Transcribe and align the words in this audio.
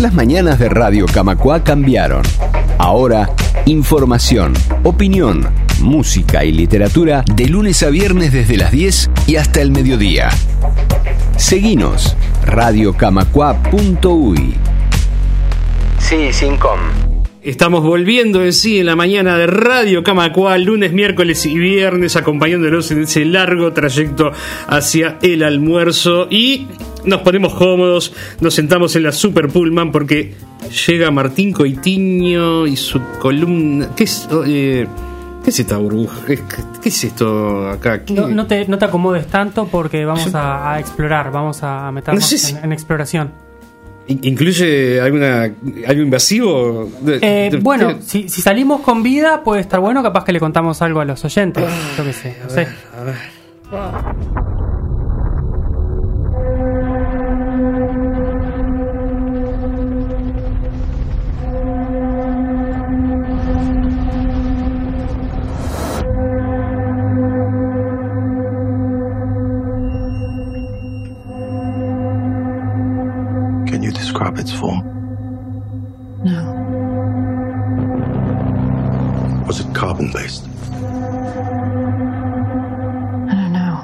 Las 0.00 0.14
mañanas 0.14 0.58
de 0.60 0.68
Radio 0.68 1.06
Camacua 1.06 1.64
cambiaron. 1.64 2.22
Ahora, 2.78 3.28
información, 3.66 4.54
opinión, 4.84 5.48
música 5.80 6.44
y 6.44 6.52
literatura 6.52 7.24
de 7.34 7.48
lunes 7.48 7.82
a 7.82 7.90
viernes 7.90 8.32
desde 8.32 8.58
las 8.58 8.70
10 8.70 9.10
y 9.26 9.34
hasta 9.34 9.60
el 9.60 9.72
mediodía. 9.72 10.28
Seguinos, 11.36 12.16
radiocamacua.uy. 12.44 14.54
Sí, 15.98 16.32
sin 16.32 16.56
com. 16.58 16.78
Estamos 17.42 17.84
volviendo 17.84 18.42
en 18.42 18.52
sí 18.52 18.80
en 18.80 18.86
la 18.86 18.96
mañana 18.96 19.38
de 19.38 19.46
Radio 19.46 20.02
Camacual, 20.02 20.64
lunes, 20.64 20.92
miércoles 20.92 21.46
y 21.46 21.56
viernes, 21.56 22.16
acompañándolos 22.16 22.90
en 22.90 23.02
ese 23.02 23.24
largo 23.24 23.72
trayecto 23.72 24.32
hacia 24.66 25.18
el 25.22 25.44
almuerzo 25.44 26.26
y 26.30 26.66
nos 27.04 27.20
ponemos 27.22 27.54
cómodos, 27.54 28.12
nos 28.40 28.54
sentamos 28.54 28.96
en 28.96 29.04
la 29.04 29.12
Super 29.12 29.48
Pullman 29.48 29.92
porque 29.92 30.34
llega 30.88 31.10
Martín 31.12 31.52
Coitiño 31.52 32.66
y 32.66 32.76
su 32.76 33.00
columna. 33.20 33.90
¿Qué 33.96 34.04
es? 34.04 34.28
Eh, 34.46 34.86
¿Qué 35.44 35.50
es 35.50 35.60
esta 35.60 35.78
burbuja? 35.78 36.18
¿Qué, 36.26 36.40
qué 36.82 36.88
es 36.88 37.04
esto 37.04 37.68
acá? 37.70 38.04
¿Qué- 38.04 38.14
No, 38.14 38.26
no 38.28 38.46
te, 38.48 38.66
no 38.66 38.78
te 38.78 38.84
acomodes 38.84 39.28
tanto 39.28 39.68
porque 39.68 40.04
vamos 40.04 40.34
a, 40.34 40.72
a 40.72 40.80
explorar, 40.80 41.30
vamos 41.30 41.62
a 41.62 41.90
meternos 41.92 42.20
No 42.22 42.26
sé 42.28 42.36
si- 42.36 42.56
en, 42.56 42.64
en 42.64 42.72
exploración. 42.72 43.30
In- 44.08 44.20
¿Incluye 44.22 45.00
alguna, 45.00 45.42
algo 45.86 46.02
invasivo? 46.02 46.90
De- 47.00 47.18
Eh, 47.22 47.48
de- 47.50 47.56
bueno, 47.58 47.94
de- 47.94 48.02
si, 48.02 48.28
si 48.28 48.42
salimos 48.42 48.80
con 48.80 49.02
vida 49.02 49.42
puede 49.44 49.60
estar 49.60 49.80
bueno, 49.80 50.02
capaz 50.02 50.24
que 50.24 50.32
le 50.32 50.40
contamos 50.40 50.80
algo 50.82 51.00
a 51.00 51.04
los 51.04 51.24
oyentes. 51.24 51.64
Yo 51.96 52.04
qué 52.04 52.12
sé, 52.12 52.36
no 52.42 52.50
sé. 52.50 52.66
Can 53.70 54.47
its 74.38 74.52
form? 74.52 74.84
No. 76.24 76.54
Was 79.46 79.60
it 79.60 79.74
carbon 79.74 80.10
based? 80.12 80.44
I 83.30 83.34
don't 83.34 83.52
know. 83.52 83.78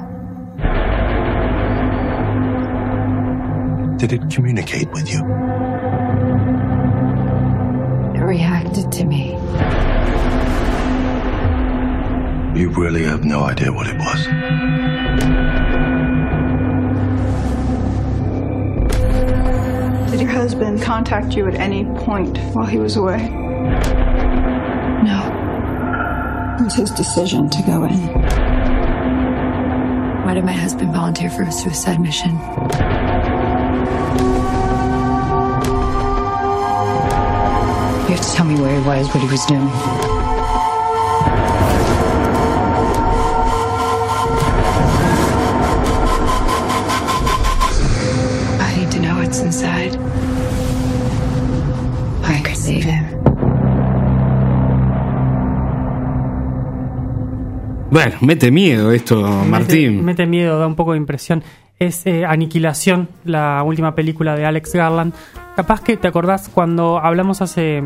Did 3.97 4.13
it 4.13 4.29
communicate 4.29 4.91
with 4.91 5.11
you? 5.11 5.19
It 8.15 8.23
reacted 8.23 8.91
to 8.91 9.05
me. 9.05 9.31
You 12.59 12.69
really 12.69 13.03
have 13.03 13.25
no 13.25 13.41
idea 13.43 13.71
what 13.71 13.87
it 13.87 13.97
was. 13.97 14.27
Husband 20.45 20.79
contact 20.79 21.35
you 21.35 21.47
at 21.47 21.55
any 21.55 21.83
point 22.05 22.37
while 22.53 22.67
he 22.67 22.77
was 22.77 22.95
away? 22.97 23.17
No. 25.07 25.17
It 26.59 26.63
was 26.65 26.75
his 26.75 26.91
decision 26.91 27.49
to 27.49 27.63
go 27.63 27.83
in. 27.83 27.97
Why 30.23 30.35
did 30.35 30.45
my 30.45 30.51
husband 30.51 30.93
volunteer 30.93 31.31
for 31.31 31.41
a 31.41 31.51
suicide 31.51 31.99
mission? 31.99 32.29
You 32.29 32.37
have 38.13 38.21
to 38.21 38.31
tell 38.35 38.45
me 38.45 38.61
where 38.61 38.79
he 38.79 38.87
was, 38.87 39.07
what 39.07 39.23
he 39.23 39.27
was 39.27 39.43
doing. 39.47 39.67
I 48.61 48.75
need 48.77 48.91
to 48.91 48.99
know 48.99 49.15
what's 49.15 49.39
inside. 49.39 49.95
Bueno, 57.91 58.15
mete 58.21 58.51
miedo 58.51 58.91
esto, 58.91 59.21
Martín. 59.21 59.91
Mete, 59.91 60.03
mete 60.03 60.25
miedo, 60.25 60.59
da 60.59 60.67
un 60.67 60.75
poco 60.75 60.91
de 60.91 60.97
impresión. 60.97 61.43
Es 61.79 62.05
eh, 62.05 62.25
Aniquilación, 62.25 63.09
la 63.23 63.63
última 63.63 63.95
película 63.95 64.35
de 64.35 64.45
Alex 64.45 64.73
Garland. 64.73 65.13
Capaz 65.55 65.81
que 65.81 65.95
te 65.95 66.07
acordás 66.07 66.49
cuando 66.49 66.99
hablamos 66.99 67.41
hace, 67.41 67.83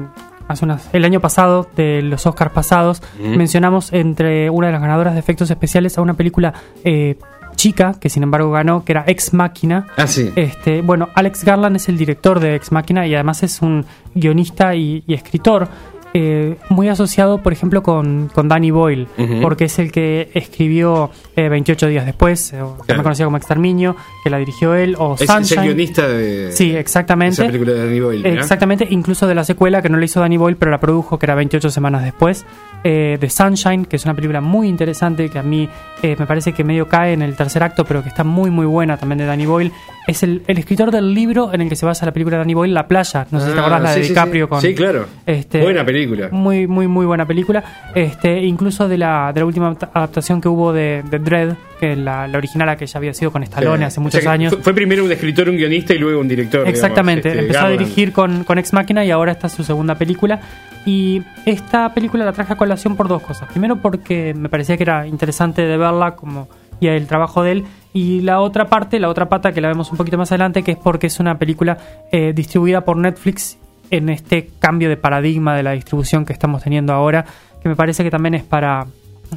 hace 0.47 0.65
unas, 0.65 0.89
el 0.93 1.05
año 1.05 1.19
pasado 1.19 1.69
de 1.75 2.01
los 2.01 2.25
Oscars 2.25 2.51
pasados, 2.51 3.03
mencionamos 3.19 3.93
entre 3.93 4.49
una 4.49 4.67
de 4.67 4.73
las 4.73 4.81
ganadoras 4.81 5.13
de 5.13 5.19
efectos 5.19 5.51
especiales 5.51 5.97
a 5.97 6.01
una 6.01 6.15
película 6.15 6.53
eh, 6.83 7.17
chica 7.59 7.95
que 7.99 8.07
sin 8.09 8.23
embargo 8.23 8.51
ganó, 8.51 8.85
que 8.85 8.93
era 8.93 9.03
Ex 9.05 9.33
Máquina. 9.33 9.87
Ah, 9.97 10.07
sí. 10.07 10.31
Este, 10.35 10.81
bueno, 10.81 11.09
Alex 11.13 11.43
Garland 11.43 11.75
es 11.75 11.89
el 11.89 11.97
director 11.97 12.39
de 12.39 12.55
Ex 12.55 12.71
Máquina 12.71 13.05
y 13.05 13.13
además 13.13 13.43
es 13.43 13.61
un 13.61 13.85
guionista 14.15 14.73
y, 14.75 15.03
y 15.05 15.13
escritor. 15.13 15.67
eh, 16.13 16.55
muy 16.69 16.87
asociado, 16.87 17.37
por 17.43 17.53
ejemplo, 17.53 17.83
con, 17.83 18.31
con 18.33 18.47
Danny 18.47 18.71
Boyle, 18.71 19.07
porque 19.43 19.65
es 19.65 19.77
el 19.77 19.91
que 19.91 20.31
escribió 20.33 21.11
eh, 21.39 21.49
28 21.49 21.87
días 21.87 22.05
después, 22.05 22.51
eh, 22.53 22.57
Claro. 22.57 22.75
también 22.85 23.03
conocido 23.03 23.27
como 23.27 23.37
Exterminio, 23.37 23.95
que 24.23 24.29
la 24.29 24.37
dirigió 24.37 24.75
él, 24.75 24.95
o 24.97 25.15
Es, 25.15 25.21
es 25.21 25.29
el 25.29 25.35
Sunshine. 25.35 25.63
guionista 25.63 26.07
de 26.07 26.51
Sí, 26.51 26.75
exactamente. 26.75 27.33
esa 27.41 27.45
película 27.45 27.73
de 27.73 27.85
Danny 27.85 27.99
Boyle. 27.99 28.25
Exactamente, 28.25 28.87
incluso 28.89 29.27
de 29.27 29.35
la 29.35 29.43
secuela 29.43 29.81
que 29.81 29.89
no 29.89 29.97
la 29.97 30.05
hizo 30.05 30.19
Danny 30.19 30.37
Boyle, 30.37 30.57
pero 30.57 30.71
la 30.71 30.79
produjo, 30.79 31.17
que 31.19 31.25
era 31.25 31.35
28 31.35 31.69
semanas 31.69 32.03
después, 32.03 32.45
eh, 32.83 33.17
de 33.19 33.29
Sunshine, 33.29 33.85
que 33.85 33.95
es 33.97 34.05
una 34.05 34.13
película 34.13 34.41
muy 34.41 34.67
interesante, 34.67 35.29
que 35.29 35.39
a 35.39 35.43
mí 35.43 35.67
eh, 36.01 36.15
me 36.17 36.25
parece 36.25 36.53
que 36.53 36.63
medio 36.63 36.87
cae 36.87 37.13
en 37.13 37.21
el 37.21 37.35
tercer 37.35 37.61
acto, 37.63 37.83
pero 37.85 38.01
que 38.03 38.09
está 38.09 38.23
muy 38.23 38.49
muy 38.49 38.65
buena 38.65 38.97
también 38.97 39.17
de 39.19 39.25
Danny 39.25 39.45
Boyle. 39.45 39.71
Es 40.07 40.23
el, 40.23 40.41
el 40.47 40.57
escritor 40.57 40.89
del 40.91 41.13
libro 41.13 41.53
en 41.53 41.61
el 41.61 41.69
que 41.69 41.75
se 41.75 41.85
basa 41.85 42.05
la 42.05 42.11
película 42.13 42.37
de 42.37 42.39
Danny 42.39 42.53
Boyle, 42.55 42.73
La 42.73 42.87
Playa. 42.87 43.27
No 43.31 43.39
sé 43.39 43.47
si 43.47 43.51
te 43.53 43.59
Ah, 43.59 43.61
acordás, 43.61 43.81
la 43.83 43.93
sí, 43.93 43.99
de 44.01 44.07
DiCaprio 44.07 44.45
sí. 44.45 44.49
con... 44.49 44.61
Sí, 44.61 44.73
claro. 44.75 45.05
Este, 45.25 45.61
Buena 45.61 45.85
película. 45.85 46.29
Muy, 46.31 46.65
muy, 46.67 46.87
muy 46.87 47.05
buena 47.05 47.25
película. 47.27 47.63
Este, 47.93 48.41
incluso 48.43 48.87
de 48.87 48.97
la, 48.97 49.31
de 49.33 49.41
la 49.41 49.45
última 49.45 49.67
adapta- 49.67 49.89
adaptación 49.93 50.41
que 50.41 50.47
hubo 50.47 50.71
de, 50.73 51.03
de 51.09 51.19
Dread, 51.29 51.55
que 51.79 51.95
la, 51.95 52.27
la 52.27 52.37
original, 52.37 52.75
que 52.77 52.85
ya 52.85 52.97
había 52.97 53.13
sido 53.13 53.31
con 53.31 53.43
Stallone 53.43 53.79
Sí. 53.79 53.83
hace 53.85 53.99
O 53.99 54.03
muchos 54.03 54.21
sea 54.21 54.31
años. 54.31 54.53
Fue, 54.53 54.63
fue 54.63 54.73
primero 54.73 55.03
un 55.03 55.11
escritor, 55.11 55.49
un 55.49 55.57
guionista 55.57 55.93
y 55.93 55.99
luego 55.99 56.19
un 56.19 56.27
director. 56.27 56.61
digamos, 56.61 56.73
Exactamente, 56.73 57.29
este, 57.29 57.41
empezó 57.41 57.65
a 57.65 57.69
dirigir 57.69 58.11
con, 58.11 58.43
con 58.43 58.57
Ex 58.57 58.73
Máquina 58.73 59.05
y 59.05 59.11
ahora 59.11 59.31
esta 59.31 59.47
es 59.47 59.53
su 59.53 59.63
segunda 59.63 59.95
película. 59.95 60.39
Y 60.85 61.21
esta 61.45 61.93
película 61.93 62.25
la 62.25 62.31
traje 62.33 62.53
a 62.53 62.55
colación 62.55 62.95
por 62.95 63.07
dos 63.07 63.21
cosas. 63.21 63.49
Primero 63.49 63.77
porque 63.77 64.33
me 64.33 64.49
parecía 64.49 64.77
que 64.77 64.83
era 64.83 65.05
interesante 65.07 65.61
de 65.61 65.77
verla 65.77 66.15
como 66.15 66.47
y 66.79 66.87
el 66.87 67.07
trabajo 67.07 67.43
de 67.43 67.51
él. 67.51 67.63
Y 67.93 68.21
la 68.21 68.39
otra 68.39 68.67
parte, 68.67 68.99
la 68.99 69.09
otra 69.09 69.27
pata 69.29 69.51
que 69.51 69.61
la 69.61 69.67
vemos 69.67 69.91
un 69.91 69.97
poquito 69.97 70.17
más 70.17 70.31
adelante, 70.31 70.63
que 70.63 70.71
es 70.71 70.77
porque 70.77 71.07
es 71.07 71.19
una 71.19 71.37
película 71.37 71.77
eh, 72.11 72.33
distribuida 72.33 72.81
por 72.81 72.97
Netflix 72.97 73.57
en 73.91 74.09
este 74.09 74.49
cambio 74.59 74.87
de 74.89 74.97
paradigma 74.97 75.55
de 75.55 75.63
la 75.63 75.71
distribución 75.71 76.23
que 76.25 76.33
estamos 76.33 76.63
teniendo 76.63 76.93
ahora, 76.93 77.25
que 77.61 77.67
me 77.69 77.75
parece 77.75 78.03
que 78.03 78.11
también 78.11 78.35
es 78.35 78.43
para... 78.43 78.85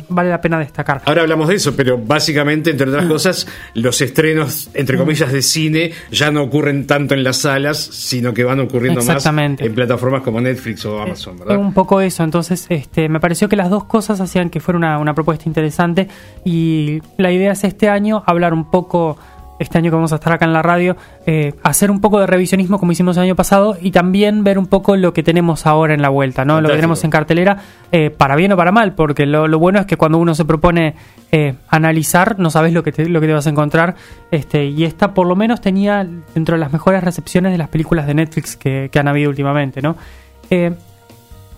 vale 0.09 0.31
la 0.31 0.41
pena 0.41 0.59
destacar. 0.59 1.03
Ahora 1.05 1.23
hablamos 1.23 1.49
de 1.49 1.57
eso, 1.57 1.75
pero 1.75 1.99
básicamente, 1.99 2.71
entre 2.71 2.89
otras 2.89 3.07
cosas, 3.07 3.47
los 3.75 4.01
estrenos, 4.01 4.71
entre 4.75 4.97
comillas, 4.97 5.33
de 5.33 5.43
cine 5.43 5.93
ya 6.11 6.31
no 6.31 6.43
ocurren 6.43 6.87
tanto 6.87 7.15
en 7.15 7.25
las 7.25 7.39
salas, 7.39 7.79
sino 7.79 8.33
que 8.35 8.45
van 8.45 8.61
ocurriendo 8.61 9.03
más 9.03 9.25
en 9.27 9.75
plataformas 9.75 10.23
como 10.23 10.41
Netflix 10.41 10.85
o 10.85 11.01
Amazon, 11.01 11.39
¿verdad? 11.39 11.57
un 11.57 11.73
poco 11.73 12.01
eso, 12.01 12.25
entonces 12.25 12.67
este, 12.69 13.09
me 13.09 13.21
pareció 13.21 13.49
que 13.49 13.57
las 13.57 13.71
dos 13.71 13.85
cosas 13.85 14.21
hacían 14.21 14.51
que 14.51 14.61
fuera 14.61 14.79
una, 14.79 14.99
una 14.99 15.15
propuesta 15.15 15.45
interesante 15.47 16.09
y 16.45 17.01
la 17.17 17.31
idea 17.33 17.53
es 17.53 17.65
este 17.65 17.89
año 17.89 18.23
hablar 18.27 18.53
un 18.53 18.71
poco, 18.71 19.19
este 19.63 19.79
año 19.79 19.91
que 19.91 19.97
vamos 19.97 20.13
a 20.13 20.17
estar 20.17 20.33
acá 20.33 20.45
en 20.45 20.53
la 20.53 20.63
radio, 20.63 20.97
eh, 21.27 21.55
hacer 21.63 21.91
un 21.91 22.01
poco 22.01 22.21
de 22.21 22.27
revisionismo 22.27 22.79
como 22.79 22.93
hicimos 22.93 23.17
el 23.17 23.25
año 23.25 23.37
pasado 23.37 23.77
y 23.81 23.91
también 23.91 24.45
ver 24.45 24.59
un 24.59 24.67
poco 24.67 24.97
lo 24.97 25.13
que 25.13 25.23
tenemos 25.23 25.67
ahora 25.67 25.95
en 25.95 26.03
la 26.03 26.09
vuelta, 26.09 26.45
¿no? 26.45 26.61
Lo 26.61 26.69
que 26.69 26.77
tenemos 26.77 27.03
en 27.05 27.11
cartelera, 27.11 27.59
eh, 27.91 28.11
para 28.11 28.37
bien 28.37 28.53
o 28.53 28.57
para 28.57 28.73
mal, 28.73 28.95
porque 28.95 29.27
lo, 29.27 29.49
lo 29.49 29.59
bueno 29.59 29.81
es 29.81 29.87
que 29.87 29.97
cuando 29.97 30.19
uno 30.19 30.35
se 30.35 30.45
propone 30.45 30.95
eh, 31.31 31.55
analizar, 31.69 32.39
no 32.39 32.51
sabes 32.51 32.73
lo 32.73 32.83
que 32.83 32.93
te, 32.93 33.09
lo 33.09 33.21
que 33.21 33.27
te 33.27 33.33
vas 33.33 33.47
a 33.47 33.51
encontrar, 33.51 33.95
este, 34.31 34.67
y 34.67 34.85
esta 34.85 35.15
por 35.15 35.27
lo 35.27 35.37
menos 35.37 35.61
tenía 35.61 36.07
dentro 36.35 36.57
de 36.57 36.61
las 36.61 36.73
mejores 36.73 37.03
recepciones 37.03 37.53
de 37.53 37.59
las 37.59 37.69
películas 37.69 38.07
de 38.07 38.15
Netflix 38.15 38.57
que, 38.57 38.89
que 38.93 38.99
han 38.99 39.09
habido 39.09 39.31
últimamente, 39.31 39.81
¿no? 39.81 39.97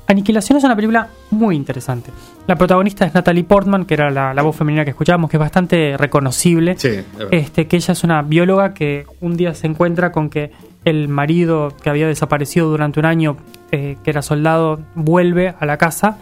Aniquilación 0.06 0.58
es 0.58 0.64
una 0.64 0.76
película 0.76 1.08
muy 1.30 1.56
interesante. 1.56 2.10
La 2.46 2.56
protagonista 2.56 3.06
es 3.06 3.14
Natalie 3.14 3.44
Portman, 3.44 3.86
que 3.86 3.94
era 3.94 4.10
la, 4.10 4.34
la 4.34 4.42
voz 4.42 4.54
femenina 4.56 4.84
que 4.84 4.90
escuchábamos, 4.90 5.30
que 5.30 5.38
es 5.38 5.40
bastante 5.40 5.96
reconocible. 5.96 6.76
Sí, 6.76 6.88
es. 6.88 7.06
Este, 7.30 7.66
que 7.66 7.76
ella 7.76 7.92
es 7.92 8.04
una 8.04 8.22
bióloga 8.22 8.74
que 8.74 9.06
un 9.20 9.36
día 9.36 9.54
se 9.54 9.66
encuentra 9.66 10.12
con 10.12 10.28
que 10.28 10.52
el 10.84 11.08
marido 11.08 11.72
que 11.82 11.88
había 11.88 12.06
desaparecido 12.06 12.68
durante 12.68 13.00
un 13.00 13.06
año, 13.06 13.36
eh, 13.72 13.96
que 14.04 14.10
era 14.10 14.20
soldado, 14.20 14.80
vuelve 14.94 15.54
a 15.58 15.64
la 15.64 15.78
casa, 15.78 16.18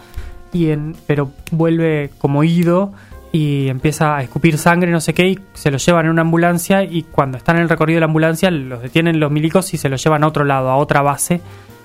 y 0.53 0.71
en, 0.71 0.95
pero 1.07 1.33
vuelve 1.51 2.11
como 2.19 2.45
ido 2.45 2.93
y 3.33 3.69
empieza 3.69 4.17
a 4.17 4.23
escupir 4.23 4.59
sangre, 4.59 4.91
no 4.91 5.01
sé 5.01 5.15
qué, 5.15 5.27
y 5.27 5.39
se 5.55 5.71
lo 5.71 5.79
llevan 5.79 6.05
en 6.05 6.13
una 6.13 6.23
ambulancia 6.23 6.85
y 6.85 7.03
cuando 7.05 7.39
están 7.39 7.57
en 7.57 7.63
el 7.63 7.69
recorrido 7.69 7.97
de 7.97 8.01
la 8.01 8.07
ambulancia 8.07 8.51
los 8.51 8.83
detienen 8.83 9.19
los 9.19 9.33
milicos 9.33 9.73
y 9.73 9.79
se 9.79 9.89
lo 9.89 9.97
llevan 9.97 10.23
a 10.23 10.27
otro 10.29 10.45
lado, 10.45 10.71
a 10.71 10.77
otra 10.77 11.01
base. 11.01 11.41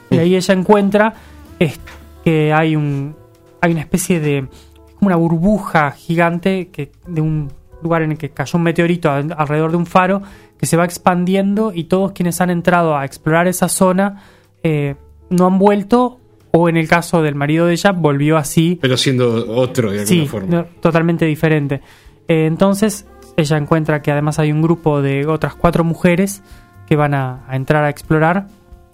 Y 0.10 0.18
ahí 0.18 0.36
ella 0.36 0.54
encuentra 0.54 1.14
es, 1.60 1.80
que 2.24 2.54
hay 2.54 2.76
un 2.76 3.16
hay 3.62 3.72
una 3.72 3.82
especie 3.82 4.20
de 4.20 4.48
como 4.96 5.08
una 5.08 5.16
burbuja 5.16 5.92
gigante 5.92 6.68
que 6.70 6.92
de 7.08 7.22
un 7.22 7.52
lugar 7.82 8.02
en 8.02 8.12
el 8.12 8.18
que 8.18 8.30
cayó 8.30 8.58
un 8.58 8.64
meteorito 8.64 9.10
al- 9.12 9.34
alrededor 9.38 9.72
de 9.72 9.78
un 9.78 9.86
faro 9.86 10.22
que 10.58 10.66
se 10.66 10.76
va 10.78 10.86
expandiendo 10.86 11.72
y 11.74 11.86
todos 11.86 12.12
quienes 12.12 12.42
han 12.42 12.50
entrado 12.50 12.98
a 12.98 13.06
explorar 13.06 13.48
esa 13.48 13.70
zona 13.70 14.24
eh, 14.64 14.96
no 15.30 15.46
han 15.48 15.60
vuelto 15.60 16.20
o 16.52 16.70
en 16.70 16.78
el 16.78 16.88
caso 16.88 17.22
del 17.22 17.36
marido 17.36 17.68
de 17.68 17.74
ella 17.74 17.92
volvió 17.92 18.38
así 18.38 18.80
Pero 18.82 18.98
siendo 18.98 19.46
otro 19.56 19.92
de 19.92 20.00
alguna 20.02 20.08
Sí, 20.08 20.28
forma. 20.28 20.66
totalmente 20.82 21.26
diferente. 21.26 21.82
Eh, 22.28 22.46
entonces, 22.48 23.06
ella 23.36 23.58
encuentra 23.58 24.02
que 24.02 24.12
además 24.12 24.40
hay 24.40 24.52
un 24.52 24.62
grupo 24.62 25.02
de 25.02 25.28
otras 25.28 25.54
cuatro 25.56 25.84
mujeres 25.84 26.42
que 26.88 26.96
van 26.96 27.14
a, 27.14 27.44
a 27.48 27.56
entrar 27.56 27.84
a 27.84 27.90
explorar, 27.90 28.48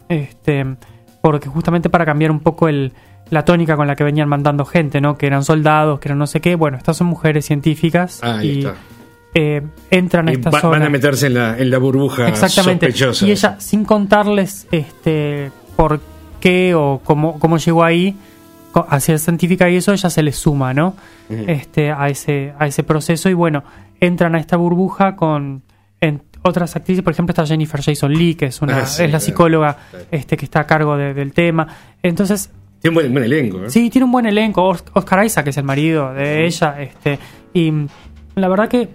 este, 0.09 0.75
porque 1.23 1.47
justamente 1.47 1.89
para 1.89 2.05
cambiar 2.05 2.31
un 2.31 2.41
poco 2.41 2.67
el, 2.67 2.91
la 3.29 3.45
tónica 3.45 3.77
con 3.77 3.87
la 3.87 3.95
que 3.95 4.03
venían 4.03 4.27
mandando 4.27 4.65
gente, 4.65 4.99
¿no? 4.99 5.17
Que 5.17 5.25
eran 5.27 5.43
soldados, 5.45 5.99
que 6.01 6.09
eran 6.09 6.19
no 6.19 6.27
sé 6.27 6.41
qué. 6.41 6.55
Bueno, 6.55 6.75
estas 6.75 6.97
son 6.97 7.07
mujeres 7.07 7.45
científicas 7.45 8.21
Ahí 8.21 8.49
y 8.49 8.59
está. 8.59 8.75
eh, 9.33 9.61
entran 9.89 10.27
a 10.27 10.31
Y 10.31 10.35
esta 10.35 10.49
va- 10.49 10.59
zona. 10.59 10.79
van 10.79 10.87
a 10.87 10.89
meterse 10.89 11.27
en 11.27 11.35
la, 11.35 11.57
en 11.57 11.69
la 11.69 11.77
burbuja 11.77 12.27
Exactamente. 12.27 12.87
sospechosa. 12.87 13.25
Y 13.25 13.31
ella, 13.31 13.55
sin 13.61 13.85
contarles 13.85 14.67
este 14.71 15.49
por 15.77 16.01
qué 16.41 16.75
o 16.75 16.99
cómo, 17.03 17.39
cómo 17.39 17.57
llegó 17.57 17.85
ahí, 17.85 18.17
hacia 18.89 19.17
científica 19.17 19.69
y 19.69 19.77
eso, 19.77 19.93
ella 19.93 20.09
se 20.09 20.23
le 20.23 20.33
suma, 20.33 20.73
¿no? 20.73 20.93
este, 21.29 21.89
a, 21.91 22.09
ese, 22.09 22.53
a 22.59 22.67
ese 22.67 22.83
proceso. 22.83 23.29
Y 23.29 23.33
bueno, 23.33 23.63
entran 24.01 24.35
a 24.35 24.39
esta 24.39 24.57
burbuja 24.57 25.15
con 25.15 25.61
otras 26.43 26.75
actrices, 26.75 27.03
por 27.03 27.13
ejemplo, 27.13 27.31
está 27.31 27.45
Jennifer 27.45 27.81
Jason 27.81 28.13
Lee, 28.13 28.35
que 28.35 28.45
es 28.47 28.61
una, 28.61 28.79
Ah, 28.79 28.85
sí, 28.85 29.03
es 29.03 29.11
la 29.11 29.19
psicóloga 29.19 29.77
Claro. 29.89 30.05
este, 30.11 30.37
que 30.37 30.45
está 30.45 30.61
a 30.61 30.67
cargo 30.67 30.95
de- 30.97 31.13
del 31.13 31.33
tema. 31.33 31.67
Entonces, 32.01 32.51
Tiene 32.79 32.91
un 32.91 32.95
buen, 32.95 33.11
buen 33.13 33.23
elenco. 33.25 33.63
¿eh? 33.63 33.69
Sí, 33.69 33.89
tiene 33.89 34.05
un 34.05 34.11
buen 34.11 34.25
elenco. 34.25 34.63
Os- 34.67 34.83
Oscar 34.93 35.25
Isaac, 35.25 35.45
que 35.45 35.49
es 35.51 35.57
el 35.57 35.63
marido 35.63 36.13
de 36.13 36.45
ella. 36.45 36.81
Este, 36.81 37.17
y 37.53 37.71
la 38.35 38.47
verdad 38.49 38.67
que 38.67 38.89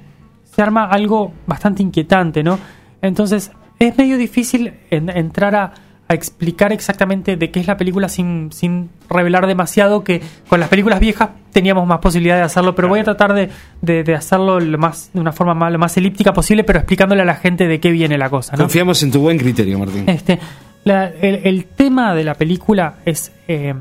se 0.44 0.62
arma 0.62 0.84
algo 0.84 1.32
bastante 1.46 1.82
inquietante, 1.82 2.42
¿no? 2.42 2.58
Entonces, 3.00 3.50
es 3.78 3.96
medio 3.96 4.18
difícil 4.18 4.74
en- 4.90 5.08
entrar 5.08 5.54
a, 5.54 5.72
a 6.10 6.14
explicar 6.14 6.72
exactamente 6.72 7.36
de 7.36 7.50
qué 7.50 7.60
es 7.60 7.66
la 7.66 7.76
película 7.76 8.08
sin, 8.08 8.50
sin 8.50 8.88
revelar 9.10 9.46
demasiado, 9.46 10.04
que 10.04 10.22
con 10.48 10.58
las 10.58 10.70
películas 10.70 11.00
viejas 11.00 11.28
teníamos 11.52 11.86
más 11.86 11.98
posibilidad 11.98 12.36
de 12.36 12.42
hacerlo, 12.42 12.74
pero 12.74 12.88
voy 12.88 13.00
a 13.00 13.04
tratar 13.04 13.34
de, 13.34 13.50
de- 13.82 14.04
de 14.04 14.14
hacerlo 14.14 14.58
lo 14.58 14.78
más, 14.78 15.10
de 15.12 15.20
una 15.20 15.32
forma 15.32 15.52
más, 15.54 15.70
lo 15.70 15.78
más 15.78 15.96
elíptica 15.98 16.32
posible, 16.32 16.64
pero 16.64 16.78
explicándole 16.78 17.20
a 17.22 17.24
la 17.26 17.34
gente 17.34 17.66
de 17.68 17.78
qué 17.78 17.90
viene 17.90 18.16
la 18.16 18.30
cosa, 18.30 18.52
¿no? 18.56 18.62
Confiamos 18.64 19.02
en 19.02 19.10
tu 19.12 19.20
buen 19.20 19.36
criterio, 19.38 19.78
Martín. 19.78 20.04
Este, 20.08 20.38
la- 20.84 21.08
el, 21.08 21.40
el 21.44 21.66
tema 21.66 22.14
de 22.14 22.24
la 22.24 22.34
película 22.34 22.94
es, 23.04 23.32
eh, 23.46 23.74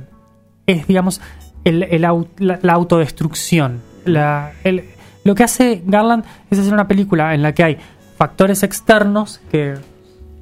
es 0.65 0.85
digamos, 0.85 1.21
el, 1.63 1.83
el 1.83 2.03
au- 2.03 2.27
la, 2.39 2.59
la 2.61 2.73
autodestrucción. 2.73 3.81
La- 4.05 4.51
el- 4.65 4.83
lo 5.23 5.33
que 5.35 5.43
hace 5.43 5.81
Garland 5.85 6.25
es 6.49 6.59
hacer 6.59 6.73
una 6.73 6.87
película 6.89 7.33
en 7.33 7.41
la 7.41 7.53
que 7.53 7.63
hay 7.63 7.77
factores 8.17 8.63
externos 8.63 9.39
que, 9.51 9.75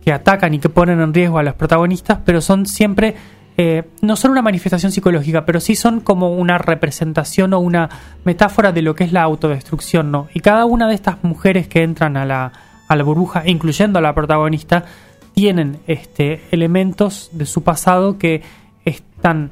que 0.06 0.13
atacan 0.13 0.54
y 0.54 0.60
que 0.60 0.69
ponen 0.69 1.02
en 1.02 1.13
riesgo 1.13 1.40
a 1.40 1.44
los 1.44 1.56
protagonistas, 1.56 2.19
pero 2.24 2.40
son 2.40 2.68
siempre, 2.68 3.16
eh, 3.57 3.84
no 4.02 4.16
son 4.16 4.31
una 4.31 4.44
manifestación 4.44 4.92
psicológica, 4.92 5.46
pero 5.46 5.60
sí 5.60 5.75
son 5.75 6.00
como 6.00 6.30
una 6.36 6.60
representación 6.60 7.54
o 7.56 7.60
una 7.60 7.90
metáfora 8.24 8.72
de 8.72 8.84
lo 8.84 8.94
que 8.94 9.04
es 9.04 9.12
la 9.12 9.24
autodestrucción, 9.24 10.12
¿no? 10.12 10.28
Y 10.34 10.42
cada 10.42 10.66
una 10.66 10.88
de 10.88 10.94
estas 10.94 11.24
mujeres 11.24 11.68
que 11.68 11.81
entran 11.81 12.18
a 12.18 12.25
la, 12.25 12.52
a 12.88 12.96
la 12.96 13.04
burbuja, 13.04 13.44
incluyendo 13.48 13.98
a 13.98 14.02
la 14.04 14.13
protagonista, 14.13 14.86
tienen 15.34 15.80
este, 15.88 16.42
elementos 16.52 17.30
de 17.34 17.46
su 17.48 17.63
pasado 17.63 18.18
que 18.19 18.44
están 18.86 19.50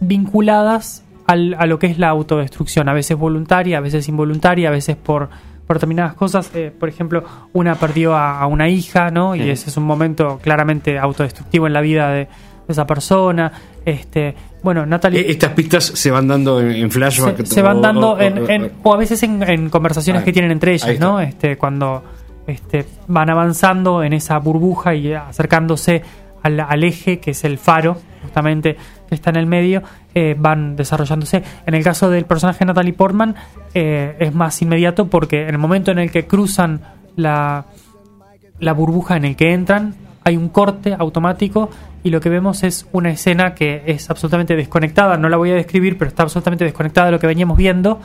vinculadas 0.00 1.04
al- 1.26 1.54
a 1.58 1.66
lo 1.66 1.78
que 1.78 1.86
es 1.86 1.98
la 1.98 2.08
autodestrucción, 2.08 2.88
a 2.88 2.92
veces 2.94 3.16
voluntaria, 3.16 3.78
a 3.78 3.80
veces 3.80 4.08
involuntaria, 4.08 4.68
a 4.68 4.72
veces 4.72 4.96
por, 4.96 5.28
por 5.66 5.76
determinadas 5.76 6.14
cosas. 6.14 6.50
Eh, 6.54 6.72
por 6.78 6.88
ejemplo, 6.88 7.24
una 7.52 7.74
perdió 7.76 8.14
a, 8.14 8.40
a 8.40 8.46
una 8.46 8.68
hija, 8.68 9.10
¿no? 9.10 9.34
Y 9.34 9.48
ese 9.50 9.70
es 9.70 9.76
un 9.76 9.84
momento 9.84 10.38
claramente 10.42 10.98
autodestructivo 10.98 11.66
en 11.66 11.72
la 11.72 11.80
vida 11.80 12.08
de, 12.10 12.18
de 12.24 12.28
esa 12.68 12.86
persona. 12.86 13.50
Este, 13.84 14.34
bueno, 14.62 14.86
Natalie 14.86 15.20
Eh, 15.20 15.26
Estas 15.30 15.50
pistas 15.52 15.84
se 15.84 16.10
van 16.10 16.26
dando 16.28 16.60
en, 16.60 16.70
en 16.72 16.90
flashback. 16.90 17.38
se, 17.38 17.46
se 17.46 17.62
van 17.62 17.78
o- 17.78 17.80
dando 17.80 18.10
o- 18.12 18.20
en, 18.20 18.38
o- 18.38 18.48
en- 18.48 18.72
o 18.82 18.94
a 18.94 18.96
veces 18.96 19.22
en, 19.22 19.42
en 19.42 19.68
conversaciones 19.70 20.20
Ahí. 20.20 20.24
que 20.26 20.32
tienen 20.32 20.50
entre 20.52 20.72
ellas. 20.74 20.98
¿no? 21.00 21.20
Este, 21.20 21.56
cuando 21.58 22.02
este, 22.46 22.84
van 23.08 23.30
avanzando 23.30 24.02
en 24.02 24.12
esa 24.12 24.38
burbuja 24.38 24.94
y 24.94 25.12
acercándose 25.12 26.02
al, 26.44 26.60
al 26.60 26.84
eje 26.84 27.18
que 27.18 27.32
es 27.32 27.42
el 27.42 27.58
faro, 27.58 27.96
justamente 28.22 28.76
que 29.08 29.14
está 29.14 29.30
en 29.30 29.36
el 29.36 29.46
medio, 29.46 29.82
eh, 30.14 30.36
van 30.38 30.76
desarrollándose. 30.76 31.42
En 31.66 31.74
el 31.74 31.82
caso 31.82 32.08
del 32.08 32.26
personaje 32.26 32.64
Natalie 32.64 32.92
Portman 32.92 33.34
eh, 33.74 34.14
es 34.20 34.32
más 34.32 34.62
inmediato 34.62 35.08
porque 35.08 35.42
en 35.42 35.50
el 35.50 35.58
momento 35.58 35.90
en 35.90 35.98
el 35.98 36.10
que 36.12 36.26
cruzan 36.26 36.80
la, 37.16 37.64
la 38.60 38.72
burbuja 38.72 39.16
en 39.16 39.24
el 39.24 39.36
que 39.36 39.52
entran, 39.52 39.94
hay 40.22 40.36
un 40.36 40.48
corte 40.50 40.94
automático 40.96 41.70
y 42.02 42.10
lo 42.10 42.20
que 42.20 42.28
vemos 42.28 42.62
es 42.62 42.86
una 42.92 43.10
escena 43.10 43.54
que 43.54 43.82
es 43.86 44.10
absolutamente 44.10 44.54
desconectada, 44.54 45.16
no 45.16 45.28
la 45.28 45.38
voy 45.38 45.50
a 45.50 45.54
describir, 45.54 45.96
pero 45.96 46.10
está 46.10 46.22
absolutamente 46.22 46.64
desconectada 46.64 47.06
de 47.06 47.12
lo 47.12 47.18
que 47.18 47.26
veníamos 47.26 47.56
viendo, 47.56 47.98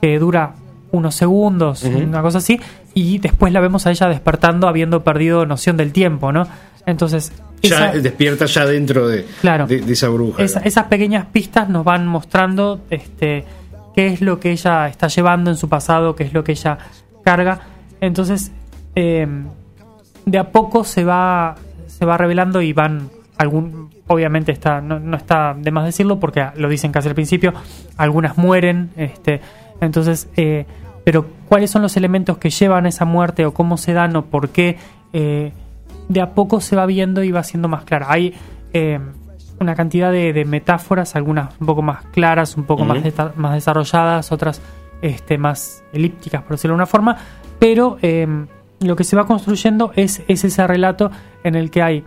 que 0.00 0.18
dura 0.18 0.54
unos 0.90 1.14
segundos, 1.14 1.82
una 1.84 2.20
cosa 2.20 2.38
así, 2.38 2.60
y 2.92 3.18
después 3.18 3.52
la 3.52 3.60
vemos 3.60 3.86
a 3.86 3.90
ella 3.90 4.08
despertando 4.08 4.68
habiendo 4.68 5.02
perdido 5.02 5.46
noción 5.46 5.78
del 5.78 5.92
tiempo, 5.92 6.32
¿no? 6.32 6.46
Entonces, 6.86 7.32
Ya 7.62 7.90
esa- 7.90 7.98
despierta 8.00 8.46
ya 8.46 8.66
dentro 8.66 9.06
de, 9.08 9.24
Claro. 9.40 9.66
de, 9.66 9.80
de 9.80 9.92
esa 9.92 10.08
bruja. 10.08 10.42
esa- 10.42 10.60
esas 10.60 10.86
pequeñas 10.86 11.26
pistas 11.26 11.68
nos 11.68 11.84
van 11.84 12.06
mostrando 12.06 12.80
este, 12.90 13.44
qué 13.94 14.08
es 14.08 14.20
lo 14.20 14.40
que 14.40 14.50
ella 14.50 14.88
está 14.88 15.08
llevando 15.08 15.50
en 15.50 15.56
su 15.56 15.68
pasado, 15.68 16.16
qué 16.16 16.24
es 16.24 16.32
lo 16.32 16.42
que 16.42 16.52
ella 16.52 16.78
carga. 17.24 17.60
Entonces, 18.00 18.50
eh, 18.96 19.26
de 20.26 20.38
a 20.38 20.50
poco 20.50 20.84
se 20.84 21.04
va, 21.04 21.54
se 21.86 22.04
va 22.04 22.16
revelando 22.16 22.62
y 22.62 22.72
van 22.72 23.10
algún 23.38 23.90
obviamente 24.08 24.52
está 24.52 24.80
no, 24.80 25.00
no 25.00 25.16
está 25.16 25.56
de 25.58 25.70
más 25.70 25.84
decirlo 25.84 26.20
porque 26.20 26.44
lo 26.56 26.68
dicen 26.68 26.92
casi 26.92 27.08
al 27.08 27.14
principio 27.14 27.52
algunas 27.96 28.36
mueren 28.36 28.90
este 28.96 29.40
entonces 29.80 30.28
eh, 30.36 30.66
pero 31.02 31.26
cuáles 31.48 31.70
son 31.70 31.82
los 31.82 31.96
elementos 31.96 32.36
que 32.38 32.50
llevan 32.50 32.84
a 32.86 32.90
esa 32.90 33.04
muerte 33.04 33.46
o 33.46 33.52
cómo 33.54 33.78
se 33.78 33.94
dan 33.94 34.14
o 34.16 34.26
por 34.26 34.50
qué 34.50 34.76
eh, 35.12 35.52
de 36.08 36.20
a 36.20 36.34
poco 36.34 36.60
se 36.60 36.76
va 36.76 36.86
viendo 36.86 37.22
y 37.22 37.30
va 37.30 37.42
siendo 37.42 37.68
más 37.68 37.84
clara. 37.84 38.06
Hay 38.08 38.34
eh, 38.72 38.98
una 39.62 39.74
cantidad 39.74 40.12
de, 40.12 40.32
de 40.32 40.44
metáforas 40.44 41.16
algunas 41.16 41.54
un 41.60 41.66
poco 41.66 41.82
más 41.82 42.04
claras 42.06 42.56
un 42.56 42.64
poco 42.64 42.84
más, 42.84 42.98
más 43.36 43.54
desarrolladas 43.54 44.32
otras 44.32 44.60
este, 45.00 45.38
más 45.38 45.84
elípticas 45.92 46.42
por 46.42 46.52
decirlo 46.52 46.74
de 46.74 46.76
una 46.76 46.86
forma 46.86 47.16
pero 47.58 47.96
eh, 48.02 48.26
lo 48.80 48.96
que 48.96 49.04
se 49.04 49.16
va 49.16 49.26
construyendo 49.26 49.92
es, 49.94 50.22
es 50.28 50.44
ese 50.44 50.66
relato 50.66 51.10
en 51.44 51.54
el 51.54 51.70
que 51.70 51.82
hay 51.82 52.04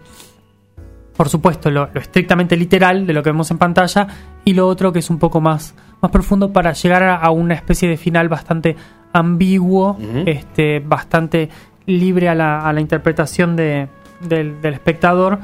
por 1.15 1.29
supuesto, 1.29 1.71
lo, 1.71 1.87
lo 1.93 2.01
estrictamente 2.01 2.57
literal 2.57 3.07
de 3.07 3.13
lo 3.13 3.23
que 3.23 3.29
vemos 3.29 3.49
en 3.49 3.57
pantalla 3.57 4.05
y 4.43 4.53
lo 4.53 4.67
otro 4.67 4.91
que 4.91 4.99
es 4.99 5.09
un 5.09 5.17
poco 5.17 5.39
más, 5.39 5.73
más 6.01 6.11
profundo 6.11 6.51
para 6.51 6.73
llegar 6.73 7.03
a, 7.03 7.15
a 7.15 7.31
una 7.31 7.53
especie 7.53 7.87
de 7.87 7.95
final 7.95 8.27
bastante 8.27 8.75
ambiguo, 9.13 9.97
este, 10.25 10.81
bastante 10.81 11.47
libre 11.85 12.29
a 12.29 12.35
la, 12.35 12.59
a 12.67 12.73
la 12.73 12.81
interpretación 12.81 13.55
de, 13.55 13.87
del, 14.21 14.61
del 14.61 14.73
espectador, 14.73 15.39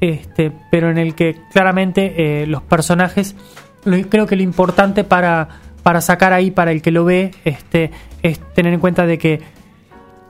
este, 0.00 0.52
pero 0.70 0.90
en 0.90 0.98
el 0.98 1.14
que 1.14 1.36
claramente 1.52 2.42
eh, 2.42 2.46
los 2.46 2.62
personajes, 2.62 3.36
lo- 3.84 4.00
creo 4.08 4.26
que 4.26 4.36
lo 4.36 4.42
importante 4.42 5.04
para, 5.04 5.48
para 5.82 6.00
sacar 6.00 6.32
ahí, 6.32 6.50
para 6.50 6.70
el 6.72 6.80
que 6.82 6.90
lo 6.90 7.04
ve, 7.04 7.32
este, 7.44 7.90
es 8.22 8.38
tener 8.54 8.72
en 8.72 8.80
cuenta 8.80 9.04
de 9.06 9.18
que 9.18 9.40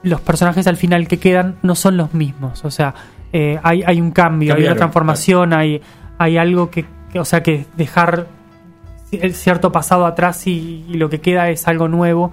los 0.03 0.19
personajes 0.21 0.65
al 0.67 0.77
final 0.77 1.07
que 1.07 1.17
quedan 1.19 1.55
no 1.61 1.75
son 1.75 1.95
los 1.95 2.13
mismos. 2.13 2.65
O 2.65 2.71
sea, 2.71 2.93
eh, 3.33 3.59
hay, 3.63 3.83
hay 3.85 4.01
un 4.01 4.11
cambio, 4.11 4.53
hay 4.55 4.61
una 4.63 4.71
transformación, 4.77 5.53
hay, 5.53 5.81
hay 6.17 6.37
algo 6.37 6.69
que, 6.71 6.85
que- 7.13 7.19
o 7.19 7.25
sea, 7.25 7.43
que 7.43 7.65
dejar 7.77 8.25
ci- 9.11 9.31
cierto 9.31 9.71
pasado 9.71 10.05
atrás 10.05 10.47
y, 10.47 10.85
y 10.89 10.95
lo 10.95 11.09
que 11.09 11.21
queda 11.21 11.49
es 11.49 11.67
algo 11.67 11.87
nuevo. 11.87 12.31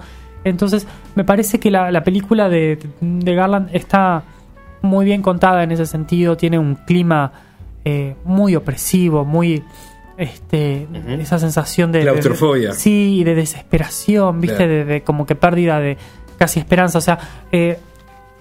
Entonces, 0.50 0.86
me 1.14 1.24
parece 1.24 1.58
que 1.60 1.70
la, 1.70 1.90
la 1.90 2.02
película 2.04 2.48
de, 2.48 2.78
de 3.00 3.34
Garland 3.34 3.68
está 3.72 4.22
muy 4.82 5.04
bien 5.04 5.22
contada 5.22 5.62
en 5.62 5.72
ese 5.72 5.86
sentido, 5.86 6.36
tiene 6.36 6.58
un 6.58 6.74
clima 6.76 7.32
eh, 7.84 8.14
muy 8.24 8.54
opresivo, 8.56 9.24
muy 9.24 9.62
este 10.16 10.88
esa 11.20 11.38
sensación 11.38 11.92
de, 11.92 12.00
de- 12.00 12.04
Claustrofobia. 12.06 12.72
sí, 12.72 13.22
de 13.24 13.34
desesperación, 13.34 14.40
viste, 14.40 14.66
de, 14.66 14.84
de 14.84 15.02
como 15.02 15.24
que 15.26 15.34
pérdida 15.36 15.78
de 15.80 15.96
casi 16.38 16.58
esperanza, 16.60 16.98
o 16.98 17.00
sea, 17.00 17.18
eh, 17.52 17.78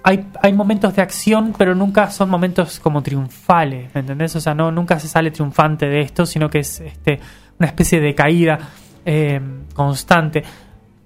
hay, 0.02 0.26
hay 0.42 0.52
momentos 0.52 0.94
de 0.96 1.02
acción, 1.02 1.52
pero 1.58 1.74
nunca 1.74 2.10
son 2.10 2.30
momentos 2.30 2.78
como 2.80 3.02
triunfales, 3.02 3.92
¿me 3.94 4.00
entendés? 4.00 4.34
O 4.36 4.40
sea, 4.40 4.54
no, 4.54 4.70
nunca 4.72 4.98
se 4.98 5.08
sale 5.08 5.30
triunfante 5.30 5.86
de 5.86 6.00
esto, 6.00 6.24
sino 6.24 6.48
que 6.48 6.60
es 6.60 6.80
este, 6.80 7.20
una 7.58 7.66
especie 7.68 8.00
de 8.00 8.14
caída 8.14 8.58
eh, 9.04 9.40
constante. 9.74 10.42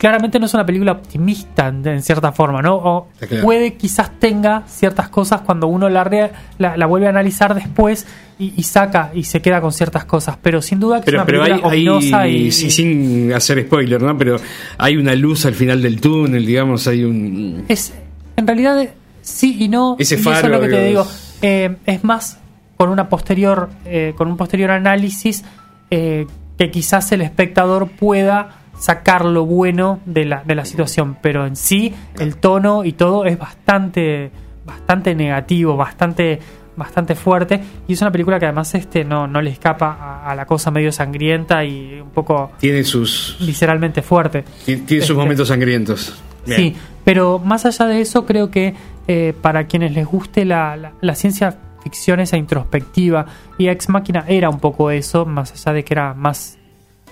Claramente 0.02 0.40
no 0.40 0.47
es 0.47 0.54
una 0.54 0.66
película 0.66 0.90
optimista 0.90 1.68
en, 1.68 1.87
en 1.87 2.02
cierta 2.02 2.32
forma, 2.32 2.61
¿no? 2.61 2.75
O 2.75 3.09
claro. 3.21 3.44
puede 3.44 3.75
quizás 3.75 4.11
tenga 4.18 4.64
ciertas 4.66 5.09
cosas 5.11 5.42
cuando 5.42 5.68
uno 5.68 5.88
la, 5.88 6.02
rea- 6.02 6.32
la, 6.59 6.76
la 6.76 6.87
vuelve 6.87 7.06
a 7.06 7.11
analizar 7.11 7.54
después 7.54 8.04
y, 8.37 8.52
y 8.56 8.64
saca 8.64 9.12
y 9.14 9.23
se 9.23 9.40
queda 9.40 9.61
con 9.61 9.71
ciertas 9.71 10.04
cosas, 10.04 10.37
pero 10.42 10.61
sin 10.61 10.80
duda 10.80 10.99
que 10.99 11.04
Pero, 11.04 11.18
es 11.18 11.21
una 11.21 11.26
pero 11.26 11.42
película 11.44 11.71
hay- 11.71 11.87
ominosa 11.87 12.26
y, 12.26 12.50
sí, 12.50 12.71
sin 12.73 13.32
hacer 13.32 13.62
spoiler, 13.64 14.02
¿no? 14.02 14.18
Pero 14.18 14.38
hay 14.76 14.97
una 14.97 15.14
luz 15.14 15.47
al 15.47 15.54
final 15.54 15.80
del 15.80 16.00
túnel, 16.00 16.44
digamos, 16.44 16.88
hay 16.88 17.04
un... 17.04 17.64
es 17.68 17.92
en 18.37 18.44
realidad 18.44 18.88
sí 19.21 19.56
y 19.61 19.68
no 19.68 19.94
Ese 20.00 20.16
y 20.16 20.18
eso 20.18 20.32
es 20.32 20.42
lo 20.49 20.61
que 20.61 20.68
te 20.68 20.85
digo, 20.88 21.04
digo 21.04 21.06
Eh, 21.42 21.76
es 21.87 22.02
más 22.02 22.38
con 22.76 22.88
una 22.90 23.09
posterior 23.09 23.71
eh, 23.85 24.14
con 24.16 24.26
un 24.26 24.37
posterior 24.37 24.73
análisis 24.73 25.44
eh, 25.90 26.26
que 26.59 26.71
quizás 26.73 27.12
el 27.12 27.21
espectador 27.21 27.87
pueda 27.88 28.62
sacar 28.82 29.24
lo 29.24 29.46
bueno 29.46 30.00
de 30.06 30.24
la, 30.24 30.42
de 30.44 30.54
la 30.56 30.64
situación 30.64 31.16
pero 31.22 31.46
en 31.46 31.54
sí 31.54 31.94
el 32.18 32.36
tono 32.36 32.84
y 32.84 32.92
todo 32.94 33.24
es 33.26 33.38
bastante 33.38 34.30
bastante 34.66 35.14
negativo 35.14 35.76
bastante 35.76 36.40
bastante 36.74 37.14
fuerte 37.14 37.60
y 37.86 37.92
es 37.92 38.00
una 38.00 38.10
película 38.10 38.40
que 38.40 38.46
además 38.46 38.74
este 38.74 39.04
no, 39.04 39.26
no 39.28 39.40
le 39.40 39.50
escapa 39.50 39.96
a, 40.00 40.30
a 40.30 40.34
la 40.34 40.46
cosa 40.46 40.70
medio 40.72 40.90
sangrienta 40.90 41.64
y 41.64 42.00
un 42.00 42.10
poco 42.10 42.50
Tiene 42.58 42.82
sus, 42.82 43.36
visceralmente 43.40 44.02
fuerte 44.02 44.42
tiene 44.64 44.82
tiene 44.82 45.02
sus 45.02 45.10
Este, 45.10 45.22
momentos 45.22 45.48
sangrientos. 45.48 46.14
Bien. 46.46 46.58
Sí, 46.58 46.76
pero 47.04 47.38
más 47.38 47.66
allá 47.66 47.86
de 47.86 48.00
eso, 48.00 48.26
creo 48.26 48.50
que 48.50 48.74
eh, 49.06 49.32
para 49.42 49.66
quienes 49.68 49.92
les 49.92 50.06
guste 50.06 50.44
la, 50.44 50.76
la- 50.76 50.92
la 51.00 51.14
ciencia 51.14 51.56
ficción, 51.84 52.18
esa 52.20 52.36
introspectiva, 52.36 53.26
y 53.58 53.68
Ex 53.68 53.88
Máquina 53.88 54.24
era 54.26 54.48
un 54.50 54.58
poco 54.58 54.90
eso, 54.90 55.24
más 55.24 55.52
allá 55.52 55.72
de 55.74 55.84
que 55.84 55.94
era 55.94 56.14
más. 56.14 56.58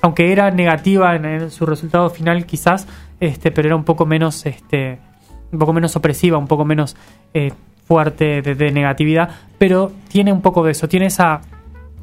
Aunque 0.03 0.33
era 0.33 0.51
negativa 0.51 1.15
en, 1.15 1.25
en 1.25 1.51
su 1.51 1.67
resultado 1.67 2.11
final, 2.11 2.47
quizás, 2.47 2.87
este, 3.21 3.51
pero 3.51 3.69
era 3.69 3.77
un 3.77 3.85
poco 3.85 4.07
menos. 4.07 4.47
Este, 4.47 4.99
un 5.53 5.59
poco 5.59 5.73
menos 5.73 5.97
opresiva, 5.97 6.39
un 6.39 6.47
poco 6.47 6.65
menos 6.65 6.97
eh, 7.35 7.53
fuerte 7.85 8.43
de, 8.43 8.55
de 8.55 8.71
negatividad, 8.71 9.31
pero 9.59 9.91
tiene 10.09 10.33
un 10.33 10.43
poco 10.43 10.63
de 10.65 10.73
eso, 10.73 10.89
tiene 10.89 11.07
esa 11.07 11.41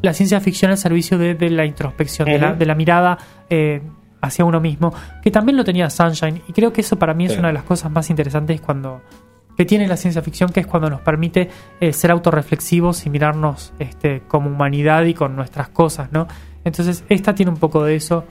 la 0.02 0.14
ciencia 0.14 0.40
ficción 0.40 0.70
al 0.70 0.78
servicio 0.78 1.18
de, 1.18 1.34
de 1.34 1.50
la 1.50 1.66
introspección, 1.66 2.28
de, 2.28 2.38
la, 2.38 2.54
de 2.54 2.66
la 2.66 2.76
mirada 2.76 3.18
eh, 3.50 3.82
hacia 4.22 4.46
uno 4.46 4.60
mismo, 4.60 4.94
que 5.24 5.32
también 5.32 5.58
lo 5.58 5.64
tenía 5.64 5.90
Sunshine, 5.90 6.42
y 6.48 6.54
creo 6.54 6.72
que 6.72 6.82
eso 6.82 7.00
para 7.00 7.14
mí 7.14 7.26
es 7.26 7.38
una 7.38 7.48
de 7.48 7.54
las 7.54 7.64
cosas 7.64 7.92
más 7.92 8.10
interesantes 8.10 8.62
cuando 8.62 9.02
que 9.58 9.66
tiene 9.66 9.88
la 9.88 9.98
ciencia 9.98 10.22
ficción, 10.22 10.52
que 10.52 10.60
es 10.60 10.68
cuando 10.68 10.88
nos 10.88 11.02
permite 11.02 11.50
eh, 11.80 11.92
ser 11.92 12.12
autorreflexivos 12.12 13.08
y 13.08 13.10
mirarnos 13.10 13.74
este, 13.80 14.22
como 14.28 14.52
humanidad 14.52 15.04
y 15.06 15.16
con 15.16 15.36
nuestras 15.36 15.70
cosas, 15.70 16.12
¿no? 16.12 16.28
Entonces, 16.68 17.04
esta 17.10 17.34
tiene 17.36 17.52
un 17.52 17.58
poco 17.58 17.84
de 17.84 17.96
eso, 17.96 18.26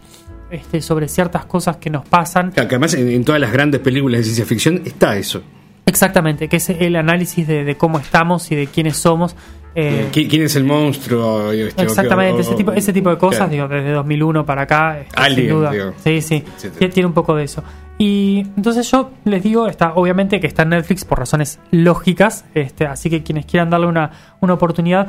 este, 0.50 0.80
sobre 0.80 1.08
ciertas 1.08 1.44
cosas 1.46 1.76
que 1.78 1.90
nos 1.90 2.06
pasan, 2.08 2.52
Claro, 2.52 2.68
que 2.68 2.74
además 2.76 2.94
en, 2.94 3.08
en 3.08 3.24
todas 3.24 3.40
las 3.40 3.52
grandes 3.52 3.80
películas 3.80 4.18
de 4.18 4.24
ciencia 4.24 4.44
ficción 4.46 4.82
está 4.84 5.16
eso. 5.16 5.42
exactamente, 5.84 6.48
que 6.48 6.56
es 6.56 6.70
el 6.70 6.96
análisis 6.96 7.46
de, 7.46 7.64
de 7.64 7.76
cómo 7.76 7.98
estamos 7.98 8.50
y 8.52 8.56
de 8.56 8.66
quiénes 8.66 8.96
somos. 8.96 9.34
eh, 9.74 10.08
¿Qui- 10.12 10.28
¿Quién 10.28 10.42
es 10.42 10.56
el 10.56 10.64
monstruo? 10.64 11.52
Este, 11.52 11.82
Exactamente, 11.82 12.38
o- 12.38 12.40
ese 12.40 12.54
tipo, 12.54 12.72
ese 12.72 12.92
tipo 12.92 13.10
de 13.10 13.18
cosas, 13.18 13.48
Claro. 13.48 13.52
digo, 13.52 13.68
desde 13.68 13.90
2001 13.92 14.44
para 14.46 14.62
acá, 14.62 15.00
este, 15.00 15.20
Alien, 15.20 15.40
sin 15.46 15.48
duda. 15.50 15.70
digo. 15.70 15.92
Sí, 16.02 16.22
sí, 16.22 16.44
Etcétera. 16.56 16.80
tie- 16.86 16.92
tiene 16.94 17.06
un 17.06 17.12
poco 17.12 17.34
de 17.34 17.44
eso. 17.44 17.62
Y 17.98 18.40
entonces 18.56 18.90
yo 18.90 19.10
les 19.24 19.42
digo, 19.42 19.66
está 19.68 19.94
obviamente 19.94 20.38
que 20.40 20.46
está 20.46 20.62
en 20.64 20.70
Netflix 20.70 21.04
por 21.06 21.18
razones 21.18 21.58
lógicas, 21.70 22.44
este, 22.54 22.86
así 22.86 23.08
que 23.10 23.22
quienes 23.22 23.46
quieran 23.46 23.70
darle 23.70 23.86
una, 23.86 24.10
una 24.40 24.52
oportunidad, 24.54 25.08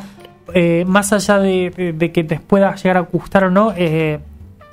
eh, 0.54 0.86
más 0.86 1.14
allá 1.14 1.40
de, 1.40 2.12
que 2.14 2.24
les 2.24 2.42
pueda 2.42 2.76
llegar 2.76 2.98
a 2.98 3.02
gustar 3.02 3.46
o 3.46 3.52
no, 3.52 3.74
eh, 3.76 4.20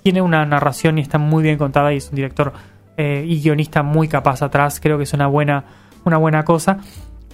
tiene 0.02 0.22
una 0.22 0.44
narración 0.44 0.98
y 0.98 1.00
está 1.00 1.18
muy 1.18 1.42
bien 1.42 1.58
contada 1.58 1.92
y 1.92 1.96
es 1.96 2.08
un 2.10 2.16
director 2.16 2.52
eh, 2.96 3.24
y 3.26 3.40
guionista 3.40 3.82
muy 3.82 4.06
capaz 4.06 4.42
atrás, 4.42 4.80
creo 4.80 4.98
que 4.98 5.04
es 5.04 5.12
una 5.12 5.26
buena, 5.26 5.64
una 6.04 6.16
buena 6.16 6.44
cosa. 6.44 6.78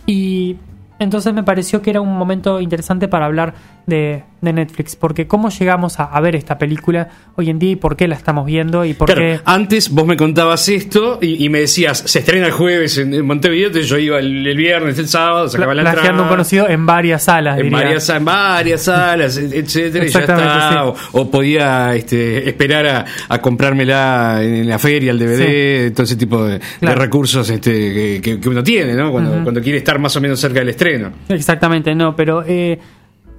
Y 0.06 0.56
entonces 0.98 1.34
me 1.34 1.42
pareció 1.42 1.82
que 1.82 1.90
era 1.90 2.00
un 2.00 2.16
momento 2.16 2.60
interesante 2.60 3.08
para 3.08 3.26
hablar 3.26 3.54
de, 3.90 4.22
de 4.40 4.52
Netflix, 4.54 4.96
porque 4.96 5.26
cómo 5.26 5.50
llegamos 5.50 6.00
a, 6.00 6.04
a 6.04 6.18
ver 6.20 6.34
esta 6.34 6.56
película 6.56 7.08
hoy 7.36 7.50
en 7.50 7.58
día 7.58 7.72
y 7.72 7.76
por 7.76 7.94
qué 7.96 8.08
la 8.08 8.14
estamos 8.14 8.46
viendo 8.46 8.86
y 8.86 8.94
por 8.94 9.06
Claro, 9.06 9.20
qué... 9.20 9.40
antes 9.44 9.90
vos 9.90 10.06
me 10.06 10.16
contabas 10.16 10.66
esto 10.70 11.18
y, 11.20 11.44
y 11.44 11.50
me 11.50 11.60
decías, 11.60 11.98
se 11.98 12.20
estrena 12.20 12.46
el 12.46 12.52
jueves 12.52 12.96
en, 12.96 13.12
en 13.12 13.26
Montevideo, 13.26 13.66
entonces 13.66 13.90
yo 13.90 13.98
iba 13.98 14.18
el, 14.18 14.46
el 14.46 14.56
viernes, 14.56 14.98
el 14.98 15.08
sábado, 15.08 15.48
sacaba 15.50 15.74
la 15.74 15.82
plagiando 15.82 16.08
entrada. 16.10 16.22
un 16.22 16.28
conocido 16.30 16.68
en 16.70 16.86
varias 16.86 17.24
salas. 17.24 17.58
En 17.58 17.64
diría. 17.64 17.78
varias, 17.78 18.08
en 18.08 18.24
varias 18.24 18.82
salas, 18.82 19.36
et- 19.36 19.52
etcétera, 19.52 20.06
y 20.06 20.08
ya 20.08 20.20
está. 20.20 20.70
sí. 20.70 20.76
O, 21.12 21.20
o 21.20 21.30
podía 21.30 21.94
este, 21.94 22.48
esperar 22.48 22.86
a, 22.86 23.04
a 23.28 23.38
comprármela 23.42 24.40
en 24.42 24.68
la 24.68 24.78
feria, 24.78 25.10
el 25.10 25.18
DVD, 25.18 25.92
todo 25.92 26.04
ese 26.04 26.16
tipo 26.16 26.44
de, 26.44 26.60
recursos 26.80 27.48
este, 27.50 28.20
que, 28.20 28.40
uno 28.48 28.62
tiene, 28.62 28.94
¿no? 28.94 29.10
Cuando, 29.12 29.42
cuando 29.42 29.60
quiere 29.60 29.78
estar 29.78 29.98
más 29.98 30.14
o 30.16 30.20
menos 30.20 30.38
cerca 30.40 30.60
del 30.60 30.68
estreno. 30.70 31.10
Exactamente, 31.28 31.94
no, 31.94 32.14
pero 32.14 32.44
eh, 32.46 32.78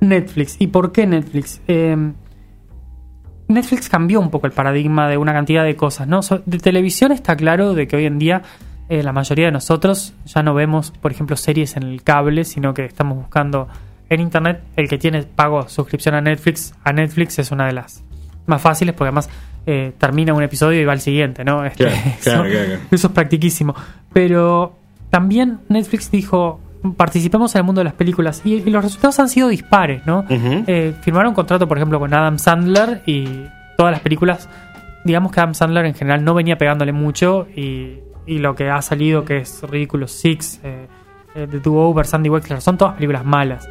Netflix. 0.02 0.58
¿Y 0.60 0.68
por 0.68 0.92
qué 0.92 1.08
Netflix? 1.08 1.62
Eh, 1.68 1.96
Netflix 3.48 3.90
cambió 3.90 4.20
un 4.20 4.30
poco 4.30 4.48
el 4.48 4.54
paradigma 4.54 5.08
de 5.10 5.18
una 5.18 5.34
cantidad 5.34 5.64
de 5.64 5.76
cosas, 5.76 6.08
¿no? 6.08 6.22
So- 6.24 6.42
de 6.46 6.58
televisión 6.58 7.12
está 7.12 7.36
claro 7.36 7.74
de 7.74 7.88
que 7.88 7.96
hoy 7.98 8.06
en 8.06 8.18
día 8.18 8.42
eh, 8.90 9.04
la 9.04 9.14
mayoría 9.14 9.46
de 9.46 9.52
nosotros 9.52 10.14
ya 10.26 10.42
no 10.44 10.54
vemos, 10.54 10.92
por 10.92 11.12
ejemplo, 11.12 11.36
series 11.36 11.76
en 11.78 11.84
el 11.84 12.04
cable, 12.04 12.44
sino 12.46 12.74
que 12.74 12.86
estamos 12.86 13.18
buscando 13.18 13.68
en 14.10 14.20
internet. 14.22 14.62
El 14.76 14.88
que 14.90 14.98
tiene 14.98 15.24
pago 15.24 15.68
suscripción 15.70 16.16
a 16.16 16.22
Netflix, 16.22 16.74
a 16.84 16.92
Netflix 16.94 17.40
es 17.40 17.52
una 17.52 17.68
de 17.68 17.74
las 17.74 18.04
más 18.48 18.62
fáciles 18.62 18.96
porque 18.96 19.08
además 19.10 19.30
eh, 19.66 19.94
termina 19.98 20.34
un 20.34 20.44
episodio 20.44 20.82
y 20.82 20.86
va 20.86 20.94
al 20.94 21.00
siguiente, 21.02 21.44
¿no? 21.46 21.64
Este, 21.66 21.86
Claro, 21.86 21.96
eso, 21.98 22.20
claro, 22.24 22.44
claro, 22.50 22.66
claro. 22.68 22.82
eso 22.92 23.08
es 23.08 23.14
practiquísimo. 23.14 23.76
Pero 24.14 24.76
también 25.10 25.60
Netflix 25.70 26.10
dijo, 26.10 26.60
participemos 26.98 27.54
en 27.56 27.60
el 27.60 27.66
mundo 27.66 27.80
de 27.82 27.86
las 27.86 27.94
películas. 27.94 28.42
Y, 28.44 28.56
y 28.56 28.70
los 28.70 28.84
resultados 28.84 29.20
han 29.20 29.30
sido 29.30 29.48
dispares, 29.50 30.06
¿no? 30.06 30.24
Eh, 30.68 30.94
firmaron 31.02 31.30
un 31.30 31.36
contrato, 31.36 31.68
por 31.68 31.78
ejemplo, 31.78 32.00
con 32.00 32.14
Adam 32.14 32.38
Sandler 32.40 33.02
y 33.06 33.28
todas 33.78 33.92
las 33.92 34.02
películas, 34.02 34.50
digamos 35.04 35.32
que 35.32 35.40
Adam 35.40 35.54
Sandler 35.54 35.86
en 35.86 35.94
general 35.94 36.24
no 36.24 36.34
venía 36.34 36.58
pegándole 36.58 36.92
mucho 36.92 37.48
y, 37.56 38.00
y 38.26 38.38
lo 38.40 38.56
que 38.56 38.70
ha 38.70 38.82
salido, 38.82 39.26
que 39.26 39.38
es 39.38 39.62
Ridículo 39.64 40.08
Six, 40.08 40.60
eh, 40.64 40.88
eh, 41.36 41.48
The 41.50 41.60
Do 41.60 41.74
Over, 41.74 42.06
Sandy 42.06 42.30
Wexler, 42.30 42.62
son 42.62 42.78
todas 42.78 42.96
películas 42.96 43.26
malas. 43.26 43.68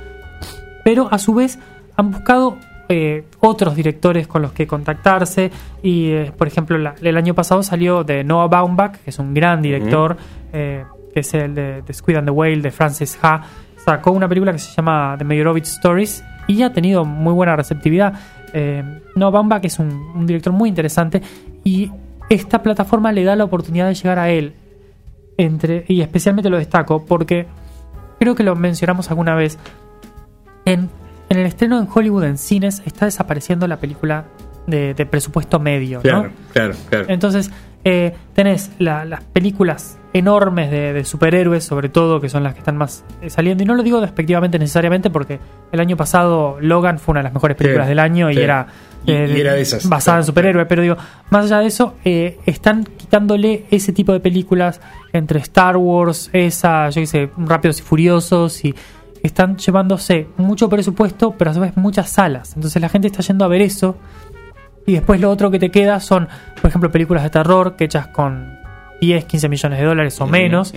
Pero 0.85 1.09
a 1.11 1.19
su 1.19 1.35
vez 1.35 1.59
han 1.97 2.11
buscado 2.11 2.57
eh, 2.89 3.25
otros 3.39 3.77
directores 3.77 4.27
con 4.27 4.43
los 4.43 4.53
que 4.53 4.67
contactarse 4.67 5.51
y, 5.83 6.11
eh, 6.11 6.33
por 6.37 6.49
ejemplo, 6.49 6.77
la- 6.79 6.95
el 7.01 7.17
año 7.17 7.35
pasado 7.35 7.63
salió 7.63 8.03
de 8.03 8.25
Noah 8.25 8.49
Baumbach, 8.49 8.97
que 8.97 9.11
es 9.11 9.19
un 9.21 9.33
gran 9.35 9.63
director, 9.63 10.17
eh, 10.53 10.85
que 11.13 11.21
es 11.21 11.35
el 11.35 11.55
de, 11.55 11.83
de 11.83 11.93
Squid 11.93 12.17
and 12.17 12.27
the 12.27 12.31
Whale, 12.31 12.61
de 12.61 12.71
Francis 12.71 13.19
Ha. 13.23 13.43
Sacó 13.85 14.13
una 14.13 14.29
película 14.29 14.53
que 14.53 14.59
se 14.59 14.75
llama 14.75 15.17
The 15.19 15.25
Meyerowitz 15.25 15.69
Stories 15.69 16.23
y 16.47 16.63
ha 16.63 16.73
tenido 16.73 17.05
muy 17.05 17.33
buena 17.33 17.57
receptividad. 17.57 18.15
Eh, 18.53 18.83
Noah 19.17 19.31
Baumbach 19.31 19.65
es 19.65 19.79
un, 19.79 19.91
un 20.15 20.27
director 20.27 20.53
muy 20.53 20.69
interesante 20.69 21.23
y 21.65 21.91
esta 22.29 22.63
plataforma 22.63 23.13
le 23.13 23.25
da 23.25 23.37
la 23.37 23.45
oportunidad 23.45 23.89
de 23.89 23.95
llegar 23.95 24.19
a 24.19 24.31
él. 24.31 24.55
Entre, 25.37 25.85
y 25.89 26.03
especialmente 26.03 26.51
lo 26.51 26.59
destaco 26.59 27.07
porque 27.07 27.47
creo 28.19 28.35
que 28.35 28.43
lo 28.43 28.55
mencionamos 28.55 29.11
alguna 29.11 29.35
vez. 29.35 29.59
En, 30.67 30.91
en 31.31 31.39
el 31.39 31.47
estreno 31.47 31.79
en 31.81 31.89
Hollywood 31.93 32.25
en 32.25 32.37
cines 32.37 32.83
está 32.85 33.07
desapareciendo 33.07 33.67
la 33.67 33.79
película 33.79 34.27
de, 34.67 34.93
de 34.93 35.07
presupuesto 35.07 35.59
medio. 35.59 35.99
¿no? 35.99 36.03
Claro, 36.03 36.31
claro, 36.53 36.75
claro. 36.91 37.07
Entonces, 37.09 37.51
eh, 37.85 38.15
tenés 38.35 38.71
la- 38.79 39.05
las 39.05 39.23
películas 39.25 39.97
enormes 40.13 40.71
de, 40.71 40.93
de 40.93 41.05
superhéroes, 41.05 41.63
sobre 41.65 41.89
todo, 41.89 42.21
que 42.21 42.29
son 42.29 42.43
las 42.43 42.55
que 42.55 42.59
están 42.59 42.77
más 42.77 43.05
eh, 43.23 43.31
saliendo. 43.31 43.63
Y 43.63 43.67
no 43.67 43.75
lo 43.75 43.83
digo 43.83 44.01
despectivamente 44.01 44.59
necesariamente, 44.59 45.09
porque 45.11 45.39
el 45.73 45.81
año 45.81 45.97
pasado 45.97 46.59
Logan 46.61 46.99
fue 46.99 47.13
una 47.13 47.21
de 47.21 47.25
las 47.25 47.33
mejores 47.35 47.57
películas 47.57 47.87
Sí, 47.87 47.91
del 47.91 47.99
año 48.01 48.31
y 48.31 48.39
era, 48.39 48.67
eh, 49.07 49.33
y 49.37 49.41
era 49.41 49.53
de 49.55 49.61
esas. 49.63 49.89
basada 49.89 50.19
en 50.19 50.25
superhéroes. 50.25 50.67
Pero 50.69 50.83
digo, 50.83 50.97
más 51.31 51.45
allá 51.47 51.59
de 51.61 51.67
eso, 51.67 51.95
eh, 52.05 52.39
están 52.45 52.85
quitándole 52.85 53.67
ese 53.71 53.93
tipo 53.93 54.13
de 54.13 54.19
películas 54.21 54.81
entre 55.13 55.39
Star 55.41 55.77
Wars, 55.77 56.29
esa, 56.33 56.91
yo 56.91 57.01
qué 57.03 57.07
sé, 57.07 57.31
Rápidos 57.37 57.79
y 57.81 57.83
Furiosos 57.83 58.65
y. 58.65 58.75
Están 59.23 59.59
llevándose 59.59 60.29
mucho 60.39 60.71
presupuesto, 60.71 61.35
pero 61.37 61.51
a 61.51 61.55
su 61.55 61.61
vez 61.61 61.77
muchas 61.77 62.09
salas. 62.09 62.55
Entonces 62.57 62.81
la 62.81 62.89
gente 62.89 63.07
está 63.07 63.21
yendo 63.21 63.45
a 63.45 63.49
ver 63.49 63.61
eso 63.61 63.97
y 64.87 64.93
después 64.95 65.21
lo 65.21 65.31
otro 65.31 65.51
que 65.51 65.59
te 65.59 65.71
queda 65.71 66.01
son, 66.01 66.29
por 66.61 66.69
ejemplo, 66.69 66.91
películas 66.91 67.23
de 67.23 67.31
terror 67.31 67.77
que 67.77 67.85
hechas 67.85 68.09
con 68.09 68.59
10, 69.01 69.25
15 69.25 69.49
millones 69.49 69.79
de 69.79 69.85
dólares 69.85 70.21
o 70.21 70.27
menos. 70.27 70.75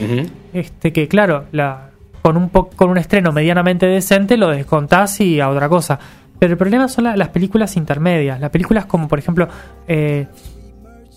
Este 0.53 0.93
que 0.93 1.07
claro, 1.07 1.45
la, 1.51 1.89
con 2.21 2.37
un 2.37 2.49
po- 2.49 2.69
con 2.69 2.89
un 2.89 2.97
estreno 2.97 3.31
medianamente 3.31 3.85
decente 3.85 4.37
lo 4.37 4.49
descontás 4.49 5.19
y 5.21 5.39
a 5.39 5.49
otra 5.49 5.67
cosa. 5.69 5.99
Pero 6.39 6.53
el 6.53 6.57
problema 6.57 6.87
son 6.87 7.05
la- 7.05 7.15
las 7.17 7.29
películas 7.29 7.75
intermedias, 7.77 8.39
las 8.39 8.49
películas 8.49 8.85
como 8.85 9.07
por 9.07 9.19
ejemplo 9.19 9.47
eh, 9.87 10.27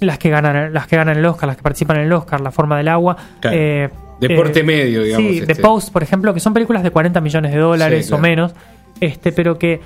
las 0.01 0.19
que 0.19 0.31
ganan 0.31 0.73
las 0.73 0.87
que 0.87 0.97
ganan 0.97 1.17
el 1.17 1.25
Oscar, 1.27 1.47
las 1.49 1.57
que 1.57 1.63
participan 1.63 1.97
en 1.99 2.05
el 2.05 2.13
Oscar, 2.13 2.41
La 2.41 2.51
forma 2.51 2.77
del 2.79 2.89
agua, 2.89 3.17
Claro. 3.41 3.57
eh, 3.59 3.91
Deporte 4.21 4.61
eh, 4.61 4.65
medio, 4.65 5.03
digamos, 5.03 5.31
Sí, 5.31 5.39
este. 5.41 5.55
The 5.55 5.61
Post, 5.63 5.93
por 5.93 6.03
ejemplo, 6.03 6.33
que 6.33 6.41
son 6.41 6.55
películas 6.55 6.83
de 6.83 6.91
40 6.91 7.21
millones 7.21 7.53
de 7.53 7.59
dólares 7.59 8.05
Sí, 8.07 8.09
claro. 8.11 8.19
o 8.21 8.23
menos, 8.23 8.55
este, 9.01 9.31
pero 9.33 9.59
que 9.59 9.81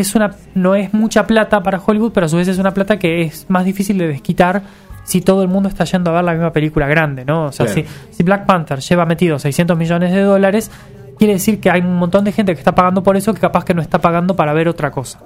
es 0.00 0.14
una 0.14 0.30
no 0.54 0.74
es 0.74 0.94
mucha 0.94 1.26
plata 1.26 1.62
para 1.62 1.80
Hollywood, 1.84 2.12
pero 2.12 2.26
a 2.26 2.28
su 2.28 2.36
vez 2.36 2.46
es 2.48 2.58
una 2.58 2.72
plata 2.72 2.98
que 2.98 3.22
es 3.22 3.46
más 3.48 3.64
difícil 3.64 3.98
de 3.98 4.06
desquitar 4.06 4.62
si 5.04 5.22
todo 5.22 5.42
el 5.42 5.48
mundo 5.48 5.68
está 5.68 5.84
yendo 5.84 6.10
a 6.10 6.14
ver 6.14 6.24
la 6.24 6.32
misma 6.32 6.52
película 6.52 6.86
grande, 6.86 7.24
¿no? 7.24 7.46
O 7.46 7.52
sea, 7.52 7.66
si, 7.66 7.84
si 8.10 8.22
Black 8.22 8.44
Panther 8.44 8.78
lleva 8.80 9.06
metido 9.06 9.38
600 9.38 9.76
millones 9.76 10.12
de 10.12 10.20
dólares, 10.20 10.70
quiere 11.18 11.32
decir 11.32 11.60
que 11.60 11.70
hay 11.70 11.80
un 11.80 11.96
montón 11.96 12.24
de 12.24 12.32
gente 12.32 12.52
que 12.52 12.58
está 12.58 12.74
pagando 12.74 13.02
por 13.02 13.16
eso 13.16 13.32
que 13.32 13.40
capaz 13.40 13.64
que 13.64 13.74
no 13.74 13.80
está 13.80 14.00
pagando 14.00 14.36
para 14.36 14.52
ver 14.52 14.68
otra 14.68 14.90
cosa. 14.90 15.20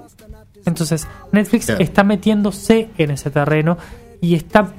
Entonces, 0.65 1.07
Netflix 1.33 1.69
está 1.69 2.03
metiéndose 2.03 2.89
en 2.97 3.11
ese 3.11 3.29
terreno 3.29 3.77
y 4.21 4.35
está... 4.35 4.69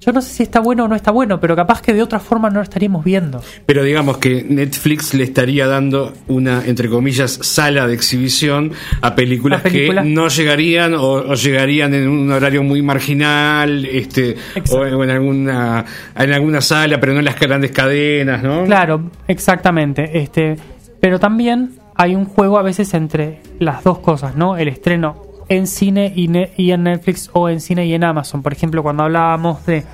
Yo 0.00 0.12
no 0.12 0.20
sé 0.20 0.30
si 0.30 0.42
está 0.42 0.60
bueno 0.60 0.84
o 0.84 0.88
no 0.88 0.94
está 0.94 1.10
bueno, 1.10 1.40
pero 1.40 1.56
capaz 1.56 1.80
que 1.80 1.92
de 1.92 2.02
otra 2.02 2.20
forma 2.20 2.48
no 2.50 2.56
lo 2.56 2.62
estaríamos 2.62 3.04
viendo. 3.04 3.42
Pero 3.64 3.82
digamos 3.82 4.18
que 4.18 4.44
Netflix 4.48 5.14
le 5.14 5.24
estaría 5.24 5.66
dando 5.66 6.12
una, 6.28 6.64
entre 6.66 6.88
comillas, 6.88 7.38
sala 7.42 7.86
de 7.86 7.94
exhibición 7.94 8.72
a 9.00 9.14
películas, 9.14 9.62
que 9.62 9.88
no 10.04 10.28
llegarían 10.28 10.94
o, 10.94 11.12
o 11.12 11.34
llegarían 11.34 11.94
en 11.94 12.08
un 12.08 12.30
horario 12.30 12.62
muy 12.62 12.82
marginal, 12.82 13.84
este, 13.86 14.36
Exacto. 14.54 14.78
o 14.98 15.04
en 15.04 15.10
alguna, 15.10 15.84
en 16.16 16.32
alguna 16.32 16.60
sala, 16.60 17.00
pero 17.00 17.12
no 17.12 17.20
en 17.20 17.24
las 17.24 17.40
grandes 17.40 17.72
cadenas, 17.72 18.42
¿no? 18.42 18.64
Claro, 18.64 19.10
exactamente. 19.26 20.18
Este, 20.18 20.56
pero 21.00 21.18
también 21.18 21.72
hay 21.94 22.14
un 22.14 22.26
juego 22.26 22.58
a 22.58 22.62
veces 22.62 22.92
entre 22.94 23.40
las 23.58 23.82
dos 23.82 23.98
cosas, 23.98 24.36
¿no? 24.36 24.56
El 24.56 24.68
estreno 24.68 25.25
en 25.48 25.66
cine 25.66 26.12
y, 26.14 26.28
ne- 26.28 26.52
y 26.56 26.70
en 26.72 26.84
Netflix 26.84 27.30
o 27.32 27.48
en 27.48 27.60
cine 27.60 27.86
y 27.86 27.94
en 27.94 28.04
Amazon. 28.04 28.42
Por 28.42 28.52
ejemplo, 28.52 28.82
cuando 28.82 29.04
hablábamos 29.04 29.64
de 29.66 29.84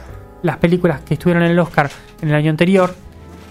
las 0.43 0.57
películas 0.59 1.01
que 1.03 1.15
estuvieron 1.15 1.43
en 1.45 1.51
el 1.53 1.59
Oscar 1.59 1.91
en 2.21 2.29
el 2.31 2.35
año 2.35 2.51
anterior, 2.51 2.95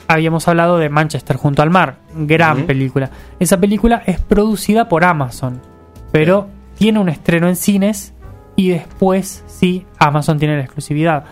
habíamos 0.08 0.48
hablado 0.48 0.78
de 0.78 0.90
Manchester 0.90 1.38
junto 1.38 1.62
al 1.62 1.70
mar, 1.70 1.98
gran 2.16 2.64
película. 2.66 3.10
Esa 3.40 3.60
película 3.60 4.04
es 4.06 4.20
producida 4.20 4.90
por 4.90 5.04
Amazon, 5.04 5.62
pero 6.12 6.48
tiene 6.78 7.00
un 7.00 7.08
estreno 7.10 7.48
en 7.48 7.56
cines 7.56 8.14
y 8.56 8.70
después 8.70 9.44
sí 9.48 9.86
Amazon 9.98 10.38
tiene 10.40 10.58
la 10.58 10.64
exclusividad. 10.64 11.24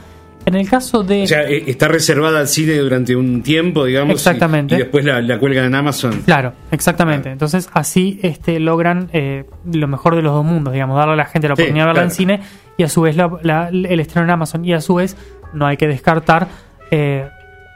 En 0.49 0.55
el 0.55 0.69
caso 0.69 1.03
de 1.03 1.23
O 1.23 1.27
sea, 1.27 1.43
eh, 1.43 1.63
está 1.67 1.87
reservada 1.87 2.39
al 2.39 2.47
cine 2.47 2.75
durante 2.77 3.15
un 3.15 3.41
tiempo, 3.43 3.85
digamos. 3.85 4.13
Exactamente. 4.15 4.75
Y, 4.75 4.77
después 4.79 5.05
la, 5.05 5.21
la 5.21 5.39
cuelgan 5.39 5.65
en 5.65 5.75
Amazon. 5.75 6.21
Claro, 6.25 6.53
exactamente. 6.71 7.31
Entonces 7.31 7.69
así 7.73 8.19
este, 8.23 8.59
logran 8.59 9.09
eh, 9.13 9.45
lo 9.71 9.87
mejor 9.87 10.15
de 10.15 10.21
los 10.21 10.33
dos 10.33 10.43
mundos, 10.45 10.73
digamos, 10.73 10.97
darle 10.97 11.13
a 11.13 11.17
la 11.17 11.25
gente 11.25 11.47
la 11.47 11.55
Sí, 11.55 11.61
oportunidad 11.61 11.85
de 11.85 11.89
verla 11.93 12.03
en 12.03 12.11
cine 12.11 12.41
y 12.77 12.83
a 12.83 12.89
su 12.89 13.01
vez 13.01 13.15
la- 13.15 13.39
la- 13.41 13.69
el 13.69 13.99
estreno 13.99 14.25
en 14.25 14.31
Amazon. 14.31 14.65
Y 14.65 14.73
a 14.73 14.81
su 14.81 14.95
vez 14.95 15.15
no 15.53 15.65
hay 15.67 15.77
que 15.77 15.87
descartar, 15.87 16.47
eh, 16.91 17.27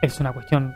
es 0.02 0.20
una 0.20 0.32
cuestión, 0.32 0.74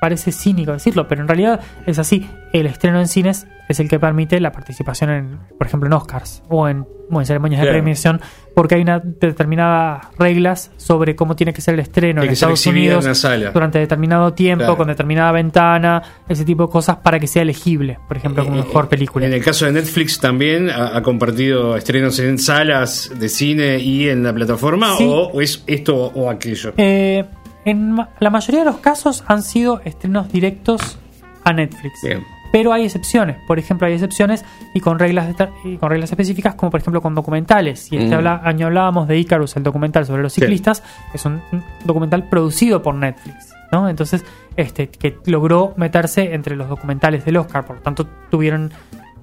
parece 0.00 0.32
cínico 0.32 0.72
decirlo, 0.72 1.08
pero 1.08 1.22
en 1.22 1.28
realidad 1.28 1.60
es 1.86 1.98
así. 1.98 2.28
El 2.52 2.66
estreno 2.66 3.00
en 3.00 3.08
cines 3.08 3.46
es 3.68 3.80
el 3.80 3.88
que 3.88 3.98
permite 4.00 4.40
la 4.40 4.50
participación, 4.52 5.10
en, 5.10 5.38
por 5.58 5.66
ejemplo, 5.66 5.86
en 5.86 5.92
Oscars 5.92 6.42
o 6.48 6.68
en, 6.68 6.86
o 7.10 7.20
en 7.20 7.26
ceremonias 7.26 7.60
de 7.62 7.68
premiación, 7.68 8.20
porque 8.54 8.74
hay 8.76 8.82
una 8.82 8.98
determinadas 9.00 10.06
reglas 10.18 10.70
sobre 10.76 11.14
cómo 11.14 11.36
tiene 11.36 11.52
que 11.52 11.60
ser 11.60 11.74
el 11.74 11.80
estreno 11.80 12.20
Hay 12.22 12.28
en 12.28 12.32
Estados 12.32 12.66
en 12.66 12.72
Unidos 12.72 13.18
sala. 13.18 13.50
durante 13.50 13.78
determinado 13.78 14.32
tiempo, 14.34 14.64
Claro. 14.64 14.76
con 14.76 14.88
determinada 14.88 15.32
ventana, 15.32 16.02
ese 16.28 16.44
tipo 16.44 16.64
de 16.66 16.70
cosas 16.72 16.96
para 16.96 17.18
que 17.20 17.26
sea 17.26 17.42
elegible, 17.42 17.98
por 18.08 18.16
ejemplo, 18.16 18.44
como 18.44 18.56
Eh, 18.56 18.62
mejor 18.64 18.88
película. 18.88 19.26
En 19.26 19.32
el 19.32 19.42
caso 19.44 19.66
de 19.66 19.72
Netflix 19.72 20.18
también 20.18 20.70
ha, 20.70 20.96
ha 20.96 21.02
compartido 21.02 21.76
estrenos 21.76 22.18
en 22.18 22.38
salas 22.38 23.10
de 23.18 23.28
cine 23.28 23.78
y 23.78 24.08
en 24.08 24.22
la 24.22 24.32
plataforma, 24.32 24.96
Sí. 24.96 25.06
o, 25.08 25.40
es 25.40 25.62
esto 25.66 25.94
o 25.96 26.30
aquello. 26.30 26.72
Eh, 26.78 27.24
en 27.64 27.96
la 28.18 28.30
mayoría 28.30 28.60
de 28.60 28.66
los 28.66 28.78
casos 28.78 29.24
han 29.26 29.42
sido 29.42 29.80
estrenos 29.84 30.32
directos 30.32 30.98
a 31.44 31.52
Netflix. 31.52 31.94
Bien. 32.02 32.22
Pero 32.52 32.72
hay 32.72 32.84
excepciones, 32.84 33.36
por 33.46 33.58
ejemplo, 33.58 33.86
hay 33.86 33.92
excepciones 33.94 34.44
y 34.74 34.80
con 34.80 34.98
reglas 34.98 35.34
y 35.64 35.76
con 35.76 35.90
reglas 35.90 36.10
específicas, 36.10 36.54
como 36.54 36.70
por 36.70 36.80
ejemplo 36.80 37.02
con 37.02 37.14
documentales. 37.14 37.92
Y 37.92 37.96
este 37.98 38.10
Mm. 38.14 38.18
habla- 38.18 38.40
año 38.44 38.66
hablábamos 38.66 39.06
de 39.08 39.18
Icarus, 39.18 39.56
el 39.56 39.62
documental 39.62 40.06
sobre 40.06 40.22
los 40.22 40.32
ciclistas, 40.32 40.82
es 41.12 41.24
un 41.26 41.40
documental 41.84 42.28
producido 42.28 42.82
por 42.82 42.94
Netflix, 42.94 43.52
¿no? 43.72 43.88
Entonces, 43.88 44.24
este, 44.56 44.88
que 44.88 45.18
logró 45.26 45.74
meterse 45.76 46.34
entre 46.34 46.56
los 46.56 46.68
documentales 46.68 47.24
del 47.24 47.36
Oscar, 47.36 47.64
por 47.66 47.76
lo 47.76 47.82
tanto 47.82 48.06
tuvieron, 48.30 48.72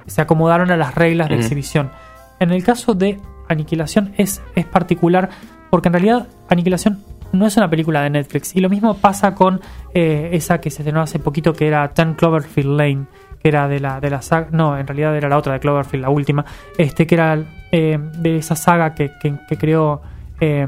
se 0.06 0.22
acomodaron 0.22 0.70
a 0.72 0.78
las 0.78 0.94
reglas 0.96 1.30
de 1.30 1.36
Ujú. 1.36 1.44
exhibición. 1.44 1.92
En 2.40 2.52
el 2.52 2.64
caso 2.64 2.94
de 2.94 3.20
Aniquilación 3.50 4.14
es, 4.18 4.42
es 4.56 4.66
particular, 4.66 5.30
porque 5.70 5.90
en 5.90 5.94
realidad 5.94 6.28
Aniquilación 6.50 7.04
no 7.32 7.46
es 7.48 7.58
una 7.58 7.70
película 7.70 8.02
de 8.02 8.10
Netflix. 8.12 8.56
Y 8.56 8.62
lo 8.62 8.70
mismo 8.70 8.96
pasa 8.98 9.36
con 9.36 9.60
eh, 9.94 10.30
esa 10.34 10.60
que 10.62 10.70
se 10.70 10.82
estrenó 10.84 11.02
hace 11.02 11.20
poquito, 11.20 11.54
que 11.54 11.68
era 11.68 11.88
Ten 11.94 12.14
Cloverfield 12.14 12.78
Lane, 12.78 13.06
que 13.46 13.50
era 13.50 13.68
de 13.68 13.80
la, 13.80 14.02
de 14.02 14.10
la 14.10 14.24
saga. 14.24 14.48
No, 14.52 14.76
en 14.76 14.88
realidad 14.88 15.16
era 15.16 15.30
la 15.30 15.38
otra 15.38 15.54
de 15.54 15.60
Cloverfield, 15.60 16.02
la 16.02 16.10
última. 16.10 16.44
Este, 16.80 17.06
que 17.06 17.14
era 17.14 17.38
eh, 17.72 18.00
de 18.18 18.38
esa 18.38 18.56
saga 18.56 18.96
que, 18.96 19.12
que- 19.22 19.36
que 19.48 19.56
creó 19.56 20.02
eh, 20.40 20.66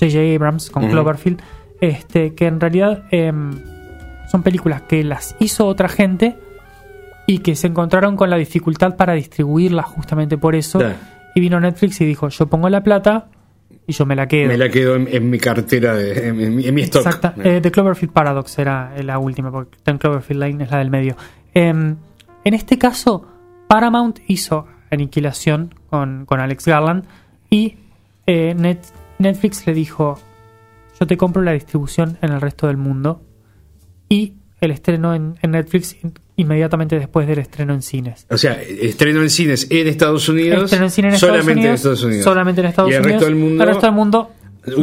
J.J. 0.00 0.34
Abrams 0.34 0.70
con. 0.70 0.88
Cloverfield. 0.88 1.42
Este, 1.82 2.34
que 2.34 2.46
en 2.46 2.60
realidad 2.60 3.02
em, 3.10 3.50
son 4.30 4.42
películas 4.42 4.80
que 4.88 5.04
las 5.04 5.36
hizo 5.38 5.66
otra 5.66 5.90
gente 5.90 6.38
y 7.26 7.40
que 7.40 7.54
se 7.56 7.66
encontraron 7.66 8.16
con 8.16 8.30
la 8.30 8.36
dificultad 8.38 8.96
para 8.96 9.12
distribuirlas 9.12 9.84
justamente 9.84 10.38
por 10.38 10.54
eso. 10.54 10.78
Y 11.34 11.40
vino 11.40 11.60
Netflix 11.60 12.00
y 12.00 12.06
dijo: 12.06 12.30
Yo 12.30 12.46
pongo 12.46 12.70
la 12.70 12.82
plata 12.82 13.26
y 13.86 13.92
yo 13.92 14.06
me 14.06 14.16
la 14.16 14.26
quedo. 14.26 14.48
Me 14.48 14.56
la 14.56 14.70
quedo 14.70 14.96
en, 14.96 15.08
en 15.12 15.28
mi 15.28 15.38
cartera, 15.38 15.94
de, 15.94 16.28
en, 16.28 16.40
en 16.40 16.56
mi- 16.56 16.66
en 16.66 16.74
mi 16.74 16.80
stock. 16.80 17.04
Exacta. 17.04 17.34
Eh, 17.44 17.60
The 17.60 17.70
Cloverfield 17.70 18.14
Paradox 18.14 18.58
era 18.58 18.92
eh, 18.96 19.02
la 19.02 19.18
última, 19.18 19.50
porque 19.52 19.76
Ten 19.82 19.98
Cloverfield 19.98 20.40
Lane 20.40 20.64
es 20.64 20.70
la 20.70 20.78
del 20.78 20.88
medio. 20.90 21.14
Em, 21.58 21.96
en 22.44 22.54
este 22.54 22.76
caso, 22.76 23.26
Paramount 23.66 24.18
hizo 24.28 24.66
Aniquilación 24.90 25.74
con, 25.90 26.26
con 26.26 26.38
Alex 26.40 26.66
Garland 26.66 27.04
y 27.50 27.76
eh, 28.26 28.54
Net- 28.56 28.92
Netflix 29.18 29.66
le 29.66 29.72
dijo: 29.74 30.18
Yo 31.00 31.06
te 31.06 31.16
compro 31.16 31.40
la 31.42 31.52
distribución 31.52 32.18
en 32.20 32.32
el 32.32 32.40
resto 32.40 32.66
del 32.66 32.76
mundo 32.76 33.22
y 34.08 34.34
el 34.60 34.70
estreno 34.70 35.14
en, 35.14 35.36
en 35.42 35.50
Netflix 35.52 35.96
in- 36.04 36.12
inmediatamente 36.36 36.98
después 36.98 37.26
del 37.26 37.38
estreno 37.38 37.72
en 37.74 37.80
cines. 37.82 38.26
O 38.30 38.36
sea, 38.36 38.52
estreno 38.62 39.22
en 39.22 39.30
cines 39.30 39.66
en 39.70 39.88
Estados 39.88 40.28
Unidos. 40.28 40.64
Estreno 40.64 40.84
en 40.84 40.90
cine 40.90 41.08
en 41.08 41.18
solamente 41.18 41.52
Estados 41.52 41.56
Unidos, 41.56 41.64
en 41.64 41.74
Estados 41.74 42.02
Unidos. 42.04 42.24
Solamente 42.24 42.60
en 42.60 42.66
Estados 42.66 42.90
y 42.90 42.94
el 42.94 43.00
Unidos. 43.00 43.20
resto 43.22 43.26
del 43.34 43.36
mundo. 43.42 43.62
El 43.62 43.68
resto 43.70 43.86
del 43.86 43.94
mundo 43.94 44.30
un- 44.30 44.35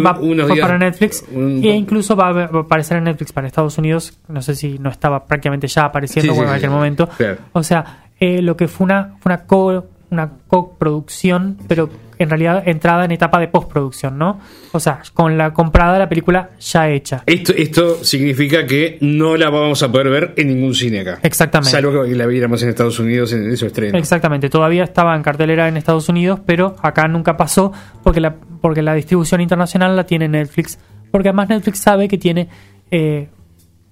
va, 0.06 0.18
unos 0.20 0.48
días- 0.48 0.60
para 0.66 0.78
Netflix. 0.78 1.24
un- 1.32 1.64
e 1.64 1.76
incluso 1.76 2.16
va 2.16 2.30
a, 2.30 2.44
aparecer 2.46 2.98
en 2.98 3.06
Netflix 3.06 3.32
para 3.34 3.48
Estados 3.48 3.78
Unidos. 3.78 4.18
No 4.28 4.42
sé 4.42 4.56
si 4.56 4.80
no 4.80 4.90
estaba 4.90 5.26
prácticamente 5.26 5.68
ya 5.68 5.86
apareciendo 5.86 6.34
Sí, 6.34 6.40
en 6.40 6.48
sí, 6.56 6.60
sí. 6.62 6.68
momento. 6.68 7.08
Claro. 7.18 7.38
O 7.54 7.64
sea, 7.64 8.04
eh, 8.20 8.42
lo 8.42 8.56
que 8.56 8.68
fue 8.68 8.86
una, 8.86 9.16
fue 9.20 9.32
una 9.34 9.44
co 9.46 9.86
una 10.10 10.30
coproducción, 10.48 11.58
pero 11.68 11.90
en 12.24 12.30
realidad 12.30 12.64
entrada 12.68 13.06
en 13.06 13.12
etapa 13.12 13.40
de 13.40 13.48
postproducción, 13.48 14.18
¿no? 14.18 14.40
O 14.72 14.80
sea, 14.80 15.02
con 15.14 15.38
la 15.38 15.54
comprada 15.54 16.00
la 16.00 16.10
película 16.10 16.52
ya 16.60 16.90
hecha. 16.90 17.24
Esto, 17.26 17.54
esto 17.56 18.04
significa 18.04 18.66
que 18.66 18.98
no 19.02 19.38
la 19.38 19.50
vamos 19.50 19.84
a 19.84 19.92
poder 19.92 20.10
ver 20.10 20.34
en 20.38 20.48
ningún 20.48 20.74
cine 20.74 21.02
acá. 21.02 21.20
Exactamente. 21.22 21.72
Salvo 21.72 22.04
que 22.04 22.16
la 22.16 22.26
viéramos 22.26 22.62
en 22.64 22.70
Estados 22.70 23.00
Unidos 23.00 23.34
en 23.34 23.50
esos 23.52 23.68
estrenos. 23.68 24.00
Exactamente, 24.00 24.50
todavía 24.50 24.84
estaba 24.84 25.16
en 25.16 25.24
cartelera 25.24 25.68
en 25.68 25.78
Estados 25.78 26.10
Unidos, 26.10 26.40
pero 26.46 26.76
acá 26.82 27.08
nunca 27.08 27.38
pasó 27.38 27.72
porque 28.04 28.20
la, 28.20 28.36
porque 28.62 28.82
la 28.82 28.94
distribución 28.94 29.42
internacional 29.42 29.96
la 29.96 30.06
tiene 30.06 30.28
Netflix. 30.28 30.80
Porque 31.12 31.30
además 31.30 31.50
Netflix 31.50 31.80
sabe 31.80 32.08
que 32.08 32.18
tiene 32.18 32.50
eh, 32.90 33.30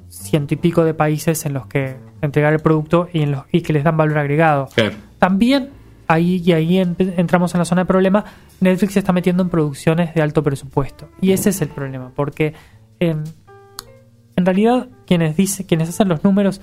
ciento 0.09 0.53
y 0.55 0.57
pico 0.57 0.83
de 0.83 0.93
países 0.93 1.45
en 1.45 1.53
los 1.53 1.67
que 1.67 1.95
entregar 2.21 2.53
el 2.53 2.59
producto 2.59 3.09
y, 3.13 3.21
en 3.21 3.31
los, 3.31 3.43
y 3.51 3.61
que 3.61 3.73
les 3.73 3.83
dan 3.83 3.97
valor 3.97 4.17
agregado. 4.17 4.69
Claro. 4.73 4.95
También 5.19 5.69
ahí 6.13 6.41
y 6.45 6.52
ahí 6.54 6.78
en- 6.80 6.95
entramos 7.17 7.54
en 7.54 7.60
la 7.60 7.65
zona 7.65 7.82
de 7.82 7.86
problema. 7.86 8.24
Netflix 8.60 8.93
se 8.93 9.00
está 9.00 9.13
metiendo 9.13 9.43
en 9.43 9.50
producciones 9.50 10.13
de 10.13 10.21
alto 10.21 10.43
presupuesto. 10.43 11.10
Y 11.21 11.32
ese 11.32 11.50
es 11.50 11.62
el 11.62 11.69
problema, 11.69 12.12
porque 12.15 12.54
em, 13.00 13.24
en 14.36 14.45
realidad 14.45 14.88
quienes 15.06 15.36
dicen, 15.36 15.65
quienes 15.65 15.89
hacen 15.89 16.08
los 16.08 16.24
números, 16.24 16.62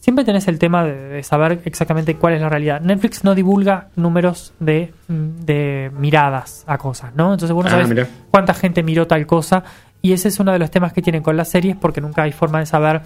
siempre 0.00 0.24
tenés 0.24 0.48
el 0.48 0.58
tema 0.58 0.84
de, 0.84 0.94
de 0.94 1.22
saber 1.22 1.60
exactamente 1.64 2.16
cuál 2.16 2.34
es 2.34 2.40
la 2.40 2.48
realidad. 2.48 2.80
Netflix 2.80 3.24
no 3.24 3.34
divulga 3.34 3.88
números 3.96 4.52
de, 4.60 4.92
mm, 5.08 5.44
de 5.44 5.90
miradas 5.98 6.64
a 6.66 6.76
cosas, 6.78 7.14
¿no? 7.14 7.32
Entonces 7.32 7.54
vos 7.54 7.64
no 7.64 7.70
Ah, 7.70 7.82
sabés 7.86 8.08
cuánta 8.30 8.52
gente 8.54 8.82
miró 8.82 9.06
tal 9.06 9.26
cosa. 9.26 9.64
Y 10.02 10.12
ese 10.12 10.28
es 10.28 10.38
uno 10.38 10.52
de 10.52 10.58
los 10.58 10.70
temas 10.70 10.92
que 10.92 11.00
tienen 11.00 11.22
con 11.22 11.36
las 11.36 11.48
series, 11.48 11.76
porque 11.76 12.02
nunca 12.02 12.22
hay 12.24 12.32
forma 12.32 12.58
de 12.58 12.66
saber 12.66 13.00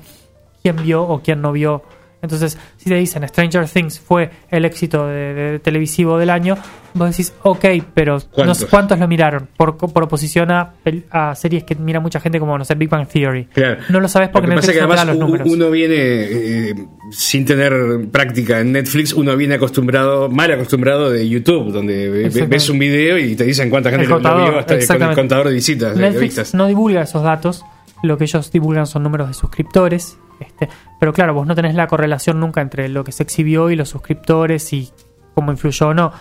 quién 0.63 0.77
vio 0.83 1.05
o 1.05 1.21
quién 1.23 1.41
no 1.41 1.53
vio. 1.53 1.83
Entonces, 2.21 2.59
si 2.77 2.89
te 2.89 2.97
dicen 2.97 3.27
Stranger 3.29 3.69
Things 3.69 4.01
fue 4.01 4.31
el 4.51 4.65
éxito 4.65 5.07
de, 5.07 5.35
de 5.35 5.59
televisivo 5.61 6.19
del 6.19 6.31
año, 6.31 6.57
vos 6.95 7.11
decís, 7.11 7.33
ok, 7.43 7.65
pero 7.95 8.17
no 8.17 8.25
¿Cuántos? 8.33 8.59
sé 8.59 8.67
¿cuántos 8.67 8.99
lo 8.99 9.07
miraron? 9.07 9.49
Por, 9.57 9.77
por 9.77 10.03
oposición 10.03 10.51
a, 10.51 10.75
a 11.11 11.35
series 11.37 11.63
que 11.63 11.77
mira 11.77 12.01
mucha 12.01 12.19
gente 12.19 12.41
como, 12.41 12.59
no 12.59 12.65
sé, 12.65 12.75
Big 12.75 12.89
Bang 12.89 13.07
Theory. 13.07 13.45
Claro. 13.47 13.81
No 13.89 14.01
lo 14.01 14.09
sabes 14.09 14.31
porque 14.31 14.49
Lo 14.49 14.55
que 14.55 14.57
pasa 14.57 14.73
Netflix 14.73 14.77
es 14.77 14.83
que 14.83 14.87
no 14.87 14.89
te 14.91 14.97
da 14.97 15.05
los 15.05 15.19
números. 15.19 15.49
uno 15.49 15.71
viene, 15.71 15.97
eh, 15.97 16.75
sin 17.13 17.45
tener 17.45 17.73
práctica 18.11 18.59
en 18.61 18.73
Netflix, 18.73 19.13
uno 19.13 19.37
viene 19.37 19.55
acostumbrado, 19.55 20.29
mal 20.29 20.51
acostumbrado 20.51 21.11
de 21.11 21.29
YouTube, 21.29 21.71
donde 21.73 22.09
ves 22.49 22.69
un 22.69 22.79
video 22.81 23.17
y 23.17 23.37
te 23.37 23.45
dicen 23.45 23.71
cuánta 23.71 23.91
gente 23.91 24.05
El 24.05 24.11
lo, 24.11 24.17
contador, 24.17 24.51
vio 24.51 24.59
hasta 24.59 24.99
con 24.99 25.09
el 25.09 25.15
contador 25.15 25.49
de 25.49 25.55
visitas. 25.55 25.95
de 25.95 26.01
Netflix 26.11 26.53
no 26.55 26.67
divulga 26.67 27.03
esos 27.03 27.23
datos, 27.23 27.65
lo 28.03 28.19
que 28.19 28.25
ellos 28.25 28.51
divulgan 28.51 28.87
son 28.87 29.03
números 29.05 29.29
de 29.29 29.35
suscriptores, 29.35 30.19
este, 30.41 30.69
pero 31.01 31.13
claro, 31.13 31.35
vos 31.35 31.47
no 31.47 31.55
tenés 31.55 31.75
la 31.75 31.87
correlación 31.87 32.41
nunca 32.41 32.61
entre 32.61 32.89
lo 32.89 33.05
que 33.05 33.13
se 33.13 33.23
exhibió 33.23 33.71
y 33.71 33.77
los 33.77 33.89
suscriptores 33.89 34.73
y 34.73 34.91
cómo 35.35 35.53
influyó 35.53 35.89
o 35.89 35.95
no. 35.95 36.13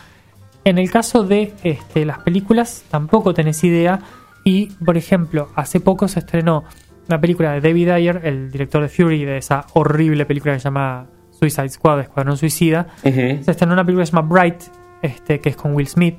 En 0.64 0.78
el 0.78 0.92
caso 0.92 1.24
de 1.24 1.54
este, 1.64 2.06
las 2.06 2.20
películas, 2.20 2.84
tampoco 2.90 3.34
tenés 3.34 3.64
idea. 3.64 4.00
Y, 4.44 4.68
por 4.84 4.98
ejemplo, 4.98 5.50
hace 5.56 5.80
poco 5.80 6.08
se 6.08 6.20
estrenó 6.20 6.66
una 7.08 7.22
película 7.22 7.54
de 7.54 7.62
David 7.62 7.90
Ayer, 7.90 8.22
el 8.24 8.52
director 8.52 8.82
de 8.82 8.90
Fury, 8.90 9.26
de 9.26 9.38
esa 9.38 9.66
horrible 9.74 10.26
película 10.26 10.54
que 10.54 10.60
se 10.60 10.66
llama 10.66 11.08
Suicide 11.32 11.70
Squad, 11.70 12.02
Escuadrón 12.02 12.38
Suicida. 12.38 12.88
Se 13.02 13.52
estrenó 13.52 13.74
una 13.74 13.86
película 13.86 14.04
que 14.04 14.08
se 14.08 14.16
llama 14.16 14.28
Bright, 14.28 14.64
este, 15.02 15.40
que 15.40 15.50
es 15.50 15.56
con 15.56 15.74
Will 15.74 15.88
Smith, 15.88 16.18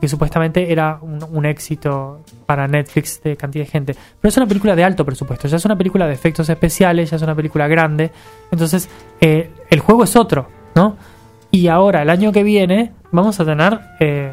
que 0.00 0.08
supuestamente 0.08 0.72
era 0.72 0.98
un, 1.00 1.44
éxito 1.44 2.20
para 2.46 2.66
Netflix 2.66 3.22
de 3.22 3.36
cantidad 3.36 3.64
de 3.64 3.70
gente. 3.70 3.96
Pero 4.20 4.28
es 4.28 4.36
una 4.36 4.46
película 4.46 4.74
de 4.74 4.84
alto 4.84 5.04
presupuesto, 5.04 5.48
ya 5.48 5.56
es 5.56 5.64
una 5.64 5.76
película 5.76 6.06
de 6.06 6.14
efectos 6.14 6.48
especiales, 6.48 7.10
ya 7.10 7.16
es 7.16 7.22
una 7.22 7.34
película 7.34 7.68
grande. 7.68 8.10
Entonces, 8.50 8.88
eh, 9.20 9.50
el 9.68 9.80
juego 9.80 10.04
es 10.04 10.16
otro, 10.16 10.48
¿no? 10.74 10.96
Y 11.50 11.68
ahora, 11.68 12.02
el 12.02 12.10
año 12.10 12.32
que 12.32 12.42
viene, 12.42 12.92
vamos 13.10 13.38
a 13.40 13.44
tener 13.44 13.80
eh, 13.98 14.32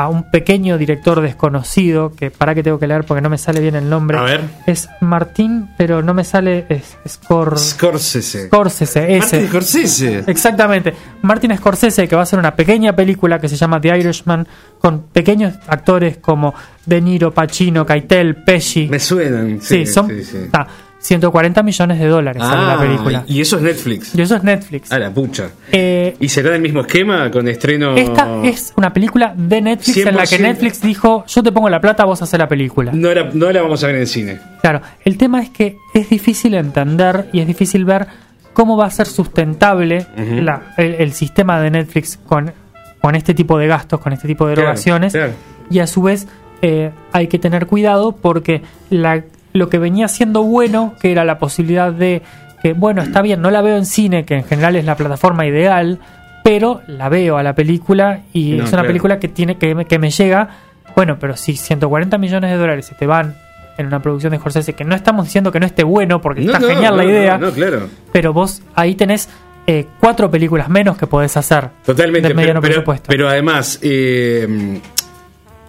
a 0.00 0.08
un 0.08 0.30
pequeño 0.30 0.78
director 0.78 1.20
desconocido, 1.20 2.12
que 2.14 2.30
para 2.30 2.54
que 2.54 2.62
tengo 2.62 2.78
que 2.78 2.86
leer 2.86 3.02
porque 3.04 3.20
no 3.20 3.28
me 3.28 3.36
sale 3.36 3.58
bien 3.60 3.74
el 3.74 3.90
nombre. 3.90 4.16
A 4.16 4.22
ver. 4.22 4.42
Es 4.66 4.88
Martín, 5.00 5.70
pero 5.76 6.02
no 6.02 6.14
me 6.14 6.22
sale. 6.22 6.66
Es, 6.68 6.96
Scor- 7.04 7.56
Scorsese. 7.58 8.46
Scorsese, 8.46 9.16
ese. 9.16 9.36
Martin 9.36 9.48
Scorsese. 9.48 10.24
Exactamente. 10.26 10.94
Martin 11.22 11.56
Scorsese, 11.56 12.06
que 12.06 12.14
va 12.14 12.22
a 12.22 12.24
hacer 12.24 12.38
una 12.38 12.54
pequeña 12.54 12.94
película 12.94 13.40
que 13.40 13.48
se 13.48 13.56
llama 13.56 13.80
The 13.80 13.98
Irishman, 13.98 14.46
con 14.78 15.02
pequeños 15.12 15.54
actores 15.66 16.18
como 16.18 16.54
De 16.86 17.00
Niro, 17.00 17.32
Pacino, 17.34 17.84
Keitel, 17.84 18.36
Pesci. 18.36 18.86
Me 18.88 19.00
suenan. 19.00 19.60
Sí, 19.60 19.84
son 19.84 20.08
sí, 20.08 20.22
sí. 20.22 20.38
ah, 20.52 20.66
140 21.08 21.62
millones 21.62 21.98
de 21.98 22.06
dólares 22.06 22.42
sale 22.42 22.62
la 22.66 22.74
Ah, 22.74 22.78
película. 22.80 23.24
Y 23.26 23.40
eso 23.40 23.56
es 23.56 23.62
Netflix. 23.62 24.14
Y 24.14 24.20
eso 24.20 24.36
es 24.36 24.42
Netflix. 24.42 24.92
A 24.92 24.98
la 24.98 25.10
pucha. 25.10 25.48
Eh, 25.72 26.14
¿Y 26.20 26.28
será 26.28 26.50
del 26.50 26.60
mismo 26.60 26.82
esquema 26.82 27.30
con 27.30 27.48
estreno? 27.48 27.96
esta 27.96 28.42
es 28.44 28.74
una 28.76 28.92
película 28.92 29.32
de 29.36 29.60
Netflix 29.62 29.96
en 30.06 30.14
la 30.16 30.24
que 30.26 30.36
100%. 30.36 30.40
Netflix 30.42 30.80
dijo, 30.82 31.24
yo 31.26 31.42
te 31.42 31.50
pongo 31.50 31.70
la 31.70 31.80
plata, 31.80 32.04
vos 32.04 32.20
haces 32.20 32.38
la 32.38 32.46
película. 32.46 32.92
No 32.92 33.12
la, 33.14 33.24
no 33.32 33.50
la 33.50 33.62
vamos 33.62 33.82
a 33.82 33.86
ver 33.86 33.96
en 33.96 34.02
el 34.02 34.06
cine. 34.06 34.38
Claro, 34.60 34.82
el 35.04 35.16
tema 35.16 35.40
es 35.42 35.48
que 35.50 35.76
es 35.94 36.10
difícil 36.10 36.52
entender 36.54 37.28
y 37.32 37.40
es 37.40 37.46
difícil 37.46 37.86
ver 37.86 38.06
cómo 38.52 38.76
va 38.76 38.86
a 38.86 38.90
ser 38.90 39.06
sustentable 39.06 40.06
la- 40.42 40.74
el, 40.76 40.94
el 40.94 41.12
sistema 41.12 41.58
de 41.60 41.70
Netflix 41.70 42.18
con, 42.26 42.52
con 43.00 43.14
este 43.14 43.32
tipo 43.32 43.56
de 43.56 43.66
gastos, 43.66 44.00
con 44.00 44.12
este 44.12 44.28
tipo 44.28 44.46
de 44.46 44.54
Claro, 44.54 44.68
erogaciones. 44.68 45.12
claro. 45.12 45.32
Y 45.70 45.78
a 45.78 45.86
su 45.86 46.02
vez 46.02 46.26
eh, 46.60 46.90
hay 47.12 47.28
que 47.28 47.38
tener 47.38 47.66
cuidado 47.66 48.12
porque 48.12 48.62
la, 48.90 49.22
lo 49.58 49.68
que 49.68 49.78
venía 49.78 50.08
siendo 50.08 50.42
bueno, 50.42 50.94
que 51.00 51.12
era 51.12 51.24
la 51.24 51.38
posibilidad 51.38 51.92
de 51.92 52.22
que, 52.62 52.72
bueno, 52.72 53.02
está 53.02 53.22
bien, 53.22 53.40
no 53.42 53.50
la 53.50 53.60
veo 53.62 53.76
en 53.76 53.86
cine, 53.86 54.24
que 54.24 54.34
en 54.34 54.44
general 54.44 54.76
es 54.76 54.84
la 54.84 54.96
plataforma 54.96 55.46
ideal, 55.46 55.98
pero 56.42 56.80
la 56.86 57.08
veo 57.08 57.36
a 57.36 57.42
la 57.42 57.54
película 57.54 58.20
y 58.32 58.52
No, 58.52 58.56
es 58.64 58.68
una 58.70 58.78
claro. 58.78 58.86
película 58.88 59.18
que, 59.20 59.28
tiene, 59.28 59.58
que, 59.58 59.74
me- 59.74 59.84
que 59.84 59.98
me 59.98 60.10
llega. 60.10 60.48
Bueno, 60.96 61.18
pero 61.20 61.36
si 61.36 61.54
140 61.56 62.18
millones 62.18 62.50
de 62.50 62.56
dólares 62.56 62.86
se 62.86 62.94
te 62.94 63.06
van 63.06 63.36
en 63.76 63.86
una 63.86 64.00
producción 64.02 64.32
de 64.32 64.38
Scorsese, 64.38 64.72
que 64.72 64.84
no 64.84 64.96
estamos 64.96 65.26
diciendo 65.26 65.52
que 65.52 65.60
no 65.60 65.66
esté 65.66 65.84
bueno, 65.84 66.20
porque 66.20 66.40
No, 66.40 66.46
está 66.52 66.58
no, 66.58 66.66
genial 66.68 66.96
la 66.96 67.04
idea, 67.04 67.38
claro. 67.54 67.88
pero 68.12 68.32
vos 68.32 68.60
ahí 68.74 68.96
tenés 68.96 69.28
eh, 69.68 69.86
cuatro 70.00 70.28
películas 70.30 70.68
menos 70.68 70.96
que 70.98 71.06
podés 71.06 71.36
hacer 71.36 71.68
Totalmente. 71.84 72.26
de 72.28 72.34
mediano 72.34 72.60
pero, 72.60 72.72
pero, 72.72 72.84
presupuesto. 72.84 73.06
pero 73.08 73.28
además, 73.28 73.78
eh, 73.82 74.80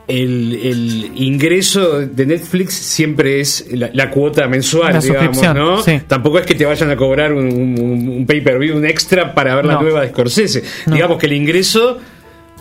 el, 0.09 0.59
el 0.63 1.11
ingreso 1.15 1.99
de 1.99 2.25
Netflix 2.25 2.73
siempre 2.73 3.39
es 3.39 3.67
la, 3.71 3.89
la 3.93 4.09
cuota 4.09 4.47
mensual, 4.47 4.93
La 4.93 4.99
digamos, 4.99 5.41
¿no? 5.55 5.81
sí. 5.83 6.01
Tampoco 6.07 6.39
es 6.39 6.45
que 6.45 6.55
te 6.55 6.65
vayan 6.65 6.89
a 6.89 6.95
cobrar 6.95 7.31
un, 7.33 7.45
un- 7.47 8.09
un 8.09 8.25
pay-per-view, 8.25 8.75
un 8.75 8.85
extra 8.85 9.33
para 9.33 9.55
ver 9.55 9.65
la 9.65 9.79
nueva 9.79 10.01
de 10.01 10.09
Scorsese. 10.09 10.63
No. 10.87 10.95
Digamos 10.95 11.17
que 11.19 11.27
el 11.27 11.33
ingreso 11.33 11.99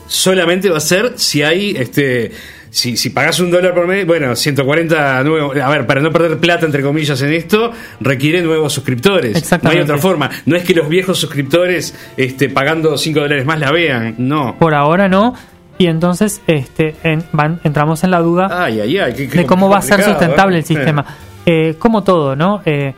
solamente 0.06 0.70
va 0.70 0.78
a 0.78 0.80
ser 0.80 1.12
si 1.16 1.42
hay 1.42 1.70
este 1.76 2.32
si, 2.70 2.98
si 2.98 3.08
pagas 3.10 3.40
un 3.40 3.50
dólar 3.50 3.72
por 3.74 3.86
mes, 3.86 4.06
bueno, 4.06 4.36
140 4.36 5.24
nuevos. 5.24 5.56
A 5.56 5.70
ver, 5.70 5.86
para 5.86 6.02
no 6.02 6.12
perder 6.12 6.36
plata, 6.36 6.66
entre 6.66 6.82
comillas, 6.82 7.20
en 7.22 7.32
esto, 7.32 7.72
requiere 7.98 8.42
nuevos 8.42 8.74
suscriptores. 8.74 9.50
No 9.62 9.70
hay 9.70 9.78
otra 9.80 9.96
forma. 9.96 10.28
No 10.44 10.54
es 10.54 10.64
que 10.64 10.74
los 10.74 10.86
viejos 10.86 11.18
suscriptores, 11.18 11.94
este, 12.18 12.50
pagando 12.50 12.98
5 12.98 13.20
dólares 13.20 13.46
más, 13.46 13.58
la 13.58 13.72
vean. 13.72 14.16
No. 14.18 14.56
por 14.58 14.74
ahora 14.74 15.08
no. 15.08 15.34
Y 15.78 15.86
entonces 15.86 16.42
este, 16.46 16.96
en- 17.04 17.24
van- 17.32 17.60
entramos 17.64 18.02
en 18.04 18.10
la 18.10 18.18
duda 18.20 18.48
Ay, 18.64 18.80
ay, 18.80 18.98
ay. 18.98 19.12
qué- 19.14 19.28
qué 19.28 19.38
de 19.38 19.46
cómo 19.46 19.68
va 19.68 19.78
a 19.78 19.82
ser 19.82 20.02
sustentable 20.02 20.56
¿eh? 20.56 20.58
el 20.60 20.64
sistema. 20.64 21.04
Eh, 21.46 21.76
como 21.78 22.02
todo, 22.02 22.34
¿no? 22.36 22.60
Eh, 22.64 22.94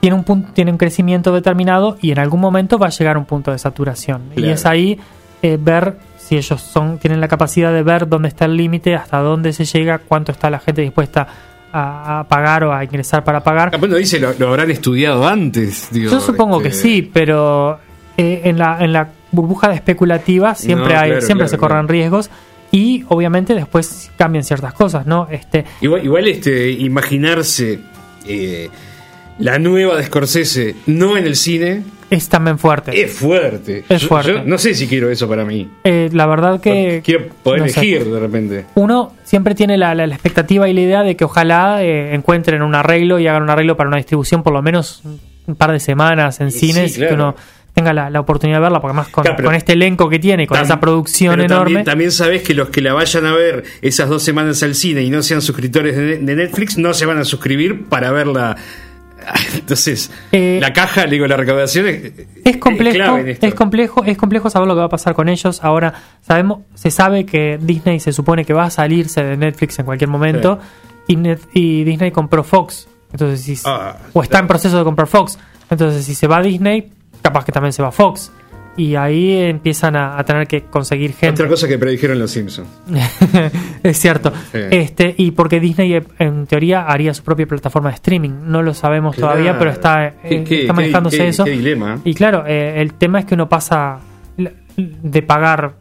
tiene 0.00 0.14
un 0.16 0.24
punto, 0.24 0.50
tiene 0.52 0.70
un 0.70 0.78
crecimiento 0.78 1.32
determinado 1.32 1.98
y 2.00 2.10
en 2.12 2.18
algún 2.18 2.40
momento 2.40 2.78
va 2.78 2.86
a 2.86 2.90
llegar 2.90 3.16
a 3.16 3.18
un 3.18 3.24
punto 3.26 3.50
de 3.52 3.58
saturación. 3.58 4.22
Y 4.36 4.46
es 4.48 4.64
ahí 4.64 4.98
eh, 5.42 5.58
ver 5.60 5.96
si 6.16 6.36
ellos 6.36 6.60
son 6.60 6.98
tienen 6.98 7.20
la 7.20 7.28
capacidad 7.28 7.72
de 7.72 7.82
ver 7.82 8.08
dónde 8.08 8.28
está 8.28 8.44
el 8.46 8.56
límite, 8.56 8.94
hasta 8.94 9.18
dónde 9.18 9.52
se 9.52 9.64
llega, 9.64 9.98
cuánto 9.98 10.32
está 10.32 10.50
la 10.50 10.58
gente 10.60 10.82
dispuesta 10.82 11.26
a, 11.72 12.20
a 12.20 12.24
pagar 12.24 12.64
o 12.64 12.72
a 12.72 12.82
ingresar 12.84 13.22
para 13.24 13.40
pagar. 13.40 13.70
Capaz 13.70 13.86
no 13.88 13.96
dice, 13.96 14.18
lo, 14.18 14.32
lo 14.38 14.48
habrán 14.48 14.70
estudiado 14.70 15.26
antes. 15.26 15.88
digo, 15.90 16.10
Yo 16.10 16.20
supongo 16.20 16.60
que 16.60 16.68
este, 16.68 16.82
sí, 16.82 17.10
pero 17.12 17.78
eh, 18.16 18.42
en, 18.44 18.56
la, 18.58 18.78
en 18.82 18.92
la 18.92 19.08
burbuja 19.30 19.68
de 19.68 19.74
especulativa 19.74 20.54
siempre 20.54 20.94
No, 20.94 21.00
hay 21.00 21.10
claro, 21.10 21.20
siempre 21.26 21.44
claro, 21.44 21.48
se 21.50 21.58
corren 21.58 21.76
claro. 21.78 21.88
riesgos 21.88 22.30
y 22.70 23.04
obviamente 23.08 23.54
después 23.54 24.10
cambian 24.16 24.44
ciertas 24.44 24.72
cosas, 24.74 25.06
¿no? 25.06 25.26
Este, 25.30 25.64
Igual, 25.80 26.04
igual 26.04 26.28
este, 26.28 26.70
imaginarse 26.70 27.78
eh, 28.26 28.68
la 29.38 29.58
nueva 29.58 29.96
de 29.96 30.04
Scorsese 30.04 30.74
no 30.86 31.16
en 31.16 31.26
el 31.26 31.36
cine 31.36 31.82
es 32.10 32.28
también 32.28 32.58
fuerte. 32.58 32.98
es 33.02 33.12
fuerte. 33.12 33.84
Es 33.88 34.02
Yo- 34.02 34.08
fuerte. 34.08 34.32
yo 34.32 34.42
no 34.44 34.56
sé 34.58 34.74
si 34.74 34.86
quiero 34.86 35.10
eso 35.10 35.28
para 35.28 35.44
mí. 35.44 35.68
Eh, 35.84 36.08
la 36.12 36.26
verdad 36.26 36.58
que 36.60 37.02
Quiero 37.04 37.26
poder 37.42 37.60
no 37.62 37.68
sé. 37.68 37.80
elegir 37.80 38.04
de 38.10 38.18
repente. 38.20 38.64
uno 38.76 39.12
siempre 39.24 39.54
tiene 39.54 39.76
la, 39.76 39.94
la- 39.94 40.06
la 40.06 40.14
expectativa 40.14 40.68
y 40.68 40.72
la 40.72 40.80
idea 40.80 41.02
de 41.02 41.16
que 41.16 41.24
ojalá 41.24 41.82
eh, 41.84 42.14
encuentren 42.14 42.62
un 42.62 42.74
arreglo 42.74 43.18
y 43.18 43.26
hagan 43.26 43.42
un 43.42 43.50
arreglo 43.50 43.76
para 43.76 43.88
una 43.88 43.98
distribución 43.98 44.42
por 44.42 44.52
lo 44.54 44.62
menos 44.62 45.02
un, 45.46 45.54
par 45.56 45.72
de 45.72 45.80
semanas 45.80 46.40
en 46.40 46.48
Y 46.48 46.50
sí, 46.50 46.58
cines 46.72 46.92
y 46.92 46.96
claro. 46.96 47.08
que 47.08 47.14
uno 47.14 47.34
tenga 47.78 47.92
la, 47.92 48.10
la 48.10 48.20
oportunidad 48.20 48.58
de 48.58 48.62
verla 48.62 48.80
porque 48.80 48.90
además 48.92 49.08
con, 49.08 49.24
Claro, 49.24 49.44
con 49.44 49.54
este 49.54 49.72
elenco 49.74 50.08
que 50.08 50.18
tiene 50.18 50.42
y 50.42 50.46
con 50.46 50.60
esa 50.60 50.80
producción 50.80 51.32
pero 51.36 51.44
enorme 51.44 51.64
También, 51.64 51.84
también 51.84 52.12
sabes 52.12 52.42
que 52.42 52.54
los 52.54 52.68
que 52.70 52.80
la 52.80 52.92
vayan 52.92 53.26
a 53.26 53.32
ver 53.34 53.64
esas 53.82 54.08
dos 54.08 54.22
semanas 54.22 54.62
al 54.62 54.74
cine 54.74 55.02
y 55.02 55.10
no 55.10 55.22
sean 55.22 55.40
suscriptores 55.42 55.96
de, 55.96 56.18
de 56.18 56.34
Netflix 56.36 56.76
no 56.78 56.92
se 56.94 57.06
van 57.06 57.18
a 57.18 57.24
suscribir 57.24 57.84
para 57.88 58.10
verla. 58.10 58.56
Entonces, 59.54 60.10
Eh, 60.32 60.58
la 60.60 60.72
caja, 60.72 61.04
le 61.04 61.12
digo, 61.12 61.26
la 61.26 61.36
recaudación 61.36 61.86
es, 61.88 62.12
Es 62.44 62.56
complejo, 62.56 62.94
clave 62.96 63.20
en 63.20 63.28
esto. 63.28 63.46
es 63.46 63.54
complejo, 63.54 64.04
es 64.04 64.16
complejo 64.16 64.48
saber 64.50 64.68
lo 64.68 64.74
que 64.74 64.80
va 64.80 64.86
a 64.86 64.90
pasar 64.90 65.14
con 65.14 65.28
ellos. 65.28 65.62
Ahora 65.62 65.92
sabemos, 66.22 66.60
se 66.74 66.90
sabe 66.90 67.26
que 67.26 67.58
Disney 67.60 68.00
se 68.00 68.12
supone 68.12 68.44
que 68.44 68.52
va 68.52 68.64
a 68.64 68.70
salirse 68.70 69.22
de 69.24 69.36
Netflix 69.36 69.78
en 69.78 69.84
cualquier 69.84 70.08
momento 70.10 70.58
y, 71.06 71.16
Net- 71.16 71.40
y 71.52 71.84
Disney 71.84 72.10
compró 72.10 72.42
Fox. 72.44 72.88
Entonces, 73.12 73.40
si, 73.42 73.58
Ah, 73.68 73.96
o 74.12 74.22
está 74.22 74.38
en 74.38 74.46
proceso 74.46 74.78
de 74.78 74.84
comprar 74.84 75.08
Fox. 75.08 75.38
Entonces, 75.70 76.04
si 76.04 76.14
se 76.14 76.26
va 76.26 76.38
a 76.38 76.42
Disney, 76.42 76.90
capaz 77.22 77.44
que 77.44 77.52
también 77.52 77.72
se 77.72 77.82
va 77.82 77.90
Fox. 77.92 78.32
Y 78.76 78.94
ahí 78.94 79.32
empiezan 79.40 79.96
a, 79.96 80.16
a 80.16 80.22
tener 80.24 80.46
que 80.46 80.62
conseguir 80.66 81.12
gente. 81.12 81.30
Otra 81.42 81.48
cosa 81.48 81.66
que 81.66 81.76
predijeron 81.78 82.16
los 82.20 82.30
Simpsons. 82.30 82.68
es 83.82 83.98
cierto. 83.98 84.32
Sí. 84.52 84.58
Este, 84.70 85.14
y 85.18 85.32
porque 85.32 85.58
Disney 85.58 86.00
en 86.20 86.46
teoría 86.46 86.82
haría 86.86 87.12
su 87.12 87.24
propia 87.24 87.44
plataforma 87.46 87.88
de 87.88 87.96
streaming. 87.96 88.30
No 88.44 88.62
lo 88.62 88.74
sabemos 88.74 89.16
Claro. 89.16 89.32
todavía, 89.32 89.58
pero 89.58 89.70
está, 89.72 90.06
eh, 90.06 90.12
¿Qué- 90.22 90.44
qué- 90.44 90.60
está 90.60 90.72
qué- 90.72 90.76
manejándose 90.76 91.16
qué- 91.18 91.28
eso. 91.28 91.44
qué 91.44 91.50
dilema? 91.50 91.98
Y 92.04 92.14
claro, 92.14 92.44
eh, 92.46 92.80
el 92.80 92.94
tema 92.94 93.18
es 93.18 93.24
que 93.24 93.34
uno 93.34 93.48
pasa 93.48 93.98
de 94.76 95.22
pagar 95.22 95.72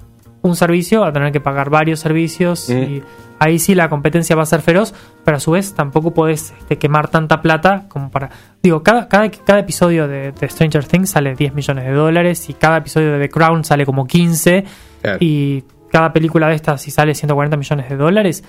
un 0.41 0.55
servicio 0.55 1.03
a 1.03 1.13
tener 1.13 1.31
que 1.31 1.39
pagar 1.39 1.69
varios 1.69 1.99
servicios 1.99 2.67
Mm. 2.69 2.73
y 2.81 3.03
ahí 3.39 3.59
sí 3.59 3.75
la 3.75 3.89
competencia 3.89 4.35
va 4.35 4.43
a 4.43 4.45
ser 4.45 4.61
feroz, 4.61 4.93
pero 5.23 5.37
a 5.37 5.39
su 5.39 5.51
vez 5.51 5.73
tampoco 5.73 6.13
podés 6.13 6.53
este, 6.59 6.77
quemar 6.77 7.09
tanta 7.09 7.41
plata 7.41 7.85
como 7.87 8.09
para... 8.09 8.29
Digo, 8.61 8.83
cada, 8.83 9.07
cada, 9.07 9.29
cada 9.29 9.59
episodio 9.59 10.07
de, 10.07 10.31
de 10.31 10.49
Stranger 10.49 10.85
Things 10.85 11.11
sale 11.11 11.35
10 11.35 11.53
millones 11.53 11.85
de 11.85 11.91
dólares 11.91 12.49
y 12.49 12.53
cada 12.53 12.77
episodio 12.77 13.13
de 13.13 13.19
The 13.19 13.29
Crown 13.29 13.63
sale 13.63 13.85
como 13.85 14.05
15 14.05 14.65
Claro. 15.01 15.17
y 15.21 15.63
cada 15.91 16.11
película 16.11 16.47
de 16.49 16.55
estas 16.55 16.81
si 16.81 16.91
sale 16.91 17.13
140 17.15 17.55
millones 17.57 17.89
de 17.89 17.95
dólares, 17.95 18.43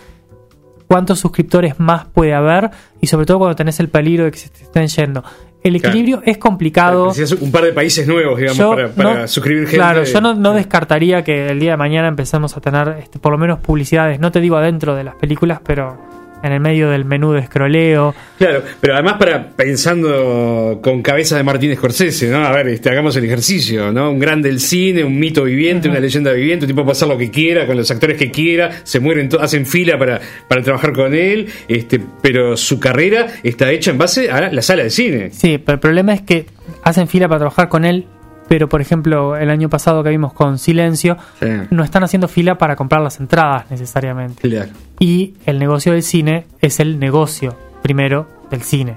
¿cuántos 0.89 1.21
suscriptores 1.21 1.79
más 1.79 2.07
puede 2.07 2.35
haber? 2.35 2.71
Y 3.01 3.07
sobre 3.07 3.27
todo 3.27 3.39
cuando 3.39 3.57
tenés 3.57 3.79
el 3.81 3.89
peligro 3.89 4.25
de 4.25 4.31
que 4.31 4.39
se 4.39 4.49
te 4.49 4.63
estén 4.63 4.87
yendo. 4.89 5.23
El 5.63 5.73
Claro. 5.81 5.89
equilibrio 5.89 6.23
es 6.25 6.39
complicado. 6.39 7.09
Necesitas 7.09 7.43
un 7.43 7.51
par 7.51 7.65
de 7.65 7.73
países 7.73 8.07
nuevos, 8.07 8.39
digamos, 8.39 8.57
Yo 8.59 8.71
para, 8.71 8.89
para 8.89 9.15
no- 9.23 9.29
suscribir 9.29 9.63
gente. 9.65 9.77
Claro, 9.77 10.05
yo 10.05 10.21
no, 10.21 10.35
no 10.35 10.55
descartaría 10.55 11.25
que 11.25 11.49
el 11.49 11.59
día 11.59 11.73
de 11.73 11.77
mañana 11.77 12.07
empecemos 12.09 12.57
a 12.57 12.61
tener 12.61 12.97
este, 13.01 13.19
por 13.19 13.33
lo 13.33 13.39
menos 13.39 13.59
publicidades, 13.59 14.21
no 14.21 14.31
te 14.31 14.41
digo 14.41 14.57
adentro 14.57 14.95
de 14.95 15.05
las 15.05 15.17
películas, 15.17 15.61
pero 15.65 15.99
en 16.43 16.53
el 16.53 16.61
medio 16.61 16.91
del 16.91 17.05
menú 17.05 17.33
de 17.33 17.41
escroleo. 17.41 18.15
Claro, 18.39 18.63
pero 18.81 18.95
además 18.95 19.15
para 19.19 19.49
pensando 19.49 20.79
con 20.83 21.03
cabeza 21.03 21.37
de 21.37 21.43
Martín 21.43 21.75
Scorsese, 21.75 22.31
¿no? 22.31 22.45
A 22.45 22.53
ver, 22.53 22.69
este, 22.69 22.91
hagamos 22.91 23.17
el 23.17 23.25
ejercicio, 23.25 23.93
¿no? 23.93 24.11
Un 24.11 24.19
grande 24.19 24.49
del 24.49 24.61
cine, 24.61 25.05
un 25.05 25.19
mito 25.19 25.45
viviente, 25.45 25.89
una 25.89 26.01
leyenda 26.01 26.33
viviente, 26.33 26.65
un 26.65 26.69
tipo 26.69 26.83
puede 26.83 26.93
hacer 26.93 27.09
lo 27.09 27.19
que 27.19 27.31
quiera, 27.31 27.67
con 27.67 27.77
los 27.77 27.91
actores 27.91 28.17
que 28.17 28.31
quiera, 28.31 28.71
se 28.85 29.01
mueren, 29.01 29.29
hacen 29.41 29.67
fila 29.67 29.99
para, 29.99 30.21
para 30.49 30.63
trabajar 30.63 30.93
con 30.93 31.15
él, 31.15 31.49
este, 31.69 32.01
pero 32.23 32.57
su 32.57 32.79
carrera 32.79 33.27
está 33.43 33.71
hecha 33.71 33.91
en 33.91 33.99
base 33.99 34.31
a 34.31 34.53
la 34.53 34.63
sala 34.63 34.85
de 34.85 34.91
cine. 34.91 35.31
Sí, 35.33 35.59
pero 35.59 35.75
el 35.75 35.81
problema 35.81 36.15
es 36.15 36.23
que 36.23 36.47
hacen 36.83 37.09
fila 37.09 37.29
para 37.29 37.41
trabajar 37.41 37.69
con 37.69 37.85
él 37.85 38.07
pero 38.49 38.69
por 38.69 38.81
ejemplo 38.81 39.37
el 39.37 39.51
año 39.51 39.69
pasado 39.69 40.03
que 40.03 40.11
vimos 40.11 40.33
con 40.33 40.59
Silencio, 40.59 41.17
Sí. 41.41 41.47
no 41.71 41.85
están 41.85 42.03
haciendo 42.05 42.29
fila 42.29 42.59
para 42.59 42.75
comprar 42.77 43.01
las 43.03 43.21
entradas 43.21 43.71
necesariamente. 43.71 44.49
Claro. 44.49 44.71
Y 44.99 45.35
el 45.47 45.59
negocio 45.59 45.93
del 45.93 46.03
cine 46.03 46.47
es 46.61 46.81
el 46.81 46.99
negocio 46.99 47.57
primero 47.83 48.27
del 48.51 48.63
cine. 48.63 48.95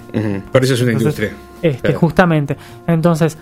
Por 0.52 0.64
eso 0.64 0.74
es 0.74 0.82
una 0.82 0.92
Entonces, 0.94 1.20
industria. 1.24 1.32
Este, 1.62 1.82
Claro. 1.90 2.00
Justamente. 2.00 2.58
Entonces, 2.88 3.38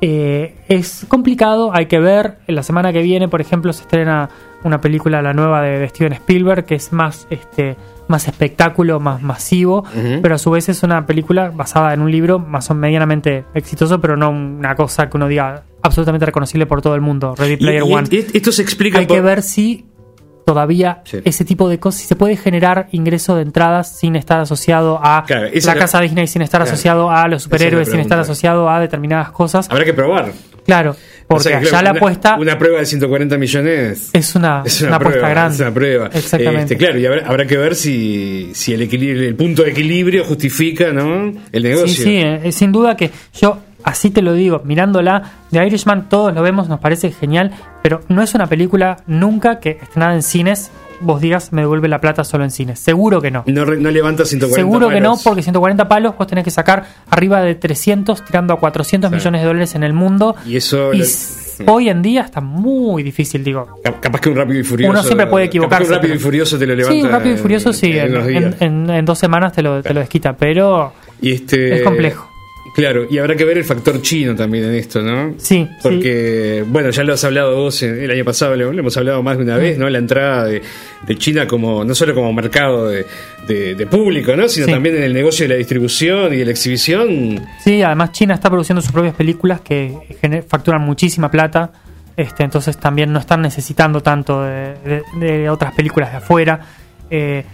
eh, 0.00 0.54
es 0.68 1.04
complicado, 1.08 1.70
hay 1.74 1.86
que 1.86 1.98
ver. 1.98 2.38
La 2.46 2.62
semana 2.62 2.92
que 2.92 3.02
viene, 3.02 3.28
por 3.28 3.40
ejemplo, 3.40 3.72
se 3.72 3.82
estrena 3.82 4.28
una 4.64 4.80
película, 4.80 5.22
la 5.22 5.32
nueva 5.32 5.62
de, 5.62 5.78
de 5.78 5.88
Steven 5.88 6.12
Spielberg, 6.12 6.64
que 6.64 6.74
es 6.74 6.92
más, 6.92 7.26
este, 7.30 7.76
más 8.08 8.26
espectáculo, 8.26 8.98
más 9.00 9.22
masivo, 9.22 9.84
pero 10.22 10.34
a 10.34 10.38
su 10.38 10.50
vez 10.50 10.68
es 10.68 10.82
una 10.82 11.06
película 11.06 11.50
basada 11.54 11.94
en 11.94 12.00
un 12.00 12.10
libro 12.10 12.38
más 12.38 12.70
o 12.70 12.74
medianamente 12.74 13.44
exitoso, 13.54 14.00
pero 14.00 14.16
no 14.16 14.30
una 14.30 14.74
cosa 14.74 15.08
que 15.08 15.16
uno 15.16 15.28
diga 15.28 15.62
absolutamente 15.82 16.26
reconocible 16.26 16.66
por 16.66 16.82
todo 16.82 16.94
el 16.96 17.00
mundo. 17.00 17.34
Ready 17.38 17.56
Player 17.56 17.82
y- 17.86 17.92
One. 17.92 18.08
esto 18.34 18.50
se 18.50 18.62
explica 18.62 18.98
Hay 18.98 19.06
por- 19.06 19.16
que 19.16 19.20
ver 19.20 19.42
si 19.42 19.84
todavía 20.52 21.02
Sí. 21.04 21.18
ese 21.26 21.44
tipo 21.44 21.68
de 21.68 21.78
cosas, 21.78 22.00
si 22.00 22.06
se 22.06 22.16
puede 22.16 22.34
generar 22.38 22.88
ingreso 22.92 23.36
de 23.36 23.42
entradas 23.42 23.98
sin 23.98 24.16
estar 24.16 24.40
asociado 24.40 24.98
a 25.02 25.24
Claro, 25.26 25.50
la 25.52 25.74
casa 25.74 26.00
Disney, 26.00 26.26
sin 26.26 26.40
estar 26.40 26.60
Claro. 26.62 26.72
asociado 26.72 27.10
a 27.10 27.28
los 27.28 27.42
superhéroes, 27.42 27.88
es 27.88 27.92
sin 27.92 28.00
estar 28.00 28.18
asociado 28.18 28.70
a 28.70 28.80
determinadas 28.80 29.30
cosas. 29.30 29.68
Habrá 29.70 29.84
que 29.84 29.92
probar. 29.92 30.32
Claro, 30.64 30.96
porque 31.26 31.40
O 31.40 31.42
sea 31.42 31.60
claro, 31.60 31.84
la 31.84 31.90
una- 31.90 31.98
apuesta 32.00 32.36
Una 32.38 32.58
prueba 32.58 32.78
de 32.78 32.86
140 32.86 33.36
millones. 33.36 34.08
es 34.14 34.34
una, 34.34 34.62
Es 34.64 34.80
una 34.80 34.88
una, 34.88 34.96
apuesta 34.96 35.28
grande. 35.28 35.54
es 35.54 35.60
una 35.60 35.70
prueba. 35.74 36.06
Exactamente. 36.14 36.60
Este, 36.62 36.76
claro, 36.78 36.98
y 36.98 37.04
habrá, 37.06 37.26
habrá 37.28 37.46
que 37.46 37.56
ver 37.58 37.74
si, 37.74 38.50
si 38.54 38.72
el 38.72 38.80
equilibrio, 38.82 39.28
el 39.28 39.34
punto 39.36 39.64
de 39.64 39.70
equilibrio 39.70 40.24
justifica, 40.24 40.92
¿no? 40.92 41.30
El 41.52 41.62
negocio. 41.62 41.88
Sí, 41.88 42.02
sí, 42.04 42.16
eh, 42.20 42.52
sin 42.52 42.72
duda 42.72 42.96
que 42.96 43.10
yo 43.38 43.58
así 43.88 44.10
te 44.10 44.22
lo 44.22 44.32
digo, 44.34 44.60
mirándola, 44.64 45.22
The 45.50 45.66
Irishman 45.66 46.08
todos 46.08 46.34
lo 46.34 46.42
vemos, 46.42 46.68
nos 46.68 46.80
parece 46.80 47.10
genial, 47.10 47.50
pero 47.82 48.00
no 48.08 48.22
es 48.22 48.34
una 48.34 48.46
película 48.46 48.98
nunca 49.06 49.60
que 49.60 49.78
estrenada 49.82 50.14
en 50.14 50.22
cines, 50.22 50.70
vos 51.00 51.20
digas, 51.20 51.52
me 51.52 51.62
devuelve 51.62 51.88
la 51.88 52.00
plata 52.00 52.24
solo 52.24 52.44
en 52.44 52.50
cines. 52.50 52.80
Seguro 52.80 53.20
que 53.20 53.30
no. 53.30 53.44
No, 53.46 53.64
no 53.64 53.90
levanta 53.90 54.24
140 54.24 54.54
Seguro 54.56 54.88
que 54.90 55.00
no, 55.00 55.16
porque 55.22 55.42
140 55.42 55.88
palos 55.88 56.14
vos 56.18 56.26
tenés 56.26 56.44
que 56.44 56.50
sacar 56.50 56.84
arriba 57.10 57.40
de 57.40 57.54
300, 57.54 58.24
tirando 58.24 58.52
a 58.54 58.58
400 58.58 59.08
Claro. 59.08 59.18
millones 59.20 59.40
de 59.42 59.46
dólares 59.46 59.74
en 59.74 59.82
el 59.84 59.92
mundo. 59.92 60.34
Y 60.44 60.56
eso. 60.56 60.92
Y 60.92 60.98
lo- 60.98 61.04
s- 61.04 61.64
hoy 61.66 61.88
en 61.88 62.02
día 62.02 62.22
está 62.22 62.40
muy 62.40 63.02
difícil, 63.04 63.42
digo. 63.44 63.80
Cap- 63.82 64.00
Capaz 64.00 64.20
que 64.20 64.28
un 64.28 64.36
rápido 64.36 64.58
y 64.60 64.64
furioso. 64.64 64.90
Uno 64.90 65.02
siempre 65.02 65.26
puede 65.28 65.44
capaz 65.46 65.50
que 65.52 65.56
equivocarse. 65.58 65.88
un 65.88 65.94
rápido 65.94 66.14
y 66.14 66.18
furioso 66.18 66.58
te 66.58 66.66
lo 66.66 66.74
levanta. 66.74 66.94
Sí, 66.98 67.02
un 67.02 67.10
rápido 67.10 67.34
y 67.34 67.38
furioso 67.38 67.72
sí, 67.72 67.96
en 67.98 68.12
días. 68.26 68.26
en- 68.28 68.56
en- 68.60 68.90
en 68.90 69.04
dos 69.04 69.18
semanas 69.18 69.52
te 69.52 69.62
lo, 69.62 69.80
te 69.82 69.94
lo 69.94 70.00
desquita, 70.00 70.36
pero 70.36 70.92
Y 71.20 71.32
este, 71.32 71.76
es 71.76 71.82
complejo. 71.82 72.27
Claro, 72.78 73.06
y 73.10 73.18
habrá 73.18 73.34
que 73.34 73.44
ver 73.44 73.58
el 73.58 73.64
factor 73.64 74.00
chino 74.02 74.36
también 74.36 74.62
en 74.66 74.74
esto, 74.76 75.02
¿no? 75.02 75.34
Sí, 75.38 75.68
Porque, 75.82 76.64
bueno, 76.64 76.90
ya 76.90 77.02
lo 77.02 77.14
has 77.14 77.24
hablado 77.24 77.56
vos 77.56 77.82
en- 77.82 78.00
el 78.00 78.08
año 78.12 78.24
pasado, 78.24 78.54
lo, 78.54 78.70
hemos 78.70 78.96
hablado 78.96 79.20
más 79.20 79.36
de 79.36 79.42
una 79.42 79.56
vez, 79.56 79.76
¿no? 79.76 79.90
La 79.90 79.98
entrada 79.98 80.44
de, 80.44 80.62
de 81.04 81.16
China 81.16 81.48
como, 81.48 81.84
no 81.84 81.92
solo 81.96 82.14
como 82.14 82.32
mercado 82.32 82.86
de, 82.88 83.04
de- 83.48 83.74
de 83.74 83.86
público, 83.88 84.36
¿no? 84.36 84.48
Sino 84.48 84.66
Sí. 84.66 84.72
también 84.72 84.94
en 84.96 85.02
el 85.02 85.12
negocio 85.12 85.44
de 85.44 85.48
la 85.54 85.56
distribución 85.56 86.32
y 86.32 86.36
de 86.36 86.44
la 86.44 86.52
exhibición. 86.52 87.40
Sí, 87.64 87.82
además 87.82 88.12
China 88.12 88.34
está 88.34 88.48
produciendo 88.48 88.80
sus 88.80 88.92
propias 88.92 89.16
películas 89.16 89.60
que 89.60 89.92
facturan 90.46 90.80
muchísima 90.82 91.28
plata, 91.32 91.72
este, 92.16 92.44
entonces 92.44 92.76
también 92.78 93.12
no 93.12 93.18
están 93.18 93.42
necesitando 93.42 94.00
tanto 94.02 94.44
de, 94.44 94.74
de- 94.84 95.02
de 95.18 95.50
otras 95.50 95.74
películas 95.74 96.12
de 96.12 96.18
afuera. 96.18 96.60
Eh, 97.10 97.44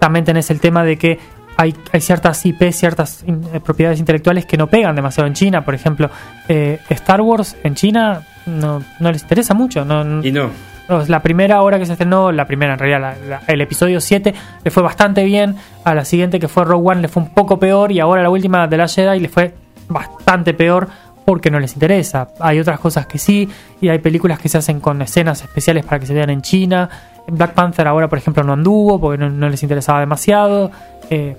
también 0.00 0.24
tenés 0.24 0.50
el 0.50 0.58
tema 0.60 0.84
de 0.84 0.96
que 0.98 1.18
hay, 1.56 1.74
hay 1.92 2.00
ciertas 2.00 2.44
IP, 2.46 2.70
ciertas 2.72 3.24
eh, 3.26 3.60
propiedades 3.60 3.98
intelectuales 4.00 4.46
que 4.46 4.56
no 4.56 4.66
pegan 4.68 4.94
demasiado 4.96 5.26
en 5.26 5.34
China. 5.34 5.64
Por 5.64 5.74
ejemplo, 5.74 6.10
eh, 6.48 6.80
Star 6.90 7.20
Wars 7.20 7.56
en 7.62 7.74
China 7.74 8.22
no, 8.46 8.82
no 9.00 9.12
les 9.12 9.22
interesa 9.22 9.54
mucho. 9.54 9.84
No, 9.84 10.22
Y 10.24 10.32
no. 10.32 10.50
no, 10.88 11.04
La 11.06 11.20
primera 11.22 11.62
hora 11.62 11.78
que 11.78 11.86
se 11.86 11.92
estrenó, 11.92 12.32
la 12.32 12.46
primera 12.46 12.72
en 12.74 12.78
realidad, 12.78 13.00
la- 13.00 13.28
la- 13.28 13.42
el 13.46 13.60
episodio 13.60 14.00
7 14.00 14.34
le 14.64 14.70
fue 14.70 14.82
bastante 14.82 15.24
bien. 15.24 15.56
A 15.84 15.94
la 15.94 16.04
siguiente 16.04 16.38
que 16.40 16.48
fue 16.48 16.64
Rogue 16.64 16.90
One 16.92 17.02
le 17.02 17.08
fue 17.08 17.22
un 17.22 17.30
poco 17.30 17.58
peor. 17.58 17.92
Y 17.92 18.00
ahora 18.00 18.22
la 18.22 18.30
última 18.30 18.66
de 18.66 18.76
la 18.76 18.88
Jedi 18.88 19.20
le 19.20 19.28
fue 19.28 19.54
bastante 19.88 20.54
peor 20.54 20.88
porque 21.24 21.50
no 21.50 21.58
les 21.60 21.72
interesa. 21.74 22.28
Hay 22.40 22.58
otras 22.60 22.78
cosas 22.80 23.06
que 23.06 23.18
sí. 23.18 23.48
Y 23.80 23.88
hay 23.88 23.98
películas 23.98 24.38
que 24.38 24.48
se 24.48 24.58
hacen 24.58 24.80
con 24.80 25.00
escenas 25.02 25.40
especiales 25.42 25.84
para 25.84 25.98
que 26.00 26.06
se 26.06 26.14
vean 26.14 26.30
en 26.30 26.42
China. 26.42 26.88
Black 27.26 27.52
Panther 27.52 27.86
ahora, 27.86 28.08
por 28.08 28.18
ejemplo, 28.18 28.42
no 28.44 28.52
anduvo 28.52 29.00
porque 29.00 29.16
no, 29.16 29.30
no 29.30 29.48
les 29.48 29.62
interesaba 29.62 30.00
demasiado. 30.00 30.70
Eh, 31.08 31.36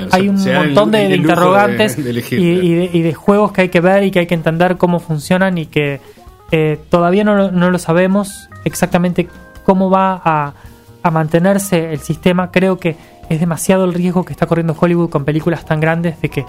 Claro, 0.00 0.08
hay 0.12 0.28
un 0.28 0.38
el- 0.48 0.54
montón 0.66 0.90
de, 0.90 1.04
el 1.06 1.10
de 1.10 1.16
lujo 1.18 1.26
de- 1.28 1.32
interrogantes 1.32 1.96
de 2.04 2.10
elegir, 2.10 2.38
y, 2.40 2.52
claro. 2.52 2.66
y 2.66 2.74
de, 2.74 2.90
y 2.98 3.02
de 3.02 3.14
juegos 3.14 3.52
que 3.52 3.60
hay 3.62 3.68
que 3.68 3.80
ver 3.80 4.02
y 4.04 4.10
que 4.10 4.18
hay 4.18 4.26
que 4.26 4.34
entender 4.34 4.76
cómo 4.76 4.98
funcionan 5.00 5.56
y 5.56 5.66
que 5.66 6.00
eh, 6.50 6.78
todavía 6.90 7.22
no, 7.24 7.34
lo- 7.36 7.50
no 7.52 7.70
lo 7.70 7.78
sabemos 7.78 8.48
exactamente 8.64 9.28
cómo 9.64 9.88
va 9.90 10.20
a, 10.24 10.52
a 11.02 11.10
mantenerse 11.10 11.92
el 11.92 12.00
sistema. 12.00 12.50
Creo 12.50 12.78
que 12.78 12.96
es 13.30 13.40
demasiado 13.40 13.84
el 13.84 13.94
riesgo 13.94 14.24
que 14.24 14.32
está 14.32 14.46
corriendo 14.46 14.76
Hollywood 14.78 15.08
con 15.10 15.24
películas 15.24 15.64
tan 15.64 15.80
grandes 15.80 16.20
de 16.20 16.28
que 16.28 16.44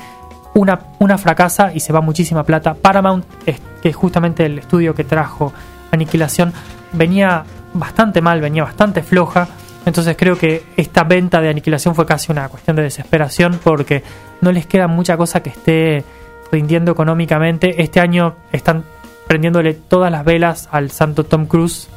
una, 0.56 0.80
una 1.00 1.18
fracasa 1.18 1.72
y 1.74 1.80
se 1.82 1.94
va 1.94 2.02
muchísima 2.02 2.44
plata. 2.44 2.74
Paramount, 2.74 3.26
es- 3.46 3.62
que 3.82 3.90
es 3.90 3.96
justamente 3.96 4.46
el 4.46 4.58
estudio 4.60 4.96
que 4.96 5.04
trajo 5.04 5.54
Aniquilación, 5.92 6.52
venía 6.94 7.44
bastante 7.74 8.22
mal, 8.22 8.42
venía 8.42 8.64
bastante 8.64 9.04
floja. 9.04 9.48
Entonces 9.86 10.16
creo 10.18 10.38
que 10.38 10.64
esta 10.78 11.04
venta 11.04 11.42
de 11.42 11.50
Aniquilación 11.50 11.94
fue 11.96 12.06
casi 12.06 12.32
una 12.32 12.50
cuestión 12.50 12.76
de 12.76 12.84
desesperación 12.84 13.60
porque 13.64 14.04
no 14.42 14.52
les 14.52 14.66
queda 14.66 14.88
mucha 14.88 15.16
cosa 15.18 15.42
que 15.44 15.50
esté 15.50 16.04
rindiendo 16.52 16.92
económicamente. 16.92 17.82
Este 17.82 18.00
año 18.00 18.36
están 18.52 18.84
prendiéndole 19.28 19.74
todas 19.74 20.12
las 20.12 20.24
velas 20.26 20.70
al 20.72 20.92
santo 20.92 21.24
Tom 21.24 21.46
Cruise 21.46 21.88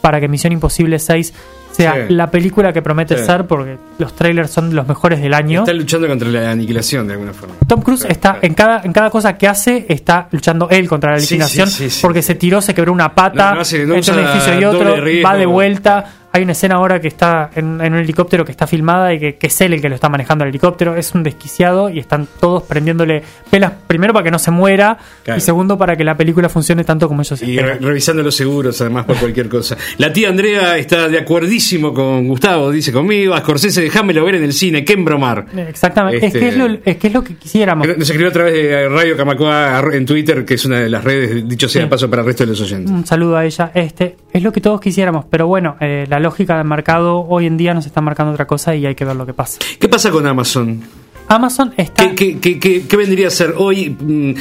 para 0.00 0.20
que 0.20 0.28
Misión 0.28 0.52
Imposible 0.52 0.98
6 0.98 1.32
sea 1.72 1.94
Sí. 2.08 2.12
la 2.14 2.30
película 2.30 2.72
que 2.72 2.82
promete 2.82 3.16
Sí. 3.18 3.24
ser 3.24 3.46
porque 3.46 3.78
los 3.98 4.14
trailers 4.16 4.50
son 4.50 4.74
los 4.74 4.88
mejores 4.88 5.20
del 5.20 5.32
año. 5.34 5.60
Está 5.60 5.72
luchando 5.72 6.08
contra 6.08 6.28
la 6.28 6.50
aniquilación 6.50 7.06
de 7.06 7.12
alguna 7.14 7.32
forma. 7.32 7.54
Tom 7.68 7.80
Cruise 7.80 8.00
Claro, 8.00 8.12
está 8.12 8.30
claro. 8.32 8.46
en 8.46 8.54
cada, 8.54 8.80
en 8.82 8.92
cada 8.92 9.10
cosa 9.10 9.38
que 9.38 9.46
hace, 9.46 9.86
está 9.88 10.26
luchando 10.32 10.68
él 10.70 10.88
contra 10.88 11.12
la 11.12 11.20
sí, 11.20 11.38
sí. 11.38 11.88
porque 12.02 12.22
se 12.22 12.34
tiró, 12.34 12.60
se 12.60 12.74
quebró 12.74 12.92
una 12.92 13.14
pata 13.14 13.50
No, 13.50 13.54
no 13.56 13.60
hace- 13.60 13.86
no 13.86 13.94
entre 13.94 14.12
un 14.12 14.18
edificio 14.20 14.60
y 14.60 14.64
otro, 14.64 14.96
riesgo. 15.00 15.28
va 15.28 15.36
de 15.36 15.46
vuelta. 15.46 16.04
Hay 16.32 16.42
una 16.44 16.52
escena 16.52 16.76
ahora 16.76 17.00
que 17.00 17.08
está 17.08 17.50
en, 17.56 17.80
en 17.80 17.92
un 17.92 17.98
helicóptero 17.98 18.44
que 18.44 18.52
está 18.52 18.66
filmada 18.66 19.12
y 19.12 19.18
que, 19.18 19.34
que 19.36 19.48
es 19.48 19.60
él 19.62 19.72
el 19.72 19.80
que 19.80 19.88
lo 19.88 19.96
está 19.96 20.08
manejando 20.08 20.44
el 20.44 20.50
helicóptero. 20.50 20.94
Es 20.94 21.12
un 21.14 21.22
desquiciado 21.24 21.90
y 21.90 21.98
están 21.98 22.28
todos 22.38 22.62
prendiéndole 22.62 23.22
pelas, 23.50 23.72
primero 23.86 24.12
para 24.12 24.24
que 24.24 24.30
no 24.30 24.38
se 24.38 24.50
muera 24.50 24.96
Claro. 25.24 25.38
y 25.38 25.40
segundo 25.40 25.76
para 25.76 25.96
que 25.96 26.04
la 26.04 26.16
película 26.16 26.48
funcione 26.48 26.84
tanto 26.84 27.08
como 27.08 27.22
ellos 27.22 27.42
Y 27.42 27.58
re- 27.58 27.78
revisando 27.78 28.22
los 28.22 28.34
seguros, 28.36 28.80
además, 28.80 29.06
por 29.06 29.16
cualquier 29.16 29.48
cosa. 29.48 29.76
La 29.98 30.12
tía 30.12 30.28
Andrea 30.28 30.78
está 30.78 31.08
de 31.08 31.18
acuerdísimo 31.18 31.92
con 31.92 32.26
Gustavo, 32.28 32.70
dice 32.70 32.92
conmigo. 32.92 33.34
A 33.34 33.40
Scorsese, 33.40 33.80
déjamelo 33.82 34.24
ver 34.24 34.36
en 34.36 34.44
el 34.44 34.52
cine, 34.52 34.84
que 34.84 34.92
embromar. 34.92 35.46
Exactamente, 35.68 36.18
es, 36.18 36.24
Este- 36.34 36.38
que 36.40 36.48
es, 36.48 36.56
lo, 36.56 36.66
es 36.84 36.96
que 36.96 37.06
es 37.08 37.12
lo 37.12 37.24
que 37.24 37.34
quisiéramos. 37.34 37.86
Nos 37.88 37.98
escribió 38.08 38.28
a 38.28 38.32
través 38.32 38.52
de 38.54 38.88
Radio 38.88 39.16
Camacua 39.16 39.82
en 39.92 40.06
Twitter, 40.06 40.44
que 40.44 40.54
es 40.54 40.64
una 40.64 40.78
de 40.80 40.88
las 40.88 41.02
redes, 41.02 41.48
dicho 41.48 41.68
sea 41.68 41.82
Sí. 41.82 41.88
paso 41.88 42.08
para 42.08 42.22
el 42.22 42.26
resto 42.26 42.44
de 42.44 42.50
los 42.50 42.60
oyentes. 42.60 42.90
Un 42.90 43.04
saludo 43.06 43.36
a 43.36 43.44
ella. 43.44 43.70
Este 43.74 44.16
es 44.32 44.42
lo 44.42 44.52
que 44.52 44.60
todos 44.60 44.80
quisiéramos, 44.80 45.24
pero 45.28 45.46
bueno, 45.46 45.76
eh, 45.80 46.06
la 46.08 46.19
lógica 46.20 46.56
del 46.58 46.66
mercado 46.66 47.26
hoy 47.28 47.46
en 47.46 47.56
día 47.56 47.74
nos 47.74 47.86
está 47.86 48.00
marcando 48.00 48.32
otra 48.32 48.46
cosa 48.46 48.76
y 48.76 48.86
hay 48.86 48.94
que 48.94 49.04
ver 49.04 49.16
lo 49.16 49.26
que 49.26 49.34
pasa. 49.34 49.58
¿Qué 49.80 49.88
pasa 49.88 50.10
con 50.10 50.26
Amazon? 50.26 50.80
Amazon 51.26 51.72
está. 51.76 52.10
¿Qué, 52.10 52.14
qué- 52.14 52.38
qué- 52.38 52.58
qué- 52.60 52.82
qué 52.86 52.96
vendría 52.96 53.26
a 53.26 53.30
ser 53.30 53.54
hoy? 53.56 53.90
mm, 53.98 54.34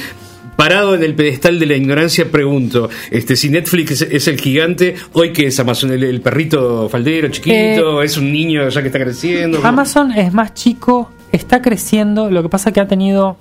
Parado 0.55 0.93
en 0.93 1.03
el 1.03 1.15
pedestal 1.15 1.57
de 1.57 1.65
la 1.65 1.77
ignorancia, 1.77 2.29
pregunto, 2.29 2.89
este, 3.11 3.37
si 3.37 3.49
Netflix 3.49 3.91
es, 3.91 4.01
es 4.01 4.27
el 4.27 4.37
gigante, 4.41 4.93
hoy 5.13 5.31
que 5.31 5.47
es 5.47 5.57
Amazon, 5.57 5.89
el, 5.93 6.03
el 6.03 6.19
perrito 6.19 6.89
faldero 6.89 7.29
chiquito, 7.29 8.03
es 8.03 8.17
un 8.17 8.29
niño 8.29 8.67
ya 8.67 8.81
que 8.81 8.87
está 8.87 8.99
creciendo. 8.99 9.59
Eh, 9.59 9.61
Amazon 9.63 10.11
es 10.11 10.33
más 10.33 10.53
chico, 10.53 11.11
está 11.31 11.61
creciendo. 11.61 12.29
Lo 12.29 12.43
que 12.43 12.49
pasa 12.49 12.73
que 12.73 12.81
ha 12.81 12.89
tenido 12.89 13.37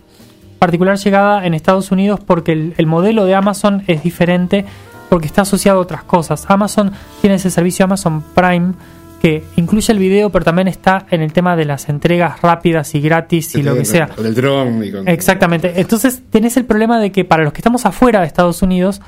particular 0.61 0.97
llegada 0.97 1.45
en 1.45 1.55
Estados 1.55 1.91
Unidos 1.91 2.21
porque 2.25 2.53
el, 2.53 2.75
el 2.79 2.87
modelo 2.87 3.25
de 3.25 3.35
Amazon 3.35 3.83
es 3.89 4.05
diferente 4.05 4.65
porque 5.09 5.27
está 5.27 5.43
asociado 5.43 5.79
a 5.79 5.83
otras 5.83 6.03
cosas. 6.05 6.45
Amazon 6.49 6.93
tiene 7.21 7.37
ese 7.37 7.51
servicio 7.51 7.85
Amazon 7.85 8.23
Prime 8.35 8.73
que 9.21 9.43
incluye 9.57 9.93
el 9.93 9.99
video, 9.99 10.31
pero 10.31 10.45
también 10.45 10.69
está 10.69 11.07
en 11.11 11.23
el 11.23 11.33
tema 11.33 11.57
de 11.57 11.65
las 11.65 11.89
entregas 11.89 12.41
rápidas 12.41 12.95
y 12.95 13.01
gratis 13.01 13.55
y 13.57 13.63
lo 13.63 13.75
que 13.75 13.85
sea. 13.85 14.07
Con 14.09 14.25
el 14.27 14.35
dron 14.35 14.85
y 14.85 14.93
con- 14.93 15.09
Exactamente. 15.09 15.73
Entonces 15.81 16.23
tenés 16.31 16.57
el 16.57 16.65
problema 16.65 17.01
de 17.01 17.11
que 17.11 17.25
para 17.25 17.43
los 17.43 17.53
que 17.53 17.59
estamos 17.59 17.85
afuera 17.85 18.21
de 18.21 18.27
Estados 18.27 18.63
Unidos, 18.63 19.01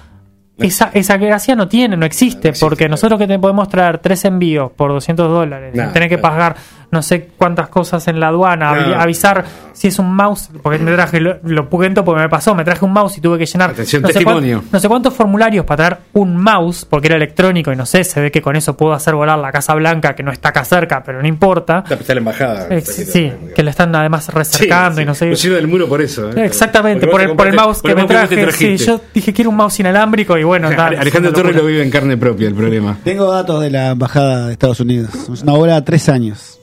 esa, 0.58 0.90
esa 0.94 1.16
gracia 1.16 1.54
no 1.54 1.68
tiene, 1.68 1.96
no 1.96 2.04
existe, 2.04 2.48
No 2.48 2.50
existe, 2.50 2.66
porque 2.66 2.78
claro. 2.84 2.90
nosotros 2.90 3.18
que 3.20 3.26
te 3.28 3.38
podemos 3.38 3.68
traer 3.68 3.98
tres 3.98 4.24
envíos 4.24 4.72
por 4.72 4.90
200 4.90 5.30
dólares, 5.30 5.72
tener 5.92 6.08
que 6.08 6.18
pagar 6.18 6.56
no 6.90 7.02
sé 7.02 7.28
cuántas 7.38 7.68
cosas 7.68 8.06
en 8.08 8.18
la 8.18 8.28
aduana, 8.28 8.72
Claro. 8.74 9.00
avisar 9.00 9.44
si 9.72 9.88
es 9.88 9.98
un 9.98 10.12
mouse, 10.12 10.50
porque 10.62 10.78
me 10.78 10.92
traje 10.92 11.20
lo, 11.20 11.38
lo 11.44 11.68
puguento 11.70 12.04
porque 12.04 12.22
me 12.22 12.28
pasó, 12.28 12.54
me 12.54 12.64
traje 12.64 12.84
un 12.84 12.92
mouse 12.92 13.16
y 13.18 13.20
tuve 13.20 13.38
que 13.38 13.46
llenar 13.46 13.70
Atención, 13.70 14.02
no 14.02 14.08
sé, 14.08 14.24
cuán- 14.24 14.62
no 14.70 14.80
sé 14.80 14.88
cuántos 14.88 15.14
formularios 15.14 15.64
para 15.64 15.76
traer 15.88 15.98
un 16.14 16.36
mouse, 16.36 16.84
porque 16.84 17.06
era 17.06 17.16
electrónico 17.16 17.72
y 17.72 17.76
no 17.76 17.86
sé, 17.86 18.02
se 18.04 18.20
ve 18.20 18.30
que 18.30 18.42
con 18.42 18.56
eso 18.56 18.76
puedo 18.76 18.92
hacer 18.92 19.14
volar 19.14 19.38
la 19.38 19.52
Casa 19.52 19.74
Blanca, 19.74 20.14
que 20.14 20.22
no 20.22 20.32
está 20.32 20.50
acá 20.50 20.64
cerca, 20.64 21.02
pero 21.04 21.22
no 21.22 21.28
importa. 21.28 21.84
Está 21.88 22.14
la 22.14 22.18
embajada. 22.20 22.66
Eh, 22.70 22.80
sí, 22.82 23.32
que 23.54 23.62
le 23.62 23.70
están 23.70 23.94
además 23.94 24.28
recercando 24.34 25.00
y 25.00 25.04
no 25.04 25.14
sé. 25.14 25.30
Pusieron 25.30 25.58
del 25.60 25.68
muro 25.68 25.88
por 25.88 26.02
eso. 26.02 26.28
¿eh? 26.30 26.44
Exactamente, 26.44 27.06
por 27.06 27.20
el, 27.22 27.34
por 27.36 27.46
el 27.46 27.54
mouse 27.54 27.78
por 27.80 27.94
que 27.94 28.00
el 28.00 28.06
me 28.08 28.12
mouse 28.14 28.28
que 28.28 28.36
traje. 28.36 28.76
Sí, 28.78 28.84
yo 28.84 29.00
dije 29.14 29.32
quiero 29.32 29.50
un 29.50 29.56
mouse 29.56 29.80
inalámbrico 29.80 30.36
y 30.36 30.44
bueno, 30.44 30.68
tal, 30.76 30.96
Alejandro 30.98 31.32
Torres 31.32 31.54
lo 31.56 31.64
vive 31.64 31.82
en 31.82 31.90
carne 31.90 32.16
propia 32.16 32.48
el 32.48 32.54
problema. 32.54 32.98
Tengo 33.04 33.30
datos 33.30 33.62
de 33.62 33.70
la 33.70 33.90
embajada 33.92 34.46
de 34.48 34.52
Estados 34.52 34.80
Unidos. 34.80 35.10
Es 35.32 35.42
una 35.42 35.52
obra 35.54 35.76
de 35.76 35.82
tres 35.82 36.08
años. 36.08 36.59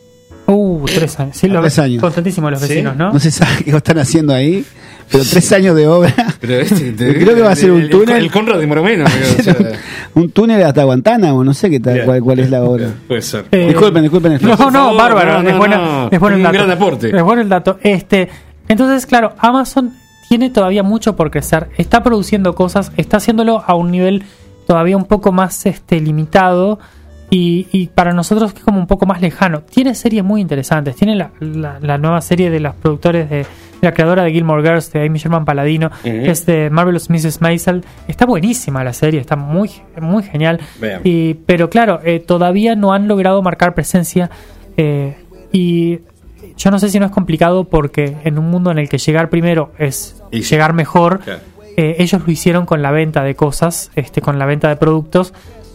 Uh, 0.47 0.85
tres 0.85 1.19
años. 1.19 1.35
Sí, 1.37 1.47
los- 1.47 1.61
tres 1.61 1.77
años. 1.79 2.01
Contentísimos 2.01 2.51
los 2.51 2.61
¿Sí? 2.61 2.69
vecinos, 2.69 2.95
¿no? 2.95 3.11
No 3.13 3.19
se 3.19 3.31
sabe 3.31 3.63
qué 3.65 3.71
están 3.71 3.97
haciendo 3.99 4.33
ahí, 4.33 4.65
pero 5.11 5.23
tres 5.29 5.51
años 5.51 5.75
de 5.75 5.87
obra. 5.87 6.13
Pero 6.39 6.55
este, 6.55 6.93
Creo 7.19 7.35
que 7.35 7.41
va 7.41 7.51
a 7.51 7.55
ser 7.55 7.71
un 7.71 7.81
el- 7.81 7.89
túnel. 7.89 8.17
El, 8.17 8.31
Conrad 8.31 8.57
de 8.59 8.65
Moromeno. 8.67 9.05
o 9.05 9.43
sea, 9.43 9.55
Un 10.13 10.31
túnel 10.31 10.63
hasta 10.63 10.83
Guantánamo, 10.83 11.43
no 11.43 11.53
sé 11.53 11.69
qué 11.69 11.79
tal, 11.79 12.03
cuál, 12.05 12.21
cuál 12.21 12.39
es 12.39 12.49
la 12.49 12.63
obra. 12.63 12.89
Puede 13.07 13.21
ser. 13.21 13.45
Eh, 13.51 13.67
Disculpen, 13.67 14.01
disculpen 14.03 14.31
el 14.33 14.41
No, 14.41 14.49
no, 14.49 14.57
favor, 14.57 14.97
bárbaro. 14.97 15.33
no, 15.33 15.43
no, 15.43 15.49
es, 15.49 15.57
buena- 15.57 15.77
no. 15.77 16.09
es 16.11 16.19
bueno 16.19 16.35
el 16.35 16.39
Un 16.41 16.43
dato. 16.43 16.53
gran 16.57 16.71
aporte. 16.71 17.15
Es 17.17 17.23
bueno 17.23 17.41
el 17.41 17.49
dato. 17.49 17.77
Este, 17.83 18.29
entonces, 18.69 19.05
claro, 19.05 19.33
Amazon 19.39 19.93
tiene 20.29 20.49
todavía 20.49 20.81
mucho 20.83 21.15
por 21.15 21.29
crecer. 21.29 21.67
Está 21.77 22.03
produciendo 22.03 22.55
cosas, 22.55 22.91
está 22.97 23.17
haciéndolo 23.17 23.63
a 23.67 23.75
un 23.75 23.91
nivel 23.91 24.23
todavía 24.65 24.97
un 24.97 25.05
poco 25.05 25.31
más 25.31 25.65
este, 25.65 25.99
limitado. 26.01 26.79
Y, 27.29 27.67
y 27.73 27.87
para 27.87 28.13
nosotros 28.13 28.53
que 28.53 28.59
es 28.59 28.65
como 28.65 28.79
un 28.79 28.87
poco 28.87 29.05
más 29.05 29.19
lejano. 29.21 29.61
Tiene 29.61 29.95
series 29.95 30.23
muy 30.23 30.39
interesantes. 30.39 30.95
Tiene 30.95 31.15
la, 31.15 31.31
la- 31.41 31.77
la 31.81 31.97
nueva 31.97 32.21
serie 32.21 32.49
de 32.49 32.59
los 32.61 32.73
productores 32.75 33.29
de, 33.29 33.37
de 33.39 33.45
la 33.81 33.93
creadora 33.93 34.23
de 34.23 34.31
Gilmore 34.31 34.61
Girls, 34.63 34.93
de 34.93 35.05
Amy 35.05 35.19
Sherman 35.19 35.43
Paladino, 35.43 35.91
que 36.03 36.31
es 36.31 36.45
de 36.45 36.69
Marvelous 36.69 37.09
Mrs. 37.09 37.41
Maisel. 37.41 37.83
Está 38.07 38.25
buenísima 38.25 38.81
la 38.83 38.93
serie, 38.93 39.19
está 39.19 39.35
muy, 39.35 39.69
muy 39.99 40.23
genial. 40.23 40.61
Y, 41.03 41.33
pero 41.33 41.69
claro, 41.69 41.99
eh, 42.05 42.19
todavía 42.19 42.75
no 42.77 42.93
han 42.93 43.07
logrado 43.09 43.41
marcar 43.41 43.73
presencia. 43.73 44.29
eh, 44.77 45.17
y 45.51 45.99
yo 46.55 46.71
no 46.71 46.79
sé 46.79 46.89
si 46.89 46.97
no 46.99 47.05
es 47.05 47.11
complicado 47.11 47.65
porque 47.65 48.15
en 48.23 48.39
un 48.39 48.49
mundo 48.49 48.71
en 48.71 48.79
el 48.79 48.89
que 48.89 48.97
llegar 48.99 49.29
primero 49.29 49.71
es 49.77 50.21
Y- 50.31 50.41
llegar 50.43 50.73
mejor, 50.73 51.19
eh, 51.75 51.95
ellos 51.99 52.21
lo 52.25 52.31
hicieron 52.31 52.65
con 52.65 52.81
la 52.81 52.91
venta 52.91 53.23
de 53.23 53.35
cosas, 53.35 53.91
este, 53.95 54.21
con 54.21 54.39
la 54.39 54.45
venta 54.45 54.69
de 54.69 54.75
productos. 54.77 55.33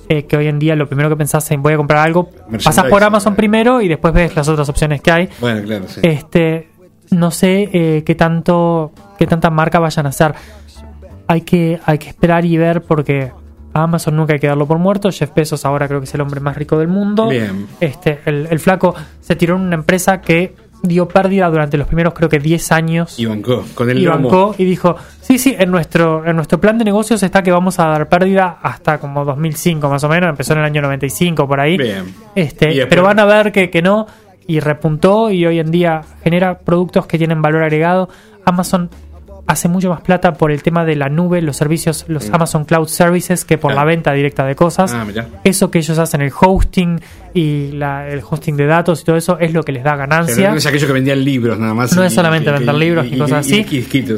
Eh, 0.08 0.24
que 0.24 0.36
hoy 0.36 0.48
en 0.48 0.58
día 0.58 0.76
lo 0.76 0.86
primero 0.86 1.08
que 1.08 1.16
pensás 1.16 1.50
en 1.50 1.62
voy 1.62 1.74
a 1.74 1.76
comprar 1.76 2.04
algo, 2.06 2.30
pasas 2.62 2.86
por 2.86 3.02
Amazon 3.02 3.34
primero 3.34 3.80
y 3.80 3.88
después 3.88 4.12
ves 4.12 4.34
las 4.34 4.48
otras 4.48 4.68
opciones 4.68 5.00
que 5.00 5.10
hay. 5.10 5.28
Bueno, 5.40 5.62
claro, 5.62 5.84
sí. 5.88 6.00
Este, 6.02 6.68
no 7.10 7.30
sé 7.30 7.68
eh, 7.72 8.02
qué 8.04 8.14
tanto, 8.14 8.92
qué 9.18 9.26
tanta 9.26 9.50
marca 9.50 9.78
vayan 9.78 10.06
a 10.06 10.10
hacer. 10.10 10.34
Hay 11.26 11.42
que, 11.42 11.80
hay 11.84 11.98
que 11.98 12.08
esperar 12.08 12.44
y 12.44 12.56
ver 12.56 12.82
porque 12.82 13.32
a 13.72 13.82
Amazon 13.82 14.16
nunca 14.16 14.34
hay 14.34 14.40
que 14.40 14.48
darlo 14.48 14.66
por 14.66 14.78
muerto. 14.78 15.10
Jeff 15.10 15.32
Bezos 15.34 15.64
ahora 15.64 15.88
creo 15.88 16.00
que 16.00 16.04
es 16.04 16.14
el 16.14 16.20
hombre 16.20 16.40
más 16.40 16.56
rico 16.56 16.78
del 16.78 16.88
mundo. 16.88 17.28
Bien. 17.28 17.66
Este, 17.80 18.20
el, 18.26 18.48
el 18.50 18.58
flaco 18.58 18.94
se 19.20 19.36
tiró 19.36 19.56
en 19.56 19.62
una 19.62 19.76
empresa 19.76 20.20
que 20.20 20.54
dio 20.82 21.06
pérdida 21.08 21.48
durante 21.48 21.76
los 21.76 21.86
primeros 21.86 22.12
creo 22.14 22.28
que 22.28 22.38
10 22.38 22.72
años. 22.72 23.18
Y 23.18 23.26
bancó. 23.26 23.64
Con 23.74 23.88
el 23.90 23.98
y 23.98 24.06
bancó 24.06 24.54
y 24.58 24.64
dijo, 24.64 24.96
sí, 25.20 25.38
sí, 25.38 25.54
en 25.58 25.70
nuestro, 25.70 26.26
en 26.26 26.34
nuestro 26.36 26.60
plan 26.60 26.76
de 26.78 26.84
negocios 26.84 27.22
está 27.22 27.42
que 27.42 27.52
vamos 27.52 27.78
a 27.78 27.86
dar 27.86 28.08
pérdida 28.08 28.58
hasta 28.62 28.98
como 28.98 29.24
2005 29.24 29.88
más 29.88 30.02
o 30.04 30.08
menos, 30.08 30.28
empezó 30.30 30.52
en 30.54 30.60
el 30.60 30.64
año 30.64 30.82
95 30.82 31.46
por 31.46 31.60
ahí. 31.60 31.76
Bien. 31.76 32.12
Este, 32.34 32.66
después- 32.66 32.86
pero 32.88 33.02
van 33.04 33.18
a 33.20 33.24
ver 33.24 33.52
que, 33.52 33.70
que 33.70 33.80
no 33.82 34.06
y 34.46 34.58
repuntó 34.60 35.30
y 35.30 35.46
hoy 35.46 35.60
en 35.60 35.70
día 35.70 36.00
genera 36.24 36.58
productos 36.58 37.06
que 37.06 37.16
tienen 37.16 37.40
valor 37.42 37.62
agregado. 37.62 38.08
Amazon 38.44 38.90
hace 39.46 39.68
mucho 39.68 39.88
más 39.90 40.00
plata 40.00 40.34
por 40.34 40.50
el 40.52 40.62
tema 40.62 40.84
de 40.84 40.94
la 40.96 41.08
nube, 41.08 41.42
los 41.42 41.56
servicios, 41.56 42.04
los 42.08 42.30
Amazon 42.30 42.64
Cloud 42.64 42.86
Services 42.88 43.44
que 43.44 43.58
por 43.58 43.70
Mm. 43.70 43.74
Claro. 43.74 43.86
la 43.86 43.92
venta 43.92 44.12
directa 44.12 44.44
de 44.44 44.54
cosas. 44.54 44.92
Ah. 44.94 45.04
Eso 45.44 45.70
que 45.70 45.78
ellos 45.78 45.98
hacen, 45.98 46.22
el 46.22 46.32
hosting 46.38 47.00
y 47.34 47.72
la- 47.72 48.08
el 48.08 48.20
hosting 48.28 48.56
de 48.56 48.66
datos 48.66 49.00
y 49.00 49.04
todo 49.04 49.16
eso 49.16 49.38
es 49.38 49.52
lo 49.52 49.62
que 49.62 49.72
les 49.72 49.82
da 49.84 49.92
Pero 49.92 50.00
ganancia. 50.08 50.50
no 50.50 50.56
es 50.56 50.66
aquello 50.66 50.86
que 50.86 50.92
vendían 50.92 51.24
libros 51.24 51.58
nada 51.58 51.74
más. 51.74 51.94
No 51.96 52.02
y- 52.02 52.06
es 52.06 52.14
solamente 52.14 52.50
y- 52.50 52.52
vender 52.52 52.74
y- 52.74 52.78
libros 52.78 53.06
y, 53.10 53.18
cosas 53.18 53.46
así. 53.46 53.66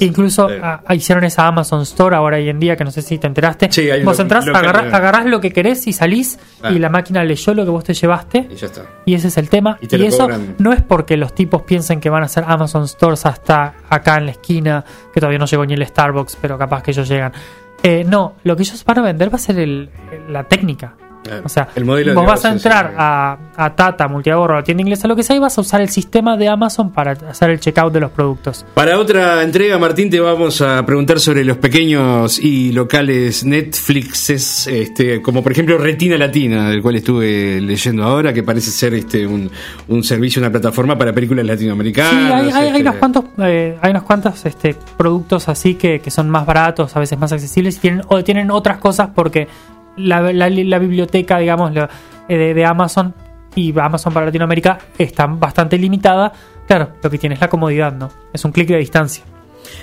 Incluso 0.01 0.49
Sí. 0.49 0.55
ah, 0.63 0.83
hicieron 0.95 1.25
esa 1.25 1.47
Amazon 1.47 1.83
Store 1.83 2.17
ahora 2.17 2.37
hoy 2.37 2.49
en 2.49 2.59
día, 2.61 2.77
que 2.77 2.85
no 2.85 2.91
sé 2.91 3.03
si 3.03 3.19
te 3.19 3.27
enteraste. 3.27 3.69
Sí, 3.71 3.89
vos 4.05 4.17
lo- 4.17 4.23
entrás, 4.23 4.47
local, 4.47 4.63
agarrás, 4.65 4.93
eh. 4.93 4.97
agarrás 4.97 5.27
lo 5.27 5.41
que 5.41 5.51
querés 5.53 5.87
y 5.87 5.93
salís 5.93 6.39
Ah. 6.63 6.71
y 6.73 6.79
la 6.79 6.89
máquina 6.89 7.23
leyó 7.25 7.55
lo 7.55 7.65
que 7.65 7.71
vos 7.71 7.85
te 7.85 7.95
llevaste. 7.95 8.49
Y 8.51 8.55
ya 8.57 8.67
está. 8.67 8.83
Y 9.05 9.15
ese 9.15 9.29
es 9.29 9.37
el 9.39 9.49
tema. 9.49 9.79
Y 9.81 9.97
lo 9.97 10.05
eso 10.05 10.19
cobran. 10.25 10.55
no 10.59 10.73
es 10.73 10.83
porque 10.83 11.17
los 11.17 11.35
tipos 11.35 11.63
piensen 11.63 12.01
que 12.01 12.11
van 12.11 12.23
a 12.23 12.27
hacer 12.27 12.45
Amazon 12.47 12.89
Stores 12.89 13.25
hasta 13.27 13.75
acá 13.89 14.17
en 14.19 14.27
la 14.27 14.33
esquina, 14.33 14.85
que 15.13 15.21
todavía 15.21 15.39
no 15.39 15.47
llegó 15.47 15.65
ni 15.67 15.75
el 15.75 15.87
Starbucks, 15.87 16.37
pero 16.41 16.59
capaz 16.59 16.83
que 16.83 16.91
ellos 16.91 17.09
llegan. 17.09 17.33
Eh, 17.83 18.05
no, 18.09 18.35
lo 18.45 18.57
que 18.57 18.63
ellos 18.63 18.83
van 18.85 18.99
a 18.99 19.03
vender 19.03 19.31
va 19.31 19.37
a 19.37 19.39
ser 19.39 19.59
el- 19.59 19.91
la 20.31 20.45
técnica. 20.45 20.95
O 21.45 21.49
sea, 21.49 21.69
El 21.75 21.85
modelo 21.85 22.11
de 22.11 22.17
vos 22.17 22.27
vas 22.27 22.45
a 22.45 22.53
entrar 22.53 22.89
sí. 22.89 22.95
a, 22.99 23.39
a 23.57 23.75
Tata, 23.75 24.09
Multiagorro, 24.09 24.55
a 24.55 24.57
la 24.59 24.65
tienda 24.65 24.83
inglesa, 24.83 25.09
lo 25.09 25.17
que 25.17 25.23
sea, 25.23 25.37
y 25.37 25.39
vas 25.39 25.57
a 25.57 25.61
usar 25.61 25.81
el 25.81 25.89
sistema 25.89 26.37
de 26.37 26.49
Amazon 26.49 26.93
para 26.93 27.13
hacer 27.13 27.51
el 27.51 27.61
checkout 27.61 27.93
de 27.93 28.01
los 28.01 28.11
productos. 28.11 28.65
Para 28.75 28.99
otra 28.99 29.43
entrega, 29.43 29.79
Martín, 29.79 30.11
te 30.11 30.21
vamos 30.21 30.61
a 30.61 30.85
preguntar 30.85 31.21
sobre 31.21 31.45
los 31.45 31.57
pequeños 31.57 32.39
y 32.39 32.73
locales 32.73 33.45
Netflixes, 33.45 34.67
este, 34.67 35.23
como 35.23 35.43
por 35.43 35.53
ejemplo 35.53 35.79
Retina 35.79 36.17
Latina, 36.17 36.71
del 36.71 36.83
cual 36.83 36.97
estuve 36.97 37.61
leyendo 37.61 38.05
ahora, 38.05 38.33
que 38.33 38.43
parece 38.43 38.71
ser 38.71 38.95
este 38.95 39.27
un, 39.27 39.51
un 39.89 40.05
servicio, 40.05 40.41
una 40.41 40.51
plataforma 40.51 40.97
para 40.99 41.13
películas 41.13 41.47
latinoamericanas. 41.47 42.11
Sí, 42.11 42.17
hay, 42.17 42.51
hay, 42.51 42.53
hay 42.53 42.67
este, 42.69 42.81
unos 42.83 42.97
cuantos, 42.97 43.25
eh, 43.39 43.79
hay 43.81 43.91
unos 43.91 44.03
cuantos 44.03 44.47
este, 44.47 44.77
productos 44.97 45.49
así 45.49 45.75
que, 45.75 46.01
que 46.01 46.11
son 46.11 46.29
más 46.31 46.47
baratos, 46.47 46.95
a 46.97 47.01
veces 47.01 47.19
más 47.19 47.33
accesibles, 47.33 47.77
y 47.77 47.81
tienen, 47.81 48.03
o 48.09 48.23
tienen 48.23 48.51
otras 48.51 48.79
cosas 48.79 49.09
porque 49.15 49.49
la, 49.97 50.33
la- 50.33 50.51
biblioteca, 50.79 51.39
digamos, 51.39 51.75
la- 51.75 51.89
eh, 52.29 52.37
de, 52.37 52.55
de 52.55 52.65
Amazon 52.65 53.15
y 53.55 53.79
Amazon 53.79 54.13
para 54.13 54.27
Latinoamérica 54.27 54.79
está 54.99 55.27
bastante 55.27 55.79
limitada. 55.79 56.33
Claro, 56.67 56.91
lo 57.03 57.11
que 57.11 57.19
tiene 57.19 57.35
es 57.35 57.41
la 57.41 57.49
comodidad, 57.49 57.93
¿no? 57.93 58.11
Es 58.33 58.45
un 58.45 58.53
clic 58.53 58.69
de 58.69 58.79
distancia. 58.79 59.23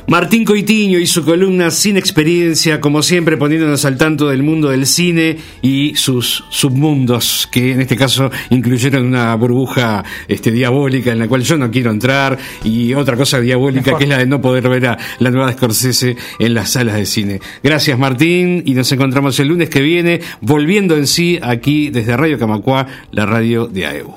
Martín 0.08 0.46
Coitiño 0.46 1.00
y 1.00 1.08
su 1.08 1.24
columna 1.24 1.72
Sin 1.72 1.98
Experiencia, 1.98 2.82
como 2.82 3.02
siempre 3.02 3.38
poniéndonos 3.38 3.86
al 3.86 3.98
tanto 3.98 4.30
del 4.30 4.44
mundo 4.44 4.70
del 4.70 4.86
cine 4.86 5.38
y 5.62 5.96
sus 5.96 6.44
submundos, 6.50 7.48
que 7.52 7.72
en 7.72 7.82
este 7.82 7.96
caso 7.96 8.30
incluyeron 8.50 9.06
una 9.06 9.34
burbuja 9.36 10.04
este, 10.28 10.52
diabólica 10.52 11.12
en 11.12 11.20
la 11.20 11.28
cual 11.28 11.44
yo 11.44 11.58
no 11.58 11.72
quiero 11.72 11.92
entrar 11.92 12.38
y 12.64 12.94
otra 12.94 13.16
cosa 13.16 13.40
diabólica 13.40 13.86
Mejor. 13.86 13.98
que 14.00 14.04
es 14.06 14.10
la 14.10 14.18
de 14.18 14.26
no 14.26 14.42
poder 14.42 14.68
ver 14.70 14.88
a 14.88 14.98
la 15.20 15.32
nueva 15.32 15.52
Scorsese 15.54 16.18
en 16.40 16.54
las 16.54 16.72
salas 16.72 16.96
de 16.96 17.06
cine. 17.06 17.40
Gracias 17.64 17.98
Martín 17.98 18.64
y 18.66 18.74
nos 18.74 18.92
encontramos 18.92 19.40
el 19.40 19.48
lunes 19.48 19.70
que 19.70 19.82
viene 19.82 20.22
volviendo 20.42 20.98
en 20.98 21.08
sí 21.08 21.40
aquí 21.42 21.90
desde 21.90 22.18
Radio 22.18 22.38
Camacuá, 22.38 22.88
la 23.12 23.26
radio 23.26 23.68
de 23.68 23.86
AEU. 23.86 24.14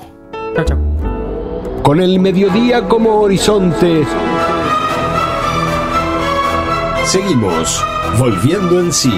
Chao, 0.55 0.65
chao. 0.65 0.79
Con 1.83 2.01
el 2.01 2.19
mediodía 2.19 2.87
como 2.87 3.21
horizonte. 3.21 4.03
Seguimos 7.05 7.85
volviendo 8.17 8.79
en 8.79 8.91
sí. 8.91 9.13